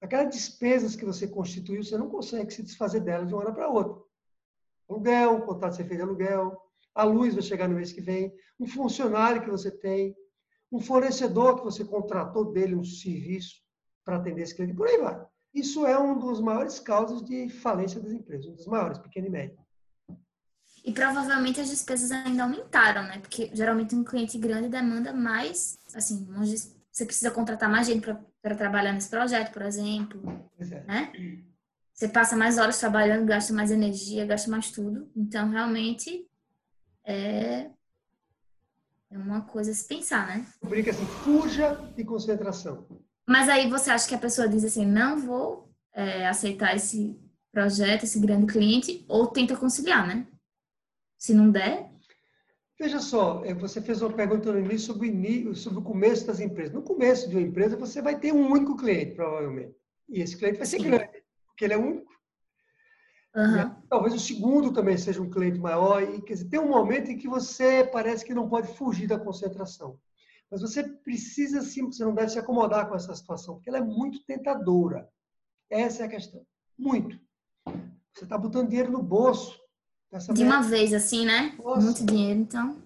Aquelas 0.00 0.34
despesas 0.34 0.96
que 0.96 1.04
você 1.04 1.28
constituiu, 1.28 1.82
você 1.82 1.98
não 1.98 2.08
consegue 2.08 2.52
se 2.52 2.62
desfazer 2.62 3.00
delas 3.00 3.28
de 3.28 3.34
uma 3.34 3.42
hora 3.42 3.52
para 3.52 3.68
outra. 3.68 4.02
Aluguel, 4.88 5.36
o 5.36 5.42
contato 5.42 5.70
que 5.72 5.76
você 5.76 5.84
fez 5.84 5.96
de 5.98 6.02
aluguel, 6.02 6.60
a 6.94 7.04
luz 7.04 7.34
vai 7.34 7.42
chegar 7.42 7.68
no 7.68 7.76
mês 7.76 7.92
que 7.92 8.00
vem, 8.00 8.34
um 8.58 8.66
funcionário 8.66 9.42
que 9.42 9.50
você 9.50 9.70
tem, 9.70 10.16
um 10.72 10.80
fornecedor 10.80 11.58
que 11.58 11.64
você 11.64 11.84
contratou 11.84 12.52
dele 12.52 12.74
um 12.74 12.84
serviço 12.84 13.62
para 14.04 14.16
atender 14.16 14.42
esse 14.42 14.54
cliente, 14.54 14.74
por 14.74 14.88
aí 14.88 14.98
vai. 14.98 15.24
Isso 15.52 15.84
é 15.86 15.98
um 15.98 16.18
dos 16.18 16.40
maiores 16.40 16.78
causas 16.78 17.22
de 17.22 17.48
falência 17.48 18.00
das 18.00 18.12
empresas, 18.12 18.46
um 18.46 18.54
dos 18.54 18.66
maiores, 18.66 18.98
pequeno 18.98 19.26
e 19.26 19.30
médio. 19.30 19.58
E 20.84 20.92
provavelmente 20.92 21.60
as 21.60 21.68
despesas 21.68 22.10
ainda 22.10 22.42
aumentaram, 22.42 23.02
né? 23.02 23.18
Porque 23.18 23.50
geralmente 23.52 23.94
um 23.94 24.04
cliente 24.04 24.38
grande 24.38 24.68
demanda 24.68 25.12
mais, 25.12 25.78
assim, 25.94 26.26
você 26.90 27.04
precisa 27.04 27.30
contratar 27.30 27.70
mais 27.70 27.86
gente 27.86 28.06
para 28.40 28.54
trabalhar 28.54 28.92
nesse 28.92 29.08
projeto, 29.08 29.52
por 29.52 29.62
exemplo, 29.62 30.50
é. 30.58 30.80
né? 30.84 31.12
Você 31.92 32.08
passa 32.08 32.34
mais 32.34 32.56
horas 32.56 32.78
trabalhando, 32.78 33.26
gasta 33.26 33.52
mais 33.52 33.70
energia, 33.70 34.24
gasta 34.24 34.50
mais 34.50 34.70
tudo. 34.70 35.10
Então, 35.14 35.50
realmente, 35.50 36.26
é, 37.04 37.68
é 39.10 39.18
uma 39.18 39.42
coisa 39.42 39.70
a 39.70 39.74
se 39.74 39.86
pensar, 39.86 40.26
né? 40.26 40.46
Brinca 40.62 40.92
assim, 40.92 41.04
fuja 41.04 41.74
de 41.94 42.02
concentração. 42.02 42.86
Mas 43.28 43.50
aí 43.50 43.68
você 43.68 43.90
acha 43.90 44.08
que 44.08 44.14
a 44.14 44.18
pessoa 44.18 44.48
diz 44.48 44.64
assim, 44.64 44.86
não 44.86 45.18
vou 45.18 45.70
é, 45.92 46.26
aceitar 46.26 46.74
esse 46.74 47.20
projeto, 47.52 48.04
esse 48.04 48.18
grande 48.18 48.50
cliente, 48.50 49.04
ou 49.06 49.26
tenta 49.26 49.54
conciliar, 49.54 50.06
né? 50.06 50.26
Se 51.20 51.34
não 51.34 51.50
der. 51.50 51.90
Veja 52.80 52.98
só, 52.98 53.44
é, 53.44 53.52
você 53.52 53.82
fez 53.82 54.00
uma 54.00 54.10
pergunta 54.10 54.50
no 54.50 54.58
início 54.58 54.86
sobre 54.86 55.06
o, 55.06 55.10
início, 55.10 55.54
sobre 55.54 55.80
o 55.80 55.82
começo 55.82 56.26
das 56.26 56.40
empresas. 56.40 56.72
No 56.72 56.80
começo 56.80 57.28
de 57.28 57.36
uma 57.36 57.46
empresa, 57.46 57.76
você 57.76 58.00
vai 58.00 58.18
ter 58.18 58.32
um 58.32 58.50
único 58.50 58.74
cliente, 58.74 59.14
provavelmente. 59.14 59.76
E 60.08 60.22
esse 60.22 60.34
cliente 60.34 60.56
vai 60.56 60.66
ser 60.66 60.78
Sim. 60.78 60.84
grande, 60.84 61.22
porque 61.46 61.66
ele 61.66 61.74
é 61.74 61.76
único. 61.76 62.10
Uhum. 63.32 63.76
talvez 63.88 64.12
o 64.12 64.18
segundo 64.18 64.72
também 64.72 64.96
seja 64.96 65.22
um 65.22 65.30
cliente 65.30 65.58
maior. 65.58 66.02
E, 66.02 66.22
quer 66.22 66.32
dizer, 66.32 66.48
tem 66.48 66.58
um 66.58 66.70
momento 66.70 67.10
em 67.10 67.18
que 67.18 67.28
você 67.28 67.84
parece 67.84 68.24
que 68.24 68.34
não 68.34 68.48
pode 68.48 68.74
fugir 68.74 69.06
da 69.06 69.20
concentração. 69.20 70.00
Mas 70.50 70.62
você 70.62 70.82
precisa 70.82 71.60
sim, 71.60 71.84
você 71.84 72.02
não 72.02 72.14
deve 72.14 72.30
se 72.30 72.38
acomodar 72.38 72.88
com 72.88 72.96
essa 72.96 73.14
situação, 73.14 73.56
porque 73.56 73.68
ela 73.68 73.78
é 73.78 73.84
muito 73.84 74.24
tentadora. 74.24 75.06
Essa 75.68 76.02
é 76.02 76.06
a 76.06 76.10
questão. 76.10 76.44
Muito. 76.78 77.20
Você 78.14 78.24
está 78.24 78.38
botando 78.38 78.70
dinheiro 78.70 78.90
no 78.90 79.02
bolso 79.02 79.59
essa 80.12 80.32
de 80.32 80.42
uma 80.42 80.62
vez, 80.62 80.92
assim, 80.92 81.24
né? 81.24 81.56
Nossa, 81.62 81.80
Muito 81.80 82.04
dinheiro, 82.04 82.40
então. 82.40 82.82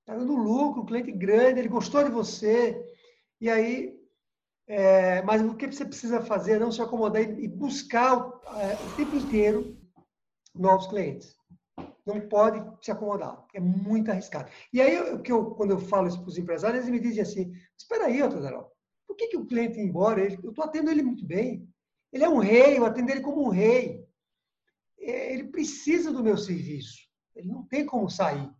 Está 0.00 0.16
dando 0.16 0.34
lucro, 0.34 0.84
cliente 0.84 1.12
grande, 1.12 1.60
ele 1.60 1.68
gostou 1.68 2.04
de 2.04 2.10
você. 2.10 2.82
E 3.40 3.48
aí, 3.48 3.98
é, 4.66 5.22
mas 5.22 5.42
o 5.42 5.54
que 5.54 5.66
você 5.66 5.84
precisa 5.84 6.22
fazer 6.22 6.52
é 6.52 6.58
não 6.58 6.72
se 6.72 6.80
acomodar 6.80 7.22
e 7.22 7.48
buscar 7.48 8.16
é, 8.16 8.74
o 8.74 8.96
tempo 8.96 9.16
inteiro 9.16 9.76
novos 10.54 10.86
clientes. 10.86 11.34
Não 12.06 12.20
pode 12.20 12.62
se 12.84 12.90
acomodar, 12.90 13.44
é 13.54 13.60
muito 13.60 14.10
arriscado. 14.10 14.50
E 14.72 14.80
aí, 14.80 15.18
que 15.22 15.32
eu, 15.32 15.52
quando 15.52 15.70
eu 15.70 15.78
falo 15.78 16.06
isso 16.06 16.20
para 16.20 16.28
os 16.28 16.38
empresários, 16.38 16.80
eles 16.80 16.90
me 16.90 17.00
dizem 17.00 17.22
assim: 17.22 17.52
espera 17.76 18.06
aí, 18.06 18.22
Otodero, 18.22 18.66
por 19.06 19.16
que, 19.16 19.28
que 19.28 19.36
o 19.36 19.46
cliente 19.46 19.78
ir 19.78 19.84
embora? 19.84 20.20
eu 20.20 20.50
estou 20.50 20.64
atendendo 20.64 20.90
ele 20.90 21.02
muito 21.02 21.26
bem. 21.26 21.66
Ele 22.12 22.24
é 22.24 22.28
um 22.28 22.38
rei, 22.38 22.78
eu 22.78 22.84
atendo 22.84 23.10
ele 23.10 23.20
como 23.20 23.42
um 23.42 23.48
rei. 23.48 24.03
É, 25.04 25.32
ele 25.34 25.44
precisa 25.44 26.12
do 26.12 26.22
meu 26.22 26.36
serviço. 26.36 26.98
Ele 27.34 27.48
não 27.48 27.64
tem 27.64 27.84
como 27.84 28.08
sair. 28.08 28.50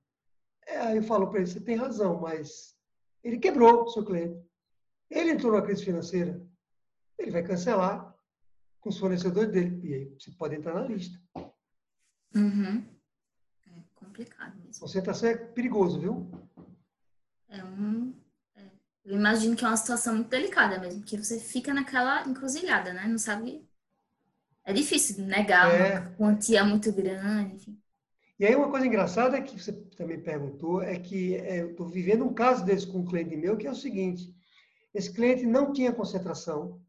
É, 0.67 0.79
aí 0.79 0.97
eu 0.97 1.03
falo 1.03 1.29
para 1.29 1.41
ele, 1.41 1.47
você 1.47 1.61
tem 1.61 1.77
razão, 1.77 2.21
mas 2.21 2.77
ele 3.23 3.39
quebrou 3.39 3.85
o 3.85 3.89
seu 3.89 4.05
cliente. 4.05 4.39
Ele 5.11 5.31
entrou 5.31 5.53
na 5.53 5.63
crise 5.63 5.85
financeira. 5.85 6.41
ele 7.19 7.31
vai 7.31 7.43
cancelar 7.43 8.15
com 8.81 8.91
os 8.91 8.99
fornecedores 8.99 9.51
dele. 9.51 9.81
E 9.83 9.95
aí 9.95 10.15
você 10.19 10.31
pode 10.33 10.55
entrar 10.55 10.75
na 10.75 10.87
lista. 10.87 11.19
Uhum. 12.35 12.85
É 13.67 13.83
complicado 13.95 14.57
mesmo. 14.59 14.81
Concentração 14.81 15.31
é 15.31 15.37
perigoso, 15.37 16.01
viu? 16.01 16.31
É 17.49 17.65
um. 17.65 18.15
é. 18.57 18.71
Eu 19.05 19.17
imagino 19.17 19.57
que 19.57 19.65
é 19.65 19.69
uma 19.69 19.77
situação 19.77 20.15
muito 20.15 20.29
delicada 20.29 20.79
mesmo, 20.79 21.01
porque 21.01 21.17
você 21.17 21.39
fica 21.39 21.73
naquela 21.73 22.29
encruzilhada, 22.29 22.93
né? 22.93 23.07
Não 23.07 23.19
sabe. 23.19 23.67
É 24.65 24.73
difícil 24.73 25.25
negar 25.27 25.71
É. 25.71 25.99
uma 26.01 26.11
quantia 26.17 26.65
muito 26.65 26.93
grande, 26.93 27.55
enfim. 27.57 27.79
E 28.39 28.45
aí 28.47 28.57
uma 28.57 28.71
coisa 28.71 28.87
engraçada 28.87 29.41
que 29.41 29.61
você 29.63 29.73
também 29.97 30.21
perguntou 30.21 30.83
é 30.83 30.99
que 30.99 31.37
é, 31.37 31.63
eu 31.63 31.71
estou 31.71 31.87
vivendo 31.89 32.25
um 32.25 32.35
caso 32.35 32.65
desse 32.65 32.87
com 32.87 32.99
um 32.99 33.05
cliente 33.05 33.37
meu, 33.37 33.57
que 33.57 33.67
é 33.67 33.71
o 33.71 33.75
seguinte, 33.77 34.35
esse 34.93 35.13
cliente 35.13 35.47
não 35.47 35.73
tinha 35.73 35.93
concentração, 35.93 36.81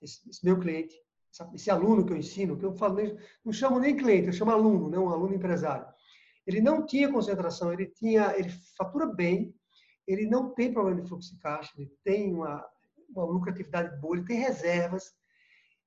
esse, 0.00 0.28
esse 0.30 0.44
meu 0.44 0.58
cliente, 0.60 0.94
essa- 1.32 1.50
esse 1.54 1.70
aluno 1.70 2.04
que 2.06 2.12
eu 2.12 2.16
ensino, 2.16 2.56
que 2.56 2.64
eu 2.64 2.76
falo, 2.76 2.96
não 3.44 3.52
chamo 3.52 3.80
nem 3.80 3.96
cliente, 3.96 4.28
eu 4.28 4.32
chamo 4.32 4.50
aluno, 4.52 4.88
né, 4.88 4.98
um 4.98 5.08
aluno 5.08 5.34
empresário. 5.34 5.86
Ele 6.46 6.60
não 6.60 6.84
tinha 6.86 7.10
concentração, 7.10 7.72
ele 7.72 7.86
tinha, 7.86 8.36
ele 8.36 8.50
fatura 8.76 9.06
bem, 9.06 9.54
ele 10.06 10.26
não 10.26 10.50
tem 10.54 10.72
problema 10.72 11.00
de 11.00 11.08
fluxo 11.08 11.32
de 11.34 11.40
caixa, 11.40 11.72
ele 11.76 11.90
tem 12.04 12.32
uma, 12.34 12.64
uma 13.08 13.24
lucratividade 13.24 13.96
boa, 14.00 14.16
ele 14.16 14.26
tem 14.26 14.38
reservas, 14.38 15.12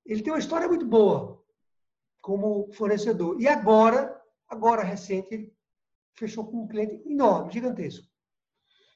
ele 0.05 0.21
tem 0.21 0.31
uma 0.31 0.39
história 0.39 0.67
muito 0.67 0.85
boa 0.85 1.43
como 2.21 2.71
fornecedor. 2.73 3.39
E 3.39 3.47
agora, 3.47 4.19
agora 4.47 4.83
recente, 4.83 5.33
ele 5.33 5.53
fechou 6.15 6.45
com 6.45 6.63
um 6.63 6.67
cliente 6.67 7.01
enorme, 7.07 7.51
gigantesco. 7.51 8.05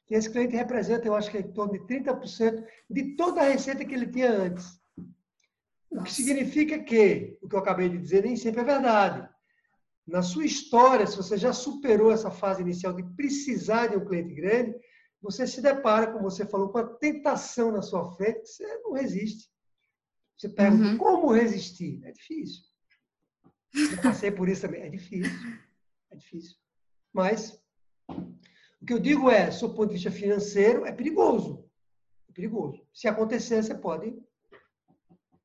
E 0.10 0.16
esse 0.16 0.30
cliente 0.30 0.56
representa, 0.56 1.08
eu 1.08 1.14
acho 1.14 1.30
que 1.30 1.38
é 1.38 1.42
em 1.42 1.52
torno 1.52 1.74
de 1.74 1.80
30% 1.80 2.66
de 2.90 3.16
toda 3.16 3.42
a 3.42 3.50
receita 3.50 3.86
que 3.86 3.94
ele 3.94 4.08
tinha 4.08 4.32
antes. 4.32 4.80
O 5.92 6.04
que 6.04 6.12
significa 6.12 6.80
que, 6.80 7.38
o 7.42 7.48
que 7.48 7.56
eu 7.56 7.60
acabei 7.60 7.90
de 7.90 7.98
dizer, 7.98 8.24
nem 8.24 8.36
sempre 8.36 8.62
é 8.62 8.64
verdade. 8.64 9.30
Na 10.08 10.24
sua 10.24 10.46
história, 10.46 11.06
se 11.06 11.16
você 11.16 11.38
já 11.38 11.54
superou 11.54 12.12
essa 12.12 12.32
fase 12.32 12.62
inicial 12.62 12.94
de 12.94 13.04
precisar 13.16 13.88
de 13.88 13.98
um 13.98 14.06
cliente 14.06 14.34
grande, 14.34 14.76
você 15.22 15.46
se 15.46 15.62
depara, 15.62 16.12
como 16.12 16.24
você 16.24 16.46
falou, 16.46 16.70
com 16.70 16.80
a 16.80 16.88
tentação 16.88 17.72
na 17.72 17.84
sua 17.84 18.12
frente 18.16 18.42
que 18.42 18.48
você 18.48 18.78
não 18.80 18.94
resiste. 18.94 19.50
Você 20.40 20.48
pergunta, 20.48 20.84
Uhum. 20.92 20.98
como 20.98 21.34
resistir? 21.34 22.00
É 22.06 22.12
difícil. 22.14 22.64
Eu 23.76 24.02
passei 24.02 24.32
por 24.32 24.48
isso 24.48 24.62
também. 24.62 24.84
É 24.84 24.90
difícil. 24.90 25.32
É 26.10 26.16
difícil. 26.16 26.56
Mas, 27.12 27.62
o 28.08 28.86
que 28.88 28.94
eu 28.94 29.00
digo 29.00 29.30
é, 29.30 29.50
do 29.50 29.70
ponto 29.74 29.88
de 29.90 29.96
vista 29.96 30.10
financeiro, 30.10 30.86
é 30.86 30.92
perigoso. 30.94 31.66
É 32.30 32.32
perigoso. 32.32 32.88
Se 32.94 33.08
acontecer, 33.08 33.62
você 33.62 33.76
pode 33.76 34.16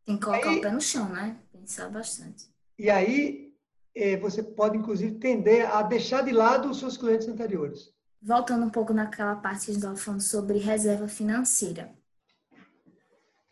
Tem 0.06 0.16
que 0.18 0.24
colocar 0.24 0.50
Aí- 0.50 0.58
o 0.58 0.60
pé 0.60 0.70
no 0.70 0.80
chão, 0.80 1.08
né? 1.08 1.40
Pensar 1.50 1.88
bastante. 1.90 2.46
E 2.78 2.90
aí, 2.90 3.52
eh, 3.94 4.16
você 4.18 4.42
pode, 4.42 4.76
inclusive, 4.76 5.18
tender 5.18 5.66
a 5.68 5.82
deixar 5.82 6.22
de 6.22 6.30
lado 6.30 6.70
os 6.70 6.78
seus 6.78 6.96
clientes 6.98 7.26
anteriores. 7.26 7.90
Voltando 8.22 8.66
um 8.66 8.70
pouco 8.70 8.92
naquela 8.92 9.34
parte 9.36 9.64
que 9.64 9.70
a 9.70 9.74
gente 9.74 9.82
estava 9.82 9.96
falando 9.96 10.20
sobre 10.20 10.58
reserva 10.58 11.08
financeira. 11.08 11.90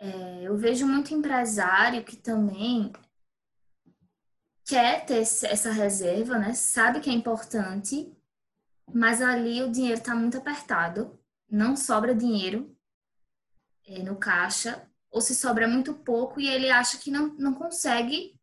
É, 0.03 0.43
eu 0.43 0.57
vejo 0.57 0.85
muito 0.85 1.15
empresário 1.15 2.03
que 2.03 2.17
também 2.17 2.93
quer 4.65 5.07
ter 5.07 5.19
essa 5.19 5.71
reserva, 5.71 6.39
né? 6.39 6.55
Sabe 6.55 6.99
que 6.99 7.09
é 7.09 7.13
importante, 7.13 8.13
mas 8.93 9.23
ali 9.23 9.63
o 9.63 9.71
dinheiro 9.71 10.01
está 10.01 10.13
muito 10.13 10.37
apertado, 10.37 11.17
não 11.49 11.77
sobra 11.77 12.17
dinheiro 12.17 12.77
é, 13.87 14.03
no 14.03 14.17
caixa, 14.17 14.85
ou 15.09 15.21
se 15.21 15.37
sobra 15.37 15.69
muito 15.69 15.95
pouco 15.95 16.41
e 16.41 16.49
ele 16.49 16.69
acha 16.69 16.99
que 16.99 17.09
não, 17.13 17.29
não 17.35 17.55
consegue 17.55 18.35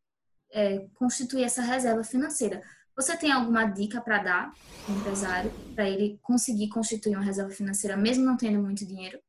é, 0.52 0.88
constituir 0.94 1.44
essa 1.44 1.62
reserva 1.62 2.06
financeira. 2.06 2.64
Você 2.96 3.18
tem 3.18 3.34
alguma 3.34 3.66
dica 3.66 4.00
para 4.00 4.24
dar 4.24 4.54
para 4.86 4.94
o 4.94 4.98
empresário, 4.98 5.52
para 5.76 5.90
ele 5.90 6.20
conseguir 6.22 6.70
constituir 6.70 7.18
uma 7.18 7.26
reserva 7.26 7.52
financeira, 7.52 7.98
mesmo 7.98 8.24
não 8.24 8.38
tendo 8.38 8.62
muito 8.62 8.86
dinheiro? 8.86 9.20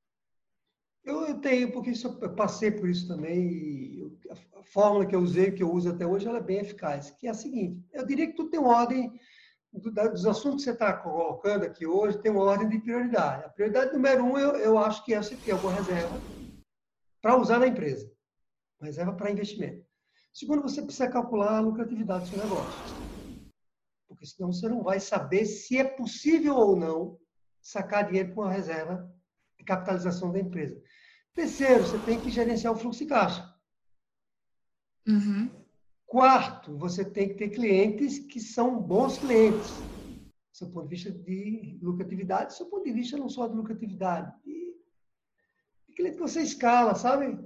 Eu, 1.05 1.27
eu 1.27 1.41
tenho, 1.41 1.73
porque 1.73 1.91
isso, 1.91 2.19
eu 2.21 2.35
passei 2.35 2.71
por 2.71 2.89
isso 2.89 3.09
também, 3.09 3.99
eu- 3.99 4.19
a, 4.59 4.63
fórmula 4.63 5.07
que 5.07 5.15
eu 5.15 5.21
usei, 5.21 5.51
que 5.51 5.63
eu 5.63 5.73
uso 5.73 5.91
até 5.91 6.07
hoje, 6.07 6.29
ela 6.29 6.39
é 6.39 6.43
bem 6.43 6.59
eficaz, 6.59 7.11
que 7.11 7.27
é 7.27 7.31
a 7.31 7.35
seguinte, 7.35 7.83
eu 7.93 8.07
diria 8.07 8.27
que 8.27 8.35
tudo 8.35 8.51
tem 8.51 8.61
uma 8.61 8.77
ordem, 8.77 9.11
do- 9.73 9.91
da- 9.91 10.09
dos 10.09 10.27
assuntos 10.27 10.59
que 10.59 10.65
você 10.65 10.73
está 10.73 10.93
colocando 10.93 11.65
aqui 11.65 11.87
hoje, 11.87 12.21
tem 12.21 12.31
uma 12.31 12.43
ordem 12.45 12.69
de 12.69 12.79
prioridade. 12.81 13.45
A 13.45 13.49
prioridade 13.49 13.93
número 13.93 14.25
um, 14.25 14.39
eu, 14.39 14.57
eu 14.57 14.79
acho 14.79 15.05
que 15.05 15.15
é 15.15 15.23
você 15.23 15.37
ter 15.37 15.53
alguma 15.53 15.73
reserva 15.73 16.25
para 17.23 17.37
usar 17.37 17.59
na 17.59 17.67
empresa, 17.67 18.11
uma 18.79 18.87
reserva 18.87 19.13
para 19.15 19.31
investimento. 19.31 19.85
Segundo, 20.33 20.63
você 20.63 20.83
precisa 20.83 21.09
calcular 21.11 21.57
a 21.57 21.61
lucratividade 21.61 22.25
do 22.25 22.29
seu 22.29 22.39
negócio, 22.39 22.87
porque 24.07 24.27
senão 24.27 24.53
você 24.53 24.69
não 24.69 24.83
vai 24.83 25.01
saber 25.01 25.47
se 25.47 25.79
é 25.79 25.85
possível 25.85 26.57
ou 26.57 26.77
não 26.77 27.19
sacar 27.61 28.07
dinheiro 28.07 28.35
com 28.35 28.43
a 28.43 28.51
reserva 28.51 29.11
capitalização 29.65 30.33
da 30.33 30.39
empresa. 30.39 30.81
Terceiro, 31.35 31.85
você 31.85 31.99
tem 31.99 32.21
que 32.21 32.31
gerenciar 32.31 32.73
o 32.73 32.77
fluxo 32.77 33.01
de 33.01 33.07
caixa. 33.07 33.55
Uhum. 35.07 35.51
Quarto, 36.07 36.77
você 36.77 37.05
tem 37.05 37.29
que 37.29 37.35
ter 37.35 37.51
clientes 37.51 38.19
que 38.19 38.41
são 38.41 38.81
bons 38.81 39.19
clientes. 39.19 39.71
Do 39.71 40.57
seu 40.57 40.71
ponto 40.71 40.89
de 40.89 40.97
vista 40.97 41.13
de 41.13 41.79
lucratividade, 41.81 42.47
do 42.47 42.53
seu 42.55 42.67
ponto 42.67 42.85
de 42.85 42.93
vista 42.93 43.17
não 43.17 43.29
só 43.29 43.47
de 43.47 43.55
lucratividade, 43.55 44.33
de, 44.45 44.75
de 45.89 45.95
cliente 45.95 46.17
que 46.17 46.23
você 46.23 46.43
escala, 46.43 46.95
sabe? 46.95 47.39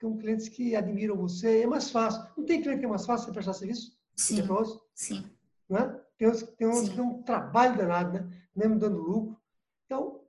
São 0.00 0.16
clientes 0.16 0.48
que 0.48 0.74
admiram 0.74 1.16
você, 1.16 1.62
é 1.62 1.66
mais 1.66 1.90
fácil. 1.90 2.22
Não 2.36 2.44
tem 2.44 2.60
cliente 2.60 2.80
que 2.80 2.86
é 2.86 2.88
mais 2.88 3.06
fácil 3.06 3.26
você 3.26 3.32
prestar 3.32 3.52
serviço? 3.54 3.96
Sim, 4.16 4.42
Depois, 4.42 4.68
sim. 4.94 5.24
não 5.68 5.78
é? 5.78 6.00
Tem 6.18 6.28
uns, 6.28 6.42
tem 6.42 6.68
uns 6.68 6.88
que 6.88 6.96
dão 6.96 7.10
um 7.10 7.22
trabalho 7.22 7.76
danado, 7.76 8.12
né? 8.12 8.46
Mesmo 8.54 8.78
dando 8.78 8.98
lucro. 8.98 9.40
Então, 9.86 10.19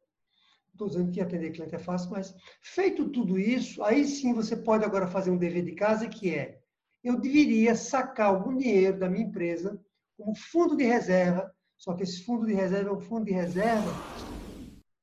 estou 0.82 0.88
dizendo 0.88 1.12
que 1.12 1.22
atender 1.22 1.52
cliente 1.52 1.76
é 1.76 1.80
fácil, 1.80 2.12
mas 2.12 2.34
feito 2.62 3.10
tudo 3.10 3.38
isso, 3.38 3.84
aí 3.84 4.06
sim 4.06 4.34
você 4.34 4.56
pode 4.56 4.84
agora 4.84 5.08
fazer 5.08 5.30
um 5.30 5.38
dever 5.38 5.64
de 5.64 5.74
casa 5.74 6.08
que 6.08 6.34
é, 6.34 6.60
eu 7.04 7.20
deveria 7.20 7.76
sacar 7.76 8.28
algum 8.28 8.56
dinheiro 8.58 8.98
da 8.98 9.10
minha 9.10 9.26
empresa 9.26 9.80
como 10.18 10.36
fundo 10.36 10.76
de 10.76 10.84
reserva, 10.84 11.54
só 11.78 11.94
que 11.94 12.04
esse 12.04 12.24
fundo 12.24 12.46
de 12.46 12.54
reserva 12.54 12.90
é 12.90 12.94
um 12.94 13.00
fundo 13.00 13.26
de 13.26 13.32
reserva 13.32 14.04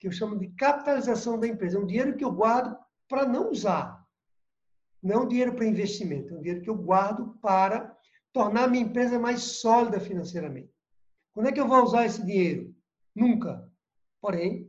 que 0.01 0.07
eu 0.07 0.13
chamo 0.13 0.39
de 0.39 0.49
capitalização 0.51 1.39
da 1.41 1.49
empresa. 1.49 1.77
É 1.77 1.81
um 1.81 1.87
dinheiro 1.87 2.17
que 2.17 2.25
eu 2.25 2.31
guardo 2.31 2.77
para 3.09 3.27
não 3.27 3.51
usar. 3.51 4.07
Não 5.03 5.27
dinheiro 5.27 5.55
para 5.55 5.67
investimento, 5.67 6.35
é 6.35 6.37
um 6.37 6.41
dinheiro 6.41 6.63
que 6.63 6.71
eu 6.71 6.77
guardo 6.77 7.37
para 7.41 7.97
tornar 8.33 8.65
a 8.65 8.69
minha 8.69 8.85
empresa 8.85 9.19
mais 9.19 9.41
sólida 9.43 9.99
financeiramente. 9.99 10.73
Quando 11.33 11.49
é 11.49 11.53
que 11.53 11.61
eu 11.61 11.67
vou 11.67 11.83
usar 11.83 12.07
esse 12.07 12.25
dinheiro? 12.25 12.73
Nunca. 13.15 13.69
Porém, 14.21 14.68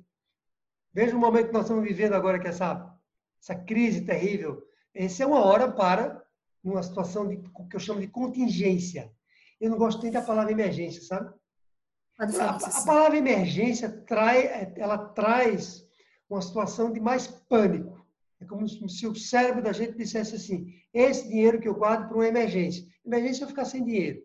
veja 0.94 1.16
o 1.16 1.20
momento 1.20 1.48
que 1.48 1.54
nós 1.54 1.64
estamos 1.64 1.84
vivendo 1.84 2.14
agora, 2.14 2.40
que 2.40 2.48
é 2.48 2.50
essa, 2.50 2.96
essa 3.42 3.56
crise 3.56 4.06
terrível. 4.06 4.64
Essa 4.94 5.24
é 5.24 5.26
uma 5.26 5.44
hora 5.44 5.72
para, 5.72 6.24
numa 6.64 6.84
situação 6.84 7.28
de, 7.28 7.38
que 7.38 7.76
eu 7.76 7.80
chamo 7.80 8.02
de 8.02 8.08
contingência. 8.08 9.12
Eu 9.60 9.70
não 9.70 9.78
gosto 9.78 10.02
nem 10.02 10.12
da 10.12 10.22
palavra 10.22 10.52
emergência, 10.52 11.02
sabe? 11.02 11.34
A, 12.18 12.56
a 12.56 12.86
palavra 12.86 13.18
emergência 13.18 13.90
trai, 13.90 14.74
ela 14.76 14.98
traz 14.98 15.88
uma 16.30 16.42
situação 16.42 16.92
de 16.92 17.00
mais 17.00 17.28
pânico. 17.28 18.06
É 18.42 18.46
como 18.46 18.68
se 18.68 19.08
o 19.08 19.16
cérebro 19.16 19.62
da 19.62 19.72
gente 19.72 19.98
dissesse 19.98 20.36
assim: 20.36 20.74
esse 20.94 21.28
dinheiro 21.28 21.60
que 21.60 21.68
eu 21.68 21.76
guardo 21.76 22.08
para 22.08 22.18
uma 22.18 22.28
emergência. 22.28 22.86
Emergência 23.06 23.44
é 23.44 23.46
eu 23.46 23.50
ficar 23.50 23.66
sem 23.66 23.84
dinheiro. 23.84 24.22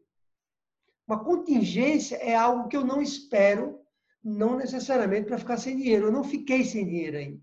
Uma 1.07 1.23
contingência 1.23 2.17
é 2.17 2.35
algo 2.35 2.69
que 2.69 2.77
eu 2.77 2.85
não 2.85 3.03
espero, 3.03 3.81
não 4.25 4.57
necessariamente 4.57 5.27
para 5.27 5.39
ficar 5.39 5.59
sem 5.59 5.77
dinheiro. 5.77 6.07
Eu 6.07 6.13
não 6.13 6.25
fiquei 6.25 6.65
sem 6.65 6.87
dinheiro 6.87 7.17
ainda. 7.19 7.41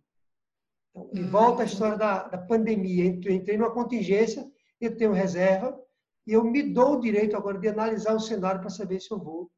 Então, 0.90 1.10
e 1.14 1.22
Hum, 1.22 1.30
volta 1.30 1.62
entendi. 1.62 1.74
história 1.74 1.98
da, 1.98 2.24
da 2.28 2.38
pandemia. 2.38 3.06
Eu 3.24 3.32
entrei 3.34 3.58
numa 3.58 3.72
contingência, 3.72 4.50
eu 4.80 4.98
tenho 4.98 5.14
reserva, 5.14 5.80
e 6.26 6.34
eu 6.34 6.44
me 6.44 6.64
dou 6.74 6.96
o 6.98 7.00
direito 7.00 7.38
agora 7.38 7.60
de 7.60 7.68
analisar 7.68 8.14
o 8.16 8.20
cenário 8.20 8.62
para 8.62 8.70
saber 8.70 9.00
se 9.00 9.12
eu 9.12 9.20
vou 9.20 9.52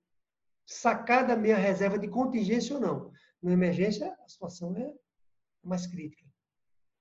sacar 0.65 1.25
da 1.25 1.35
minha 1.35 1.57
reserva 1.57 1.97
de 1.97 2.07
contingência 2.07 2.75
ou 2.75 2.81
não. 2.81 3.11
Na 3.41 3.51
emergência, 3.51 4.15
a 4.23 4.27
situação 4.27 4.75
é 4.77 4.93
mais 5.63 5.87
crítica. 5.87 6.25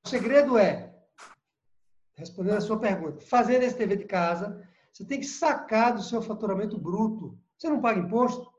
O 0.05 0.09
segredo 0.09 0.59
é, 0.59 0.93
respondendo 2.17 2.57
a 2.57 2.61
sua 2.61 2.79
pergunta, 2.79 3.21
fazendo 3.21 3.63
esse 3.63 3.77
dever 3.77 3.99
de 3.99 4.05
casa, 4.05 4.67
você 4.93 5.05
tem 5.05 5.21
que 5.21 5.27
sacar 5.27 5.95
do 5.95 6.03
seu 6.03 6.21
faturamento 6.21 6.77
bruto. 6.79 7.39
Você 7.57 7.69
não 7.69 7.81
paga 7.81 8.01
imposto? 8.01 8.52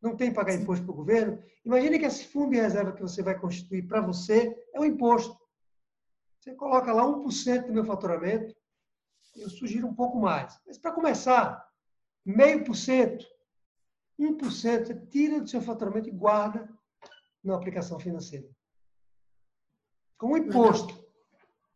Não 0.00 0.16
tem 0.16 0.30
que 0.30 0.36
pagar 0.36 0.54
imposto 0.54 0.84
para 0.84 0.92
o 0.92 0.96
governo? 0.96 1.42
Imagine 1.64 1.98
que 1.98 2.04
esse 2.04 2.24
fundo 2.26 2.50
de 2.50 2.60
reserva 2.60 2.92
que 2.92 3.02
você 3.02 3.22
vai 3.22 3.38
constituir 3.38 3.86
para 3.86 4.00
você 4.00 4.56
é 4.72 4.80
um 4.80 4.84
imposto. 4.84 5.36
Você 6.40 6.54
coloca 6.54 6.92
lá 6.92 7.04
1% 7.04 7.66
do 7.66 7.72
meu 7.72 7.84
faturamento, 7.84 8.54
eu 9.36 9.50
sugiro 9.50 9.86
um 9.86 9.94
pouco 9.94 10.18
mais. 10.18 10.58
Mas 10.66 10.78
para 10.78 10.92
começar, 10.92 11.66
meio 12.24 12.64
por 12.64 12.76
cento, 12.76 13.26
1%, 14.18 14.38
você 14.40 14.94
tira 15.06 15.40
do 15.40 15.48
seu 15.48 15.60
faturamento 15.60 16.08
e 16.08 16.12
guarda 16.12 16.68
na 17.42 17.54
aplicação 17.54 17.98
financeira. 17.98 18.48
Com 20.16 20.32
o 20.32 20.36
imposto. 20.36 21.06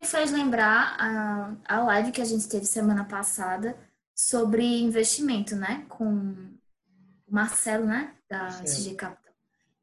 fez 0.01 0.31
lembrar 0.31 0.97
a, 0.99 1.55
a 1.65 1.83
live 1.83 2.11
que 2.11 2.21
a 2.21 2.25
gente 2.25 2.47
teve 2.49 2.65
semana 2.65 3.05
passada 3.05 3.77
sobre 4.13 4.81
investimento, 4.81 5.55
né? 5.55 5.85
Com 5.87 6.53
Marcelo, 7.33 7.85
né? 7.85 8.13
Da 8.29 8.61
CG 8.61 8.93
Capital. 8.93 9.33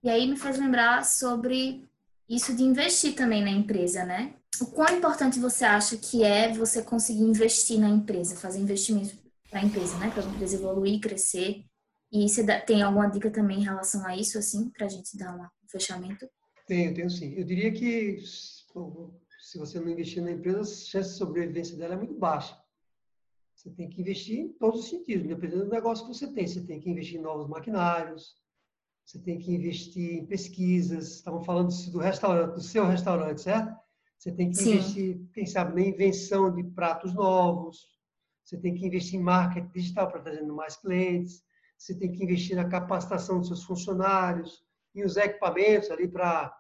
E 0.05 0.09
aí 0.09 0.31
me 0.31 0.37
fez 0.37 0.57
lembrar 0.57 1.05
sobre 1.05 1.85
isso 2.29 2.55
de 2.55 2.63
investir 2.63 3.15
também 3.17 3.43
na 3.43 3.51
empresa, 3.51 4.05
né? 4.05 4.35
O 4.61 4.67
quão 4.67 4.97
importante 4.97 5.41
você 5.41 5.65
acha 5.65 5.97
que 5.97 6.23
é 6.23 6.53
você 6.53 6.81
conseguir 6.81 7.23
investir 7.23 7.79
na 7.81 7.89
empresa, 7.89 8.37
fazer 8.37 8.61
investimento 8.61 9.17
para 9.51 9.61
a 9.61 9.65
empresa, 9.65 9.99
né? 9.99 10.11
Para 10.11 10.23
a 10.23 10.27
empresa 10.27 10.55
evoluir, 10.55 11.01
crescer. 11.01 11.65
E 12.13 12.29
você 12.29 12.45
tem 12.61 12.83
alguma 12.83 13.09
dica 13.09 13.31
também 13.31 13.59
em 13.59 13.65
relação 13.65 14.07
a 14.07 14.17
isso, 14.17 14.39
assim, 14.39 14.71
para 14.71 14.87
a 14.87 14.89
gente 14.89 15.17
dar 15.17 15.35
um 15.37 15.69
fechamento? 15.69 16.29
Tenho, 16.67 16.95
tenho 16.95 17.11
sim. 17.11 17.35
Eu 17.35 17.45
diria 17.45 17.73
que 17.73 18.21
se 18.21 19.59
você 19.59 19.81
não 19.81 19.89
investir 19.89 20.23
na 20.23 20.31
empresa, 20.31 20.61
a 20.61 20.65
chance 20.65 21.11
de 21.11 21.17
sobrevivência 21.17 21.77
dela 21.77 21.95
é 21.95 21.97
muito 21.97 22.15
baixa. 22.15 22.57
Você 23.61 23.69
tem 23.73 23.91
que 23.91 24.01
investir 24.01 24.39
em 24.39 24.49
todos 24.55 24.81
os 24.81 24.89
sentidos, 24.89 25.29
dependendo 25.29 25.65
do 25.65 25.71
negócio 25.71 26.07
que 26.07 26.15
você 26.15 26.33
tem. 26.33 26.47
Você 26.47 26.63
tem 26.63 26.81
que 26.81 26.89
investir 26.89 27.19
em 27.19 27.23
novos 27.23 27.47
maquinários, 27.47 28.35
você 29.05 29.19
tem 29.19 29.39
que 29.39 29.55
investir 29.55 30.15
em 30.15 30.25
pesquisas. 30.25 31.17
Estavam 31.17 31.45
falando 31.45 31.69
do 31.91 31.99
restaurante, 31.99 32.55
do 32.55 32.63
seu 32.63 32.87
restaurante, 32.87 33.43
certo? 33.43 33.79
Você 34.19 34.33
tem 34.33 34.49
que 34.49 34.57
Sim. 34.57 34.71
investir, 34.71 35.21
quem 35.35 35.45
sabe, 35.45 35.75
na 35.75 35.87
invenção 35.87 36.51
de 36.55 36.65
pratos 36.65 37.13
novos. 37.13 38.01
Você 38.43 38.57
tem 38.57 38.75
que 38.75 38.87
investir 38.87 39.21
em 39.21 39.23
marketing 39.23 39.69
digital 39.75 40.11
para 40.11 40.23
trazer 40.23 40.43
mais 40.43 40.77
clientes. 40.77 41.45
Você 41.77 41.95
tem 41.95 42.11
que 42.11 42.25
investir 42.25 42.57
na 42.57 42.67
capacitação 42.67 43.41
dos 43.41 43.49
seus 43.49 43.65
funcionários, 43.65 44.65
em 44.95 45.05
os 45.05 45.19
equipamentos 45.19 45.91
ali 45.91 46.09
para 46.09 46.51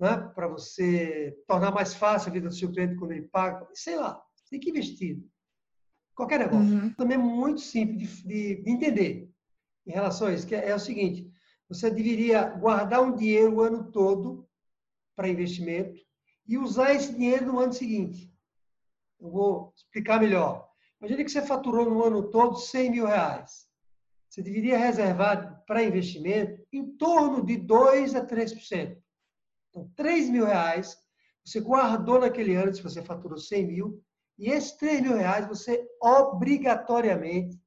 né, 0.00 0.16
para 0.34 0.48
você 0.48 1.40
tornar 1.46 1.70
mais 1.70 1.94
fácil 1.94 2.30
a 2.30 2.32
vida 2.32 2.48
do 2.48 2.54
seu 2.54 2.68
cliente 2.72 2.96
quando 2.96 3.12
ele 3.12 3.28
paga. 3.28 3.64
Sei 3.74 3.94
lá, 3.94 4.20
você 4.34 4.44
tem 4.50 4.58
que 4.58 4.70
investir. 4.70 5.22
Qualquer 6.14 6.38
negócio. 6.40 6.74
Uhum. 6.74 6.94
Também 6.94 7.16
é 7.16 7.20
muito 7.20 7.60
simples 7.60 8.22
de, 8.22 8.54
de, 8.56 8.62
de, 8.62 8.70
entender 8.70 9.30
em 9.86 9.92
relação 9.92 10.28
a 10.28 10.32
isso, 10.32 10.46
que 10.46 10.54
é, 10.54 10.68
é 10.68 10.74
o 10.74 10.78
seguinte, 10.78 11.30
você 11.68 11.90
deveria 11.90 12.44
guardar 12.50 13.02
um 13.02 13.14
dinheiro 13.14 13.54
o 13.54 13.60
ano 13.60 13.90
todo 13.90 14.48
para 15.16 15.28
investimento 15.28 15.98
e 16.46 16.58
usar 16.58 16.94
esse 16.94 17.14
dinheiro 17.14 17.46
no 17.46 17.58
ano 17.58 17.72
seguinte. 17.72 18.32
Eu 19.20 19.30
vou 19.30 19.72
explicar 19.76 20.20
melhor. 20.20 20.68
Imagine 21.00 21.24
que 21.24 21.30
você 21.30 21.42
faturou 21.42 21.90
no 21.90 22.04
ano 22.04 22.30
todo 22.30 22.56
100 22.56 22.90
mil 22.90 23.06
reais. 23.06 23.66
Você 24.28 24.42
deveria 24.42 24.78
reservar 24.78 25.62
para 25.66 25.82
investimento 25.82 26.62
em 26.72 26.96
torno 26.96 27.44
de 27.44 27.56
2 27.56 28.14
a 28.14 28.26
3%. 28.26 28.96
Então, 29.70 29.90
3 29.96 30.30
mil 30.30 30.44
reais 30.44 30.96
você 31.44 31.60
guardou 31.60 32.18
naquele 32.20 32.54
ano, 32.54 32.74
se 32.74 32.82
você 32.82 33.02
faturou 33.02 33.36
100 33.36 33.66
mil, 33.66 34.02
e 34.38 34.50
esses 34.50 34.72
3 34.72 35.00
mil 35.02 35.16
reais 35.16 35.46
você 35.46 35.86
obrigatoriamente 36.00 37.58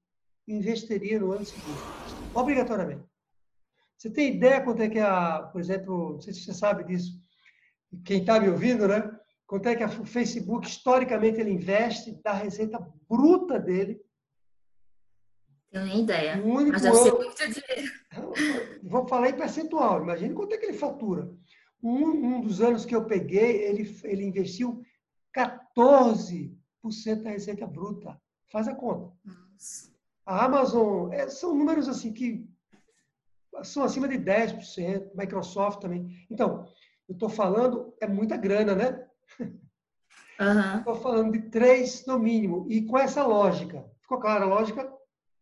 investiria 0.47 1.19
no 1.19 1.31
ano 1.31 1.45
seguinte. 1.45 1.79
Obrigatoriamente. 2.33 3.05
Você 3.97 4.09
tem 4.11 4.35
ideia 4.35 4.61
quanto 4.61 4.81
é 4.81 4.89
que 4.89 4.99
a, 4.99 5.43
por 5.51 5.59
exemplo, 5.59 6.13
não 6.13 6.21
sei 6.21 6.33
se 6.33 6.41
você 6.41 6.53
sabe 6.53 6.83
disso, 6.83 7.19
quem 8.05 8.21
está 8.21 8.39
me 8.39 8.49
ouvindo, 8.49 8.87
né? 8.87 9.09
Quanto 9.45 9.67
é 9.69 9.75
que 9.75 9.83
o 9.83 10.05
Facebook, 10.05 10.67
historicamente, 10.67 11.39
ele 11.39 11.51
investe 11.51 12.21
da 12.21 12.33
receita 12.33 12.85
bruta 13.09 13.57
dele. 13.57 13.99
Tenho 15.71 15.85
nem 15.85 16.03
ideia. 16.03 16.35
Único 16.43 16.73
mas 16.73 16.81
deve 16.81 16.97
ano... 16.97 17.03
ser 17.03 17.13
muito 17.13 17.37
dinheiro. 17.37 18.81
Vou 18.83 19.07
falar 19.07 19.29
em 19.29 19.37
percentual. 19.37 20.03
Imagine 20.03 20.33
quanto 20.33 20.53
é 20.53 20.57
que 20.57 20.65
ele 20.65 20.77
fatura. 20.77 21.31
Um, 21.81 22.05
um 22.07 22.41
dos 22.41 22.61
anos 22.61 22.85
que 22.85 22.95
eu 22.95 23.05
peguei, 23.05 23.63
ele, 23.63 23.99
ele 24.03 24.25
investiu 24.25 24.81
14% 25.35 26.56
da 27.23 27.29
receita 27.29 27.65
bruta. 27.65 28.19
Faz 28.51 28.67
a 28.67 28.75
conta. 28.75 29.13
Nossa. 29.25 29.91
A 30.25 30.45
Amazon, 30.45 31.11
é, 31.11 31.29
são 31.29 31.55
números 31.55 31.87
assim 31.87 32.11
que 32.11 32.47
são 33.63 33.83
acima 33.83 34.07
de 34.07 34.17
10%, 34.17 35.11
Microsoft 35.15 35.79
também. 35.79 36.25
Então, 36.29 36.67
eu 37.07 37.13
estou 37.13 37.29
falando, 37.29 37.93
é 38.01 38.07
muita 38.07 38.37
grana, 38.37 38.75
né? 38.75 39.07
Estou 40.77 40.93
uhum. 40.93 41.01
falando 41.01 41.31
de 41.31 41.49
três 41.49 42.05
no 42.05 42.19
mínimo. 42.19 42.67
E 42.69 42.83
com 42.83 42.97
essa 42.97 43.25
lógica, 43.25 43.83
ficou 44.01 44.19
clara 44.19 44.45
a 44.45 44.47
lógica? 44.47 44.91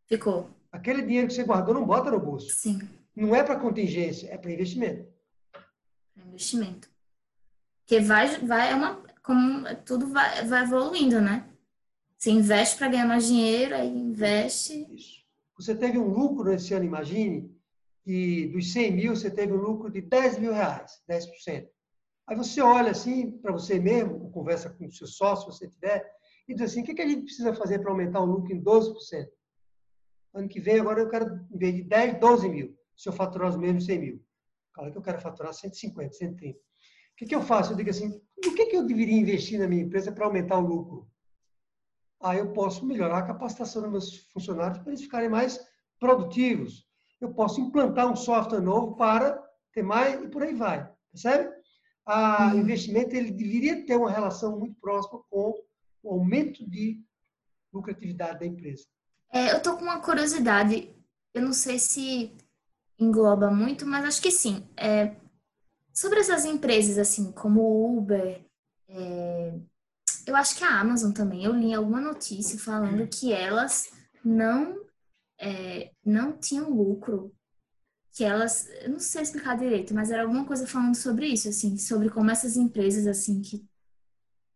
Ficou. 0.08 0.50
Aquele 0.72 1.02
dinheiro 1.02 1.28
que 1.28 1.34
você 1.34 1.44
guardou 1.44 1.74
não 1.74 1.86
bota 1.86 2.12
no 2.12 2.20
bolso. 2.20 2.50
Sim. 2.50 2.80
Não 3.16 3.36
é 3.36 3.44
para 3.44 3.60
contingência, 3.60 4.28
é 4.30 4.38
para 4.38 4.52
investimento. 4.52 5.08
Investimento. 6.16 6.90
Porque 7.80 8.00
vai, 8.00 8.28
vai 8.40 8.72
é 8.72 8.76
uma, 8.76 9.04
como 9.26 9.66
tudo 9.84 10.08
vai, 10.08 10.46
vai 10.46 10.64
evoluindo, 10.64 11.20
né? 11.20 11.50
Você 12.18 12.30
investe 12.30 12.78
para 12.78 12.88
ganhar 12.88 13.08
mais 13.08 13.26
dinheiro, 13.26 13.76
aí 13.76 13.90
investe. 13.90 14.88
Isso. 14.94 15.26
Você 15.58 15.76
teve 15.76 15.98
um 15.98 16.08
lucro 16.08 16.52
nesse 16.52 16.74
ano, 16.74 16.86
imagine, 16.86 17.52
e 18.06 18.48
dos 18.48 18.72
100 18.72 18.92
mil 18.92 19.16
você 19.16 19.32
teve 19.32 19.52
um 19.52 19.58
lucro 19.58 19.90
de 19.90 20.02
10 20.02 20.38
mil 20.38 20.54
reais, 20.54 21.02
10%. 21.10 21.68
Aí 22.28 22.36
você 22.36 22.62
olha 22.62 22.92
assim 22.92 23.32
para 23.32 23.52
você 23.52 23.80
mesmo, 23.80 24.30
conversa 24.32 24.70
com 24.70 24.86
o 24.86 24.92
seu 24.92 25.08
sócio, 25.08 25.52
se 25.52 25.60
você 25.60 25.70
tiver, 25.70 26.06
e 26.48 26.54
diz 26.54 26.62
assim: 26.64 26.82
o 26.82 26.84
que 26.84 27.02
a 27.02 27.08
gente 27.08 27.24
precisa 27.24 27.54
fazer 27.54 27.80
para 27.80 27.92
aumentar 27.92 28.22
o 28.22 28.26
lucro 28.26 28.54
em 28.54 28.62
12%? 28.62 29.28
Ano 30.34 30.48
que 30.48 30.60
vem, 30.60 30.80
agora 30.80 31.00
eu 31.00 31.10
quero, 31.10 31.26
em 31.52 31.58
vez 31.58 31.76
de 31.76 31.84
10, 31.84 32.20
12 32.20 32.50
mil, 32.50 32.78
se 32.96 33.10
eu 33.10 33.14
faturar 33.14 33.50
os 33.50 33.58
mesmos 33.58 33.86
100 33.86 34.00
mil. 34.00 34.26
Claro 34.74 34.92
que 34.92 34.98
eu 34.98 35.02
quero 35.02 35.22
faturar 35.22 35.54
150, 35.54 36.14
130. 36.14 36.60
O 37.16 37.18
que, 37.18 37.26
que 37.26 37.36
eu 37.36 37.42
faço? 37.42 37.74
Eu 37.74 37.78
digo 37.78 37.90
assim: 37.90 38.22
o 38.38 38.54
que, 38.54 38.66
que 38.68 38.76
eu 38.76 38.86
deveria 38.86 39.18
investir 39.18 39.60
na 39.60 39.68
minha 39.68 39.84
empresa 39.84 40.12
para 40.12 40.26
aumentar 40.26 40.58
o 40.58 40.68
lucro? 40.68 41.10
Aí 42.22 42.40
eu 42.40 42.54
posso 42.54 42.86
melhorar 42.86 43.20
a 43.20 43.28
capacitação 43.28 43.82
dos 43.82 43.92
meus 43.92 44.18
funcionários 44.32 44.80
para 44.80 44.90
eles 44.90 45.02
ficarem 45.02 45.30
mais 45.30 45.60
produtivos 46.00 46.86
eu 47.26 47.34
posso 47.34 47.60
implantar 47.60 48.12
um 48.12 48.16
software 48.16 48.62
novo 48.62 48.96
para 48.96 49.42
ter 49.74 49.84
mais 49.84 50.22
e 50.24 50.28
por 50.28 50.44
aí 50.44 50.54
vai. 50.54 50.90
Percebe? 51.12 51.54
O 52.08 52.52
uhum. 52.52 52.60
investimento 52.60 53.16
ele 53.16 53.32
deveria 53.32 53.86
ter 53.86 53.96
uma 53.96 54.12
relação 54.12 54.60
muito 54.60 54.80
próxima 54.80 55.22
com 55.30 55.54
o 56.04 56.14
aumento 56.14 56.68
de 56.70 57.02
lucratividade 57.74 58.40
da 58.40 58.46
empresa. 58.46 58.86
É, 59.34 59.52
eu 59.52 59.58
estou 59.58 59.76
com 59.76 59.84
uma 59.84 60.00
curiosidade, 60.00 60.94
eu 61.34 61.42
não 61.42 61.52
sei 61.52 61.80
se 61.80 62.32
engloba 63.00 63.50
muito, 63.50 63.86
mas 63.86 64.06
acho 64.06 64.22
que 64.22 64.32
sim. 64.32 64.66
É, 64.78 65.16
sobre 65.96 66.20
essas 66.20 66.44
empresas, 66.44 66.98
assim, 66.98 67.32
como 67.32 67.62
o 67.62 67.98
Uber, 67.98 68.46
é, 68.90 69.54
eu 70.28 70.36
acho 70.36 70.58
que 70.58 70.64
a 70.64 70.80
Amazon 70.80 71.12
também, 71.12 71.46
eu 71.46 71.54
li 71.54 71.74
alguma 71.74 72.02
notícia 72.02 72.60
falando 72.60 73.08
que 73.08 73.32
elas 73.32 73.90
não 74.24 74.86
é, 75.40 75.92
não 76.04 76.38
tinham 76.38 76.70
lucro, 76.70 77.34
que 78.12 78.24
elas, 78.24 78.68
eu 78.82 78.90
não 78.90 79.00
sei 79.00 79.22
explicar 79.22 79.58
direito, 79.58 79.94
mas 79.94 80.12
era 80.12 80.24
alguma 80.24 80.46
coisa 80.46 80.68
falando 80.68 80.96
sobre 80.96 81.28
isso, 81.28 81.48
assim, 81.48 81.78
sobre 81.78 82.10
como 82.10 82.32
essas 82.32 82.58
empresas, 82.58 83.08
assim, 83.08 83.42
que, 83.42 83.66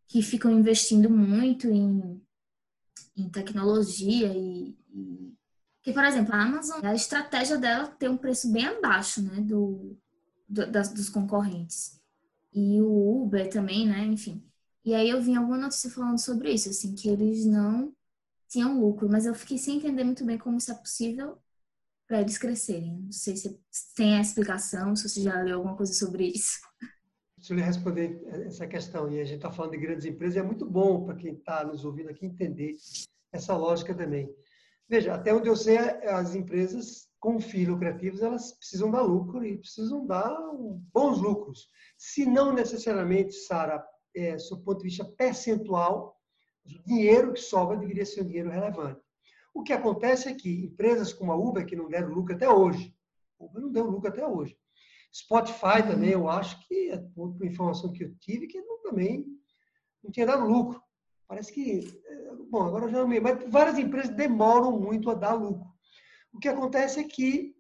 que 0.08 0.22
ficam 0.22 0.52
investindo 0.52 1.10
muito 1.10 1.68
em, 1.70 2.22
em 3.16 3.30
tecnologia 3.30 4.34
e, 4.34 4.78
e 4.94 5.34
que, 5.84 5.94
por 5.94 6.04
exemplo, 6.04 6.34
a 6.34 6.42
Amazon, 6.42 6.84
a 6.84 6.94
estratégia 6.94 7.58
dela 7.58 7.88
tem 7.88 8.10
um 8.10 8.18
preço 8.18 8.52
bem 8.52 8.66
abaixo, 8.66 9.22
né, 9.22 9.42
do, 9.42 9.98
do 10.50 10.70
das, 10.70 10.92
dos 10.92 11.10
concorrentes. 11.10 12.00
E 12.52 12.82
o 12.82 13.24
Uber 13.24 13.50
também, 13.50 13.88
né, 13.88 14.04
enfim. 14.06 14.44
E 14.84 14.94
aí 14.94 15.10
eu 15.10 15.22
vi 15.22 15.36
alguma 15.36 15.58
notícia 15.58 15.90
falando 15.90 16.18
sobre 16.18 16.52
isso, 16.52 16.70
assim, 16.70 16.96
que 16.96 17.08
eles 17.08 17.46
não 17.46 17.94
tinham 18.48 18.80
lucro, 18.80 19.08
mas 19.08 19.26
eu 19.26 19.36
fiquei 19.36 19.58
sem 19.58 19.78
entender 19.78 20.04
muito 20.04 20.26
bem 20.26 20.38
como 20.38 20.58
isso 20.58 20.72
é 20.72 20.76
possível 20.76 21.38
para 22.08 22.22
eles 22.22 22.40
crescerem. 22.40 22.98
Não 23.04 23.12
sei 23.12 23.38
se 23.38 23.60
tem 23.96 24.18
a 24.18 24.22
explicação, 24.22 24.96
se 24.96 25.08
você 25.08 25.22
já 25.22 25.40
leu 25.44 25.58
alguma 25.58 25.78
coisa 25.78 25.94
sobre 25.94 26.26
isso. 26.26 26.60
Se 27.40 27.54
eu 27.54 27.58
responder 27.58 28.22
essa 28.48 28.68
questão, 28.68 29.10
e 29.12 29.22
a 29.22 29.24
gente 29.24 29.38
está 29.38 29.52
falando 29.52 29.72
de 29.72 29.78
grandes 29.78 30.06
empresas, 30.06 30.38
é 30.38 30.42
muito 30.42 30.66
bom 30.66 31.06
para 31.06 31.16
quem 31.16 31.36
está 31.36 31.64
nos 31.64 31.86
ouvindo 31.86 32.10
aqui 32.10 32.26
entender 32.26 32.76
essa 33.32 33.56
lógica 33.56 33.94
também. 33.94 34.34
Veja, 34.90 35.14
até 35.14 35.34
onde 35.34 35.48
eu 35.48 35.56
sei, 35.56 35.78
as 35.78 36.34
empresas 36.34 37.09
com 37.20 37.40
fins 37.40 37.68
lucrativos, 37.68 38.22
elas 38.22 38.54
precisam 38.54 38.90
dar 38.90 39.02
lucro 39.02 39.46
e 39.46 39.58
precisam 39.58 40.06
dar 40.06 40.38
bons 40.94 41.20
lucros. 41.20 41.68
Se 41.98 42.26
não 42.26 42.54
necessariamente, 42.54 43.34
Sara, 43.34 43.86
é, 44.16 44.36
do 44.36 44.60
ponto 44.60 44.78
de 44.78 44.86
vista 44.86 45.06
percentual, 45.06 46.18
o 46.66 46.84
dinheiro 46.88 47.34
que 47.34 47.42
sobra 47.42 47.78
deveria 47.78 48.06
ser 48.06 48.22
um 48.22 48.28
dinheiro 48.28 48.50
relevante. 48.50 49.02
O 49.54 49.64
que 49.64 49.74
acontece 49.74 50.30
é 50.30 50.34
que 50.34 50.66
empresas 50.66 51.12
como 51.12 51.32
a 51.32 51.36
Uber, 51.36 51.66
que 51.66 51.76
não 51.76 51.90
deram 51.90 52.10
lucro 52.10 52.36
até 52.36 52.50
hoje, 52.50 52.96
Uber 53.40 53.62
não 53.62 53.72
deu 53.72 53.86
lucro 53.86 54.10
até 54.10 54.26
hoje. 54.26 54.58
Spotify 55.14 55.82
também, 55.88 56.12
eu 56.12 56.30
acho 56.30 56.60
que, 56.68 56.92
por 57.16 57.36
informação 57.44 57.92
que 57.92 58.04
eu 58.04 58.16
tive, 58.20 58.48
que 58.48 58.62
não, 58.62 58.82
também 58.84 59.26
não 60.04 60.12
tinha 60.12 60.26
dado 60.26 60.46
lucro. 60.46 60.82
Parece 61.28 61.52
que, 61.52 61.80
é, 62.06 62.36
bom, 62.50 62.64
agora 62.64 62.88
já 62.90 63.00
não 63.00 63.08
me 63.08 63.20
mas 63.20 63.44
várias 63.50 63.78
empresas 63.78 64.16
demoram 64.16 64.80
muito 64.80 65.10
a 65.10 65.16
dar 65.16 65.34
lucro. 65.34 65.68
O 66.34 66.40
que 66.40 66.48
acontece 66.48 67.00
é 67.00 67.04
que 67.04 67.56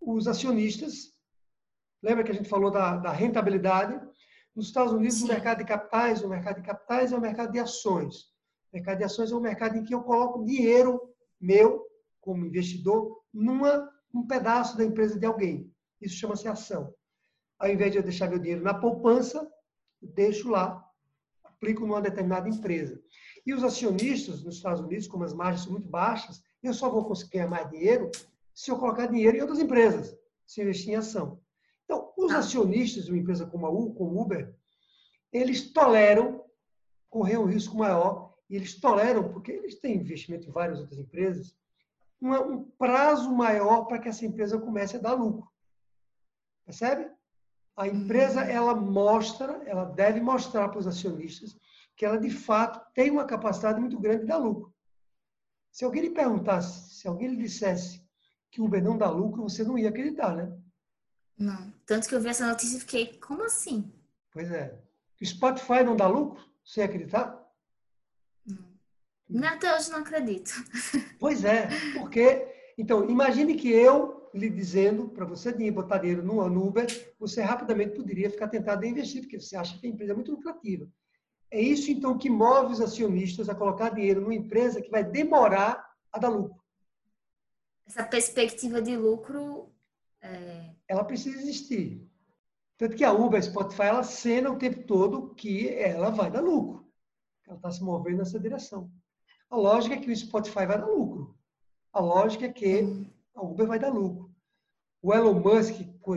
os 0.00 0.26
acionistas, 0.26 1.14
lembra 2.02 2.24
que 2.24 2.30
a 2.30 2.34
gente 2.34 2.48
falou 2.48 2.70
da, 2.70 2.96
da 2.96 3.12
rentabilidade? 3.12 4.00
Nos 4.54 4.66
Estados 4.66 4.92
Unidos, 4.92 5.18
Sim. 5.18 5.24
o 5.24 5.28
mercado 5.28 5.58
de 5.58 5.64
capitais, 5.64 6.22
o 6.22 6.28
mercado 6.28 6.56
de 6.56 6.62
capitais 6.62 7.12
é 7.12 7.16
o 7.16 7.20
mercado 7.20 7.52
de 7.52 7.58
ações. 7.58 8.24
O 8.72 8.76
mercado 8.76 8.98
de 8.98 9.04
ações 9.04 9.30
é 9.30 9.34
um 9.34 9.40
mercado 9.40 9.76
em 9.76 9.84
que 9.84 9.94
eu 9.94 10.02
coloco 10.02 10.44
dinheiro 10.44 11.00
meu, 11.40 11.86
como 12.20 12.44
investidor, 12.44 13.22
numa 13.32 13.88
um 14.12 14.26
pedaço 14.26 14.76
da 14.76 14.84
empresa 14.84 15.18
de 15.18 15.26
alguém. 15.26 15.72
Isso 16.00 16.16
chama-se 16.16 16.48
ação. 16.48 16.94
Ao 17.58 17.68
invés 17.68 17.92
de 17.92 17.98
eu 17.98 18.02
deixar 18.02 18.28
meu 18.28 18.38
dinheiro 18.38 18.62
na 18.62 18.74
poupança, 18.74 19.48
deixo 20.00 20.48
lá, 20.48 20.84
aplico 21.44 21.82
numa 21.82 22.00
determinada 22.00 22.48
empresa. 22.48 23.00
E 23.44 23.52
os 23.52 23.64
acionistas 23.64 24.42
nos 24.42 24.56
Estados 24.56 24.80
Unidos, 24.80 25.08
como 25.08 25.24
as 25.24 25.34
margens 25.34 25.64
são 25.64 25.72
muito 25.72 25.88
baixas, 25.88 26.42
eu 26.62 26.74
só 26.74 26.90
vou 26.90 27.04
conseguir 27.04 27.32
ganhar 27.32 27.48
mais 27.48 27.70
dinheiro 27.70 28.10
se 28.54 28.70
eu 28.70 28.78
colocar 28.78 29.06
dinheiro 29.06 29.36
em 29.36 29.40
outras 29.40 29.60
empresas, 29.60 30.16
se 30.46 30.60
eu 30.60 30.64
investir 30.64 30.90
em 30.90 30.96
ação. 30.96 31.40
Então, 31.84 32.12
os 32.16 32.32
ah. 32.32 32.38
acionistas 32.38 33.04
de 33.04 33.12
uma 33.12 33.18
empresa 33.18 33.46
como 33.46 33.66
a 33.66 33.70
U, 33.70 33.94
como 33.94 34.20
Uber, 34.20 34.54
eles 35.32 35.72
toleram 35.72 36.44
correr 37.08 37.38
um 37.38 37.44
risco 37.44 37.76
maior 37.76 38.34
e 38.50 38.56
eles 38.56 38.80
toleram, 38.80 39.30
porque 39.32 39.52
eles 39.52 39.78
têm 39.78 39.96
investimento 39.96 40.48
em 40.48 40.52
várias 40.52 40.80
outras 40.80 40.98
empresas, 40.98 41.56
um 42.20 42.64
prazo 42.64 43.30
maior 43.32 43.84
para 43.84 43.98
que 43.98 44.08
essa 44.08 44.26
empresa 44.26 44.58
comece 44.58 44.96
a 44.96 45.00
dar 45.00 45.14
lucro. 45.14 45.48
Percebe? 46.64 47.10
A 47.76 47.86
empresa, 47.86 48.42
uhum. 48.42 48.50
ela 48.50 48.74
mostra, 48.74 49.62
ela 49.64 49.84
deve 49.84 50.20
mostrar 50.20 50.68
para 50.68 50.80
os 50.80 50.86
acionistas 50.86 51.56
que 51.96 52.04
ela, 52.04 52.18
de 52.18 52.30
fato, 52.30 52.84
tem 52.92 53.10
uma 53.10 53.24
capacidade 53.24 53.80
muito 53.80 53.98
grande 53.98 54.20
de 54.20 54.26
dar 54.26 54.38
lucro. 54.38 54.74
Se 55.70 55.84
alguém 55.84 56.02
lhe 56.02 56.10
perguntasse, 56.10 56.94
se 56.94 57.06
alguém 57.06 57.28
lhe 57.28 57.36
dissesse 57.36 58.02
que 58.50 58.60
o 58.60 58.64
Uber 58.64 58.82
não 58.82 58.96
dá 58.96 59.10
lucro, 59.10 59.42
você 59.42 59.62
não 59.62 59.78
ia 59.78 59.88
acreditar, 59.88 60.34
né? 60.34 60.56
Não. 61.38 61.72
Tanto 61.86 62.08
que 62.08 62.14
eu 62.14 62.20
vi 62.20 62.28
essa 62.28 62.46
notícia 62.46 62.76
e 62.76 62.80
fiquei, 62.80 63.18
como 63.18 63.44
assim? 63.44 63.92
Pois 64.32 64.50
é. 64.50 64.78
O 65.20 65.24
Spotify 65.24 65.84
não 65.84 65.96
dá 65.96 66.06
lucro? 66.06 66.42
Você 66.64 66.80
ia 66.80 66.86
acreditar? 66.86 67.46
Não. 69.28 69.48
Até 69.48 69.74
hoje 69.76 69.90
não 69.90 69.98
acredito. 69.98 70.50
Pois 71.18 71.44
é, 71.44 71.68
porque. 71.98 72.46
Então, 72.78 73.10
imagine 73.10 73.56
que 73.56 73.68
eu 73.68 74.30
lhe 74.32 74.48
dizendo 74.48 75.08
para 75.08 75.24
você 75.24 75.52
botar 75.70 75.98
dinheiro 75.98 76.22
no 76.22 76.64
Uber, 76.64 76.86
você 77.18 77.42
rapidamente 77.42 77.96
poderia 77.96 78.30
ficar 78.30 78.46
tentado 78.46 78.84
a 78.84 78.88
investir, 78.88 79.22
porque 79.22 79.40
você 79.40 79.56
acha 79.56 79.76
que 79.78 79.86
a 79.86 79.90
empresa 79.90 80.12
é 80.12 80.14
muito 80.14 80.30
lucrativa. 80.30 80.88
É 81.50 81.60
isso, 81.60 81.90
então, 81.90 82.18
que 82.18 82.28
move 82.28 82.72
os 82.72 82.80
acionistas 82.80 83.48
a 83.48 83.54
colocar 83.54 83.90
dinheiro 83.90 84.20
numa 84.20 84.34
empresa 84.34 84.82
que 84.82 84.90
vai 84.90 85.02
demorar 85.02 85.88
a 86.12 86.18
dar 86.18 86.28
lucro. 86.28 86.62
Essa 87.86 88.04
perspectiva 88.04 88.82
de 88.82 88.96
lucro. 88.96 89.72
É... 90.20 90.74
Ela 90.86 91.04
precisa 91.04 91.38
existir. 91.38 92.06
Tanto 92.76 92.96
que 92.96 93.04
a 93.04 93.12
Uber, 93.12 93.38
a 93.38 93.42
Spotify, 93.42 93.82
ela 93.84 94.02
cena 94.02 94.50
o 94.50 94.58
tempo 94.58 94.84
todo 94.84 95.34
que 95.34 95.68
ela 95.68 96.10
vai 96.10 96.30
dar 96.30 96.40
lucro. 96.40 96.86
Ela 97.46 97.56
está 97.56 97.70
se 97.70 97.82
movendo 97.82 98.18
nessa 98.18 98.38
direção. 98.38 98.90
A 99.50 99.56
lógica 99.56 99.94
é 99.94 99.98
que 99.98 100.10
o 100.10 100.16
Spotify 100.16 100.66
vai 100.66 100.78
dar 100.78 100.86
lucro. 100.86 101.34
A 101.92 102.00
lógica 102.00 102.44
é 102.44 102.52
que 102.52 103.10
a 103.34 103.42
Uber 103.42 103.66
vai 103.66 103.78
dar 103.78 103.88
lucro. 103.88 104.30
O 105.00 105.14
Elon 105.14 105.40
Musk, 105.40 105.74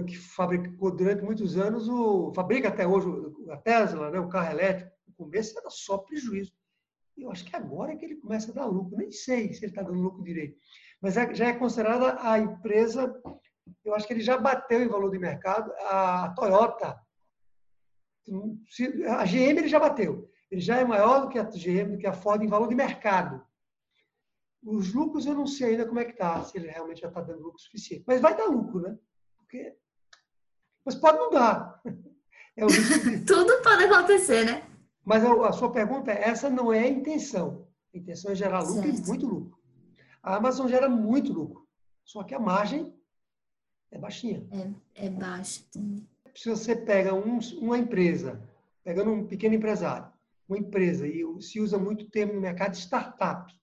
que 0.07 0.17
fabricou 0.17 0.91
durante 0.91 1.23
muitos 1.23 1.57
anos, 1.57 1.87
o, 1.87 2.33
fabrica 2.33 2.67
até 2.67 2.85
hoje 2.85 3.07
a 3.49 3.57
Tesla, 3.57 4.09
né, 4.11 4.19
o 4.19 4.27
carro 4.27 4.51
elétrico, 4.51 4.91
começo 5.25 5.57
era 5.57 5.69
só 5.69 5.97
prejuízo. 5.97 6.53
Eu 7.17 7.29
acho 7.31 7.45
que 7.45 7.55
agora 7.55 7.93
é 7.93 7.95
que 7.95 8.05
ele 8.05 8.15
começa 8.15 8.51
a 8.51 8.55
dar 8.55 8.65
lucro. 8.65 8.97
Nem 8.97 9.11
sei 9.11 9.53
se 9.53 9.59
ele 9.59 9.71
está 9.71 9.83
dando 9.83 9.99
lucro 9.99 10.23
direito. 10.23 10.57
Mas 11.01 11.17
é, 11.17 11.33
já 11.33 11.47
é 11.47 11.53
considerada 11.53 12.17
a 12.21 12.39
empresa, 12.39 13.13
eu 13.83 13.93
acho 13.93 14.07
que 14.07 14.13
ele 14.13 14.21
já 14.21 14.37
bateu 14.37 14.81
em 14.81 14.87
valor 14.87 15.11
de 15.11 15.19
mercado. 15.19 15.71
A 15.81 16.33
Toyota, 16.35 16.99
a 19.09 19.25
GM 19.25 19.59
ele 19.59 19.67
já 19.67 19.79
bateu. 19.79 20.29
Ele 20.49 20.61
já 20.61 20.77
é 20.77 20.83
maior 20.83 21.21
do 21.21 21.29
que 21.29 21.39
a 21.39 21.43
GM, 21.43 21.91
do 21.91 21.97
que 21.97 22.07
a 22.07 22.13
Ford 22.13 22.41
em 22.41 22.47
valor 22.47 22.67
de 22.67 22.75
mercado. 22.75 23.45
Os 24.63 24.93
lucros 24.93 25.25
eu 25.25 25.33
não 25.33 25.47
sei 25.47 25.71
ainda 25.71 25.87
como 25.87 25.99
é 25.99 26.05
que 26.05 26.11
está, 26.11 26.43
se 26.43 26.57
ele 26.57 26.67
realmente 26.67 27.01
já 27.01 27.07
está 27.07 27.21
dando 27.21 27.41
lucro 27.41 27.59
suficiente. 27.59 28.03
Mas 28.05 28.21
vai 28.21 28.35
dar 28.35 28.45
lucro, 28.45 28.81
né? 28.81 28.97
Porque... 29.37 29.75
Mas 30.85 30.95
pode 30.95 31.17
não 31.17 31.29
dar. 31.29 31.81
É 32.57 32.65
Tudo 33.25 33.63
pode 33.63 33.85
acontecer, 33.85 34.45
né? 34.45 34.70
Mas 35.03 35.23
a, 35.23 35.51
sua 35.51 35.71
pergunta 35.71 36.11
é, 36.11 36.29
essa 36.29 36.49
não 36.49 36.71
é 36.71 36.79
a 36.79 36.87
intenção. 36.87 37.67
A 37.93 37.97
intenção 37.97 38.31
é 38.31 38.35
gerar 38.35 38.59
lucro 38.61 38.83
certo. 38.83 39.03
e 39.03 39.07
muito 39.07 39.27
lucro. 39.27 39.59
A 40.21 40.35
Amazon 40.35 40.67
gera 40.67 40.87
muito 40.87 41.33
lucro. 41.33 41.67
Só 42.03 42.23
que 42.23 42.35
a 42.35 42.39
margem 42.39 42.93
é 43.89 43.97
baixinha. 43.97 44.45
É, 44.95 45.05
é 45.05 45.09
baixa. 45.09 45.63
Se 46.35 46.49
você 46.49 46.75
pega 46.75 47.13
um, 47.13 47.39
uma 47.59 47.77
empresa, 47.77 48.41
pegando 48.83 49.11
um 49.11 49.27
pequeno 49.27 49.55
empresário, 49.55 50.11
uma 50.47 50.57
empresa, 50.57 51.07
e 51.07 51.23
se 51.41 51.59
usa 51.59 51.77
muito 51.77 52.09
termo 52.09 52.33
no 52.33 52.41
mercado 52.41 52.75
startup, 52.75 53.53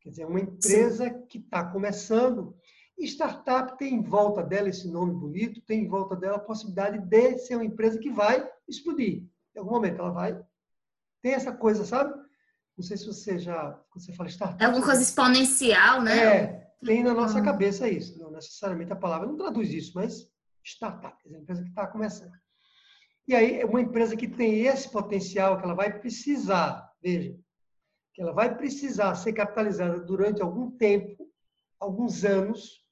quer 0.00 0.10
dizer, 0.10 0.26
uma 0.26 0.40
empresa 0.40 1.08
Sim. 1.08 1.26
que 1.28 1.38
está 1.38 1.64
começando, 1.64 2.56
e 2.98 3.06
startup 3.06 3.76
tem 3.78 3.94
em 3.94 4.02
volta 4.02 4.42
dela 4.42 4.68
esse 4.68 4.88
nome 4.88 5.14
bonito, 5.14 5.60
tem 5.62 5.84
em 5.84 5.88
volta 5.88 6.14
dela 6.14 6.36
a 6.36 6.40
possibilidade 6.40 6.98
de 6.98 7.38
ser 7.38 7.56
uma 7.56 7.64
empresa 7.64 7.98
que 7.98 8.10
vai 8.10 8.48
explodir. 8.68 9.24
Em 9.54 9.58
algum 9.58 9.72
momento 9.72 9.98
ela 9.98 10.10
vai. 10.10 10.40
Tem 11.22 11.32
essa 11.32 11.52
coisa, 11.52 11.84
sabe? 11.84 12.12
Não 12.76 12.84
sei 12.84 12.96
se 12.96 13.06
você 13.06 13.38
já, 13.38 13.72
quando 13.90 14.04
você 14.04 14.12
fala 14.12 14.28
startup. 14.28 14.62
É 14.62 14.66
alguma 14.66 14.84
coisa 14.84 15.02
exponencial, 15.02 16.02
né? 16.02 16.18
É, 16.18 16.72
tem 16.84 17.04
na 17.04 17.14
nossa 17.14 17.38
ah. 17.38 17.42
cabeça 17.42 17.88
isso. 17.88 18.18
Não 18.18 18.30
necessariamente 18.30 18.92
a 18.92 18.96
palavra 18.96 19.28
não 19.28 19.36
traduz 19.36 19.72
isso, 19.72 19.92
mas 19.94 20.28
startup, 20.64 21.16
é 21.24 21.28
uma 21.28 21.38
empresa 21.38 21.62
que 21.62 21.68
está 21.68 21.86
começando. 21.86 22.32
E 23.26 23.34
aí, 23.34 23.60
é 23.60 23.64
uma 23.64 23.80
empresa 23.80 24.16
que 24.16 24.26
tem 24.26 24.66
esse 24.66 24.90
potencial, 24.90 25.56
que 25.58 25.64
ela 25.64 25.74
vai 25.74 25.96
precisar, 26.00 26.90
veja, 27.00 27.36
que 28.12 28.20
ela 28.20 28.32
vai 28.32 28.56
precisar 28.56 29.14
ser 29.14 29.32
capitalizada 29.32 30.00
durante 30.00 30.42
algum 30.42 30.70
tempo, 30.70 31.30
alguns 31.78 32.24
anos, 32.24 32.82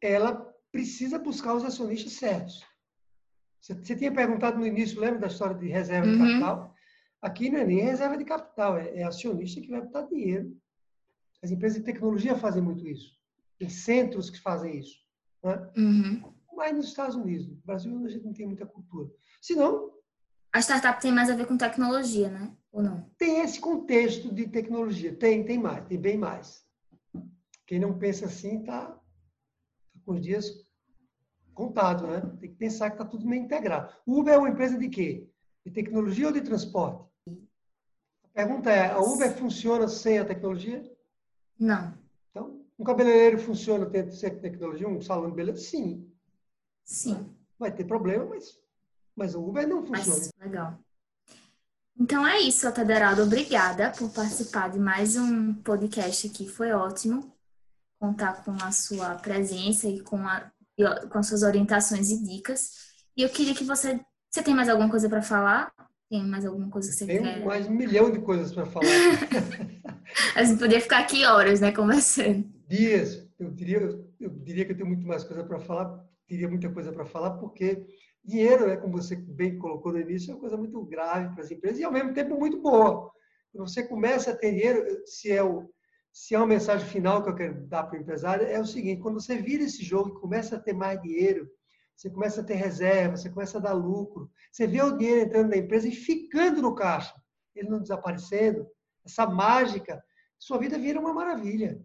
ela 0.00 0.34
precisa 0.70 1.18
buscar 1.18 1.54
os 1.54 1.64
acionistas 1.64 2.12
certos. 2.14 2.64
Você, 3.60 3.74
você 3.74 3.96
tinha 3.96 4.12
perguntado 4.12 4.58
no 4.58 4.66
início, 4.66 5.00
lembra 5.00 5.20
da 5.20 5.26
história 5.26 5.56
de 5.56 5.68
reserva 5.68 6.06
uhum. 6.06 6.12
de 6.12 6.18
capital? 6.18 6.71
Aqui 7.22 7.48
não 7.48 7.60
é 7.60 7.64
nem 7.64 7.80
reserva 7.80 8.16
de 8.16 8.24
capital, 8.24 8.76
é, 8.76 8.98
é 8.98 9.04
acionista 9.04 9.60
que 9.60 9.70
vai 9.70 9.80
botar 9.80 10.02
dinheiro. 10.02 10.60
As 11.40 11.52
empresas 11.52 11.78
de 11.78 11.84
tecnologia 11.84 12.36
fazem 12.36 12.60
muito 12.60 12.86
isso. 12.86 13.16
Tem 13.58 13.68
centros 13.68 14.28
que 14.28 14.40
fazem 14.40 14.80
isso. 14.80 14.96
Né? 15.42 15.70
Uhum. 15.76 16.34
Mas 16.56 16.74
nos 16.74 16.86
Estados 16.88 17.14
Unidos, 17.14 17.48
no 17.48 17.54
Brasil, 17.64 18.04
a 18.04 18.08
gente 18.08 18.24
não 18.24 18.32
tem 18.32 18.46
muita 18.46 18.66
cultura. 18.66 19.08
Se 19.40 19.54
não. 19.54 19.92
A 20.52 20.60
startup 20.60 21.00
tem 21.00 21.12
mais 21.12 21.30
a 21.30 21.36
ver 21.36 21.46
com 21.46 21.56
tecnologia, 21.56 22.28
né? 22.28 22.54
Ou 22.72 22.82
não? 22.82 23.08
Tem 23.16 23.40
esse 23.40 23.60
contexto 23.60 24.34
de 24.34 24.48
tecnologia. 24.48 25.14
Tem, 25.14 25.44
tem 25.44 25.58
mais, 25.58 25.86
tem 25.86 26.00
bem 26.00 26.18
mais. 26.18 26.64
Quem 27.66 27.78
não 27.78 27.98
pensa 27.98 28.26
assim 28.26 28.60
está 28.60 28.86
tá 28.86 29.00
com 30.04 30.12
os 30.12 30.20
dias 30.20 30.66
contados, 31.54 32.02
né? 32.02 32.20
Tem 32.40 32.50
que 32.50 32.56
pensar 32.56 32.90
que 32.90 32.96
está 32.96 33.04
tudo 33.04 33.26
meio 33.26 33.44
integrado. 33.44 33.94
Uber 34.06 34.34
é 34.34 34.38
uma 34.38 34.50
empresa 34.50 34.76
de 34.76 34.88
quê? 34.88 35.30
De 35.64 35.72
tecnologia 35.72 36.26
ou 36.26 36.32
de 36.32 36.40
transporte? 36.40 37.11
A 38.32 38.34
pergunta 38.34 38.70
é: 38.70 38.90
a 38.90 38.98
Uber 38.98 39.36
funciona 39.36 39.88
sem 39.88 40.18
a 40.18 40.24
tecnologia? 40.24 40.82
Não. 41.58 41.94
Então, 42.30 42.64
um 42.78 42.84
cabeleireiro 42.84 43.38
funciona 43.38 43.88
sem 44.10 44.38
tecnologia? 44.38 44.88
Um 44.88 45.00
salão 45.00 45.30
de 45.30 45.36
beleza? 45.36 45.58
Sim. 45.58 46.10
Sim. 46.84 47.34
Vai 47.58 47.70
ter 47.70 47.84
problema, 47.84 48.24
mas 48.24 48.60
mas 49.14 49.34
o 49.34 49.46
Uber 49.46 49.68
não 49.68 49.84
funciona. 49.84 50.18
Mas, 50.18 50.32
legal. 50.40 50.78
Então 51.98 52.26
é 52.26 52.40
isso, 52.40 52.66
Ataderaldo. 52.66 53.22
Obrigada 53.22 53.90
por 53.90 54.10
participar 54.10 54.70
de 54.70 54.78
mais 54.78 55.16
um 55.16 55.54
podcast 55.54 56.26
aqui. 56.26 56.48
Foi 56.48 56.72
ótimo 56.72 57.32
contar 57.98 58.42
com 58.44 58.56
a 58.62 58.72
sua 58.72 59.14
presença 59.16 59.86
e 59.86 60.00
com, 60.00 60.26
a, 60.26 60.50
com 61.10 61.18
as 61.18 61.26
suas 61.26 61.42
orientações 61.42 62.10
e 62.10 62.24
dicas. 62.24 62.92
E 63.16 63.22
eu 63.22 63.28
queria 63.28 63.54
que 63.54 63.64
você. 63.64 64.00
Você 64.30 64.42
tem 64.42 64.54
mais 64.54 64.70
alguma 64.70 64.88
coisa 64.88 65.10
para 65.10 65.20
falar? 65.20 65.70
Tem 66.12 66.22
mais 66.22 66.44
alguma 66.44 66.68
coisa 66.68 66.90
que 66.90 66.94
você 66.94 67.06
Tenho 67.06 67.22
quer? 67.22 67.42
mais 67.42 67.66
um 67.66 67.72
milhão 67.72 68.10
de 68.10 68.20
coisas 68.20 68.52
para 68.52 68.66
falar. 68.66 68.84
a 70.36 70.44
gente 70.44 70.58
poderia 70.58 70.82
ficar 70.82 70.98
aqui 70.98 71.24
horas, 71.24 71.62
né, 71.62 71.72
conversando. 71.72 72.44
Dias. 72.68 73.26
Eu 73.38 73.50
diria, 73.50 73.80
eu 74.20 74.28
diria 74.28 74.66
que 74.66 74.72
eu 74.72 74.76
tenho 74.76 74.88
muito 74.90 75.06
mais 75.06 75.24
coisa 75.24 75.42
para 75.42 75.58
falar. 75.58 76.04
Teria 76.28 76.50
muita 76.50 76.68
coisa 76.68 76.92
para 76.92 77.06
falar, 77.06 77.30
porque 77.38 77.86
Dinheiro, 78.22 78.66
né, 78.66 78.76
como 78.76 79.00
você 79.00 79.16
bem 79.16 79.58
colocou 79.58 79.90
no 79.90 80.00
início, 80.00 80.30
é 80.30 80.34
uma 80.34 80.40
coisa 80.40 80.56
muito 80.58 80.84
grave 80.84 81.34
para 81.34 81.44
as 81.44 81.50
empresas 81.50 81.80
e, 81.80 81.84
ao 81.84 81.90
mesmo 81.90 82.12
tempo, 82.12 82.38
muito 82.38 82.60
boa. 82.60 83.10
Quando 83.50 83.66
você 83.66 83.82
começa 83.82 84.32
a 84.32 84.36
ter 84.36 84.50
dinheiro, 84.50 84.84
se 85.06 85.32
é, 85.32 85.42
o, 85.42 85.66
se 86.12 86.34
é 86.34 86.38
uma 86.38 86.46
mensagem 86.46 86.86
final 86.86 87.22
que 87.22 87.30
eu 87.30 87.34
quero 87.34 87.66
dar 87.68 87.84
para 87.84 87.98
o 87.98 88.02
empresário, 88.02 88.46
é 88.46 88.60
o 88.60 88.66
seguinte: 88.66 89.00
quando 89.00 89.18
você 89.18 89.36
vira 89.38 89.64
esse 89.64 89.82
jogo 89.82 90.10
e 90.10 90.20
começa 90.20 90.56
a 90.56 90.60
ter 90.60 90.74
mais 90.74 91.00
dinheiro, 91.00 91.48
você 91.96 92.10
começa 92.10 92.40
a 92.40 92.44
ter 92.44 92.54
reserva, 92.54 93.16
você 93.16 93.30
começa 93.30 93.58
a 93.58 93.60
dar 93.60 93.72
lucro, 93.72 94.30
você 94.50 94.66
vê 94.66 94.82
o 94.82 94.96
dinheiro 94.96 95.22
entrando 95.22 95.50
na 95.50 95.56
empresa 95.56 95.88
e 95.88 95.92
ficando 95.92 96.60
no 96.60 96.74
caixa, 96.74 97.14
ele 97.54 97.68
não 97.68 97.80
desaparecendo, 97.80 98.66
essa 99.04 99.26
mágica, 99.26 100.02
sua 100.38 100.58
vida 100.58 100.78
vira 100.78 100.98
uma 100.98 101.12
maravilha. 101.12 101.80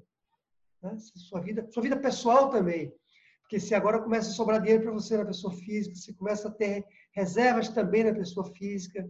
Né? 0.82 0.98
Sua, 1.00 1.42
vida, 1.42 1.68
sua 1.72 1.84
vida 1.84 1.98
pessoal 1.98 2.50
também. 2.50 2.94
Porque 3.42 3.60
se 3.60 3.74
agora 3.74 4.02
começa 4.02 4.30
a 4.30 4.34
sobrar 4.34 4.62
dinheiro 4.62 4.84
para 4.84 4.92
você 4.92 5.18
na 5.18 5.26
pessoa 5.26 5.54
física, 5.54 5.96
você 5.96 6.14
começa 6.14 6.50
a 6.50 6.52
ter 6.52 6.86
reservas 7.14 7.70
também 7.70 8.04
na 8.04 8.14
pessoa 8.14 8.52
física. 8.54 9.10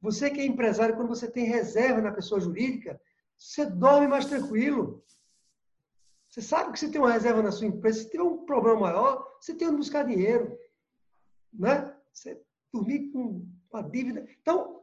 Você 0.00 0.30
que 0.30 0.40
é 0.40 0.44
empresário, 0.44 0.96
quando 0.96 1.08
você 1.08 1.30
tem 1.30 1.44
reserva 1.44 2.00
na 2.00 2.12
pessoa 2.12 2.40
jurídica, 2.40 3.00
você 3.36 3.64
dorme 3.66 4.08
mais 4.08 4.26
tranquilo. 4.26 5.04
Você 6.36 6.42
sabe 6.42 6.72
que 6.72 6.78
você 6.78 6.90
tem 6.90 7.00
uma 7.00 7.12
reserva 7.12 7.42
na 7.42 7.50
sua 7.50 7.66
empresa. 7.66 8.00
Se 8.00 8.10
tiver 8.10 8.22
um 8.22 8.44
problema 8.44 8.80
maior, 8.80 9.26
você 9.40 9.54
tem 9.54 9.68
onde 9.68 9.78
buscar 9.78 10.04
dinheiro. 10.04 10.54
Né? 11.50 11.90
Você 12.12 12.38
dormir 12.70 13.10
com 13.10 13.46
a 13.72 13.80
dívida. 13.80 14.26
Então, 14.42 14.82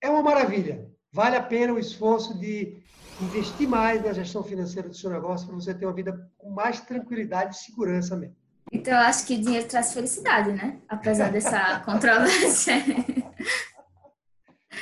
é 0.00 0.08
uma 0.08 0.22
maravilha. 0.22 0.90
Vale 1.12 1.36
a 1.36 1.42
pena 1.42 1.74
o 1.74 1.78
esforço 1.78 2.38
de 2.38 2.82
investir 3.20 3.68
mais 3.68 4.02
na 4.02 4.14
gestão 4.14 4.42
financeira 4.42 4.88
do 4.88 4.96
seu 4.96 5.10
negócio 5.10 5.46
para 5.46 5.56
você 5.56 5.74
ter 5.74 5.84
uma 5.84 5.92
vida 5.92 6.30
com 6.38 6.48
mais 6.48 6.80
tranquilidade 6.80 7.54
e 7.54 7.58
segurança 7.58 8.16
mesmo. 8.16 8.36
Então, 8.72 8.94
eu 8.94 9.00
acho 9.00 9.26
que 9.26 9.36
dinheiro 9.36 9.68
traz 9.68 9.92
felicidade, 9.92 10.50
né? 10.52 10.80
Apesar 10.88 11.30
dessa 11.30 11.80
controvérsia. 11.84 12.82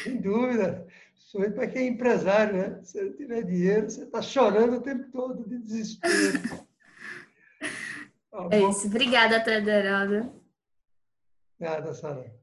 Sem 0.05 0.21
dúvida. 0.21 0.87
Sou 1.35 1.43
para 1.51 1.67
quem 1.67 1.83
é 1.83 1.89
empresário, 1.89 2.57
né? 2.57 2.81
Se 2.85 3.03
não 3.03 3.13
tiver 3.13 3.43
dinheiro, 3.43 3.91
você 3.91 4.05
está 4.05 4.23
chorando 4.23 4.77
o 4.77 4.81
tempo 4.81 5.11
todo 5.11 5.43
de 5.49 5.59
desespero. 5.59 6.15
Tá 8.31 8.49
é 8.51 8.69
isso. 8.69 8.89
Obrigada, 8.89 9.43
Tederaldo. 9.43 10.33
Obrigada, 11.57 11.95
Sara. 11.95 12.35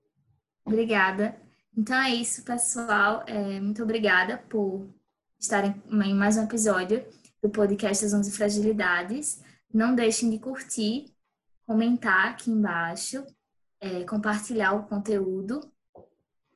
Obrigada. 0.65 1.37
Então 1.77 2.01
é 2.01 2.11
isso, 2.11 2.45
pessoal. 2.45 3.25
É, 3.27 3.59
muito 3.59 3.83
obrigada 3.83 4.37
por 4.37 4.89
estarem 5.37 5.83
em 5.91 6.13
mais 6.13 6.37
um 6.37 6.43
episódio 6.45 7.05
do 7.43 7.49
podcast 7.49 8.05
das 8.05 8.13
11 8.13 8.31
Fragilidades. 8.31 9.43
Não 9.73 9.93
deixem 9.93 10.29
de 10.29 10.39
curtir, 10.39 11.13
comentar 11.65 12.29
aqui 12.29 12.49
embaixo, 12.49 13.25
é, 13.81 14.05
compartilhar 14.05 14.71
o 14.71 14.87
conteúdo 14.87 15.59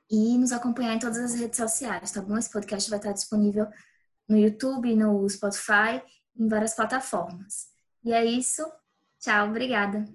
e 0.09 0.37
nos 0.37 0.51
acompanhar 0.51 0.93
em 0.93 0.99
todas 0.99 1.17
as 1.17 1.33
redes 1.35 1.57
sociais, 1.57 2.11
tá 2.11 2.21
bom? 2.21 2.37
Esse 2.37 2.51
podcast 2.51 2.89
vai 2.89 2.99
estar 2.99 3.11
disponível 3.11 3.67
no 4.27 4.37
YouTube, 4.37 4.95
no 4.95 5.27
Spotify, 5.29 6.01
em 6.37 6.47
várias 6.47 6.75
plataformas. 6.75 7.67
E 8.03 8.13
é 8.13 8.23
isso. 8.25 8.63
Tchau, 9.19 9.49
obrigada. 9.49 10.05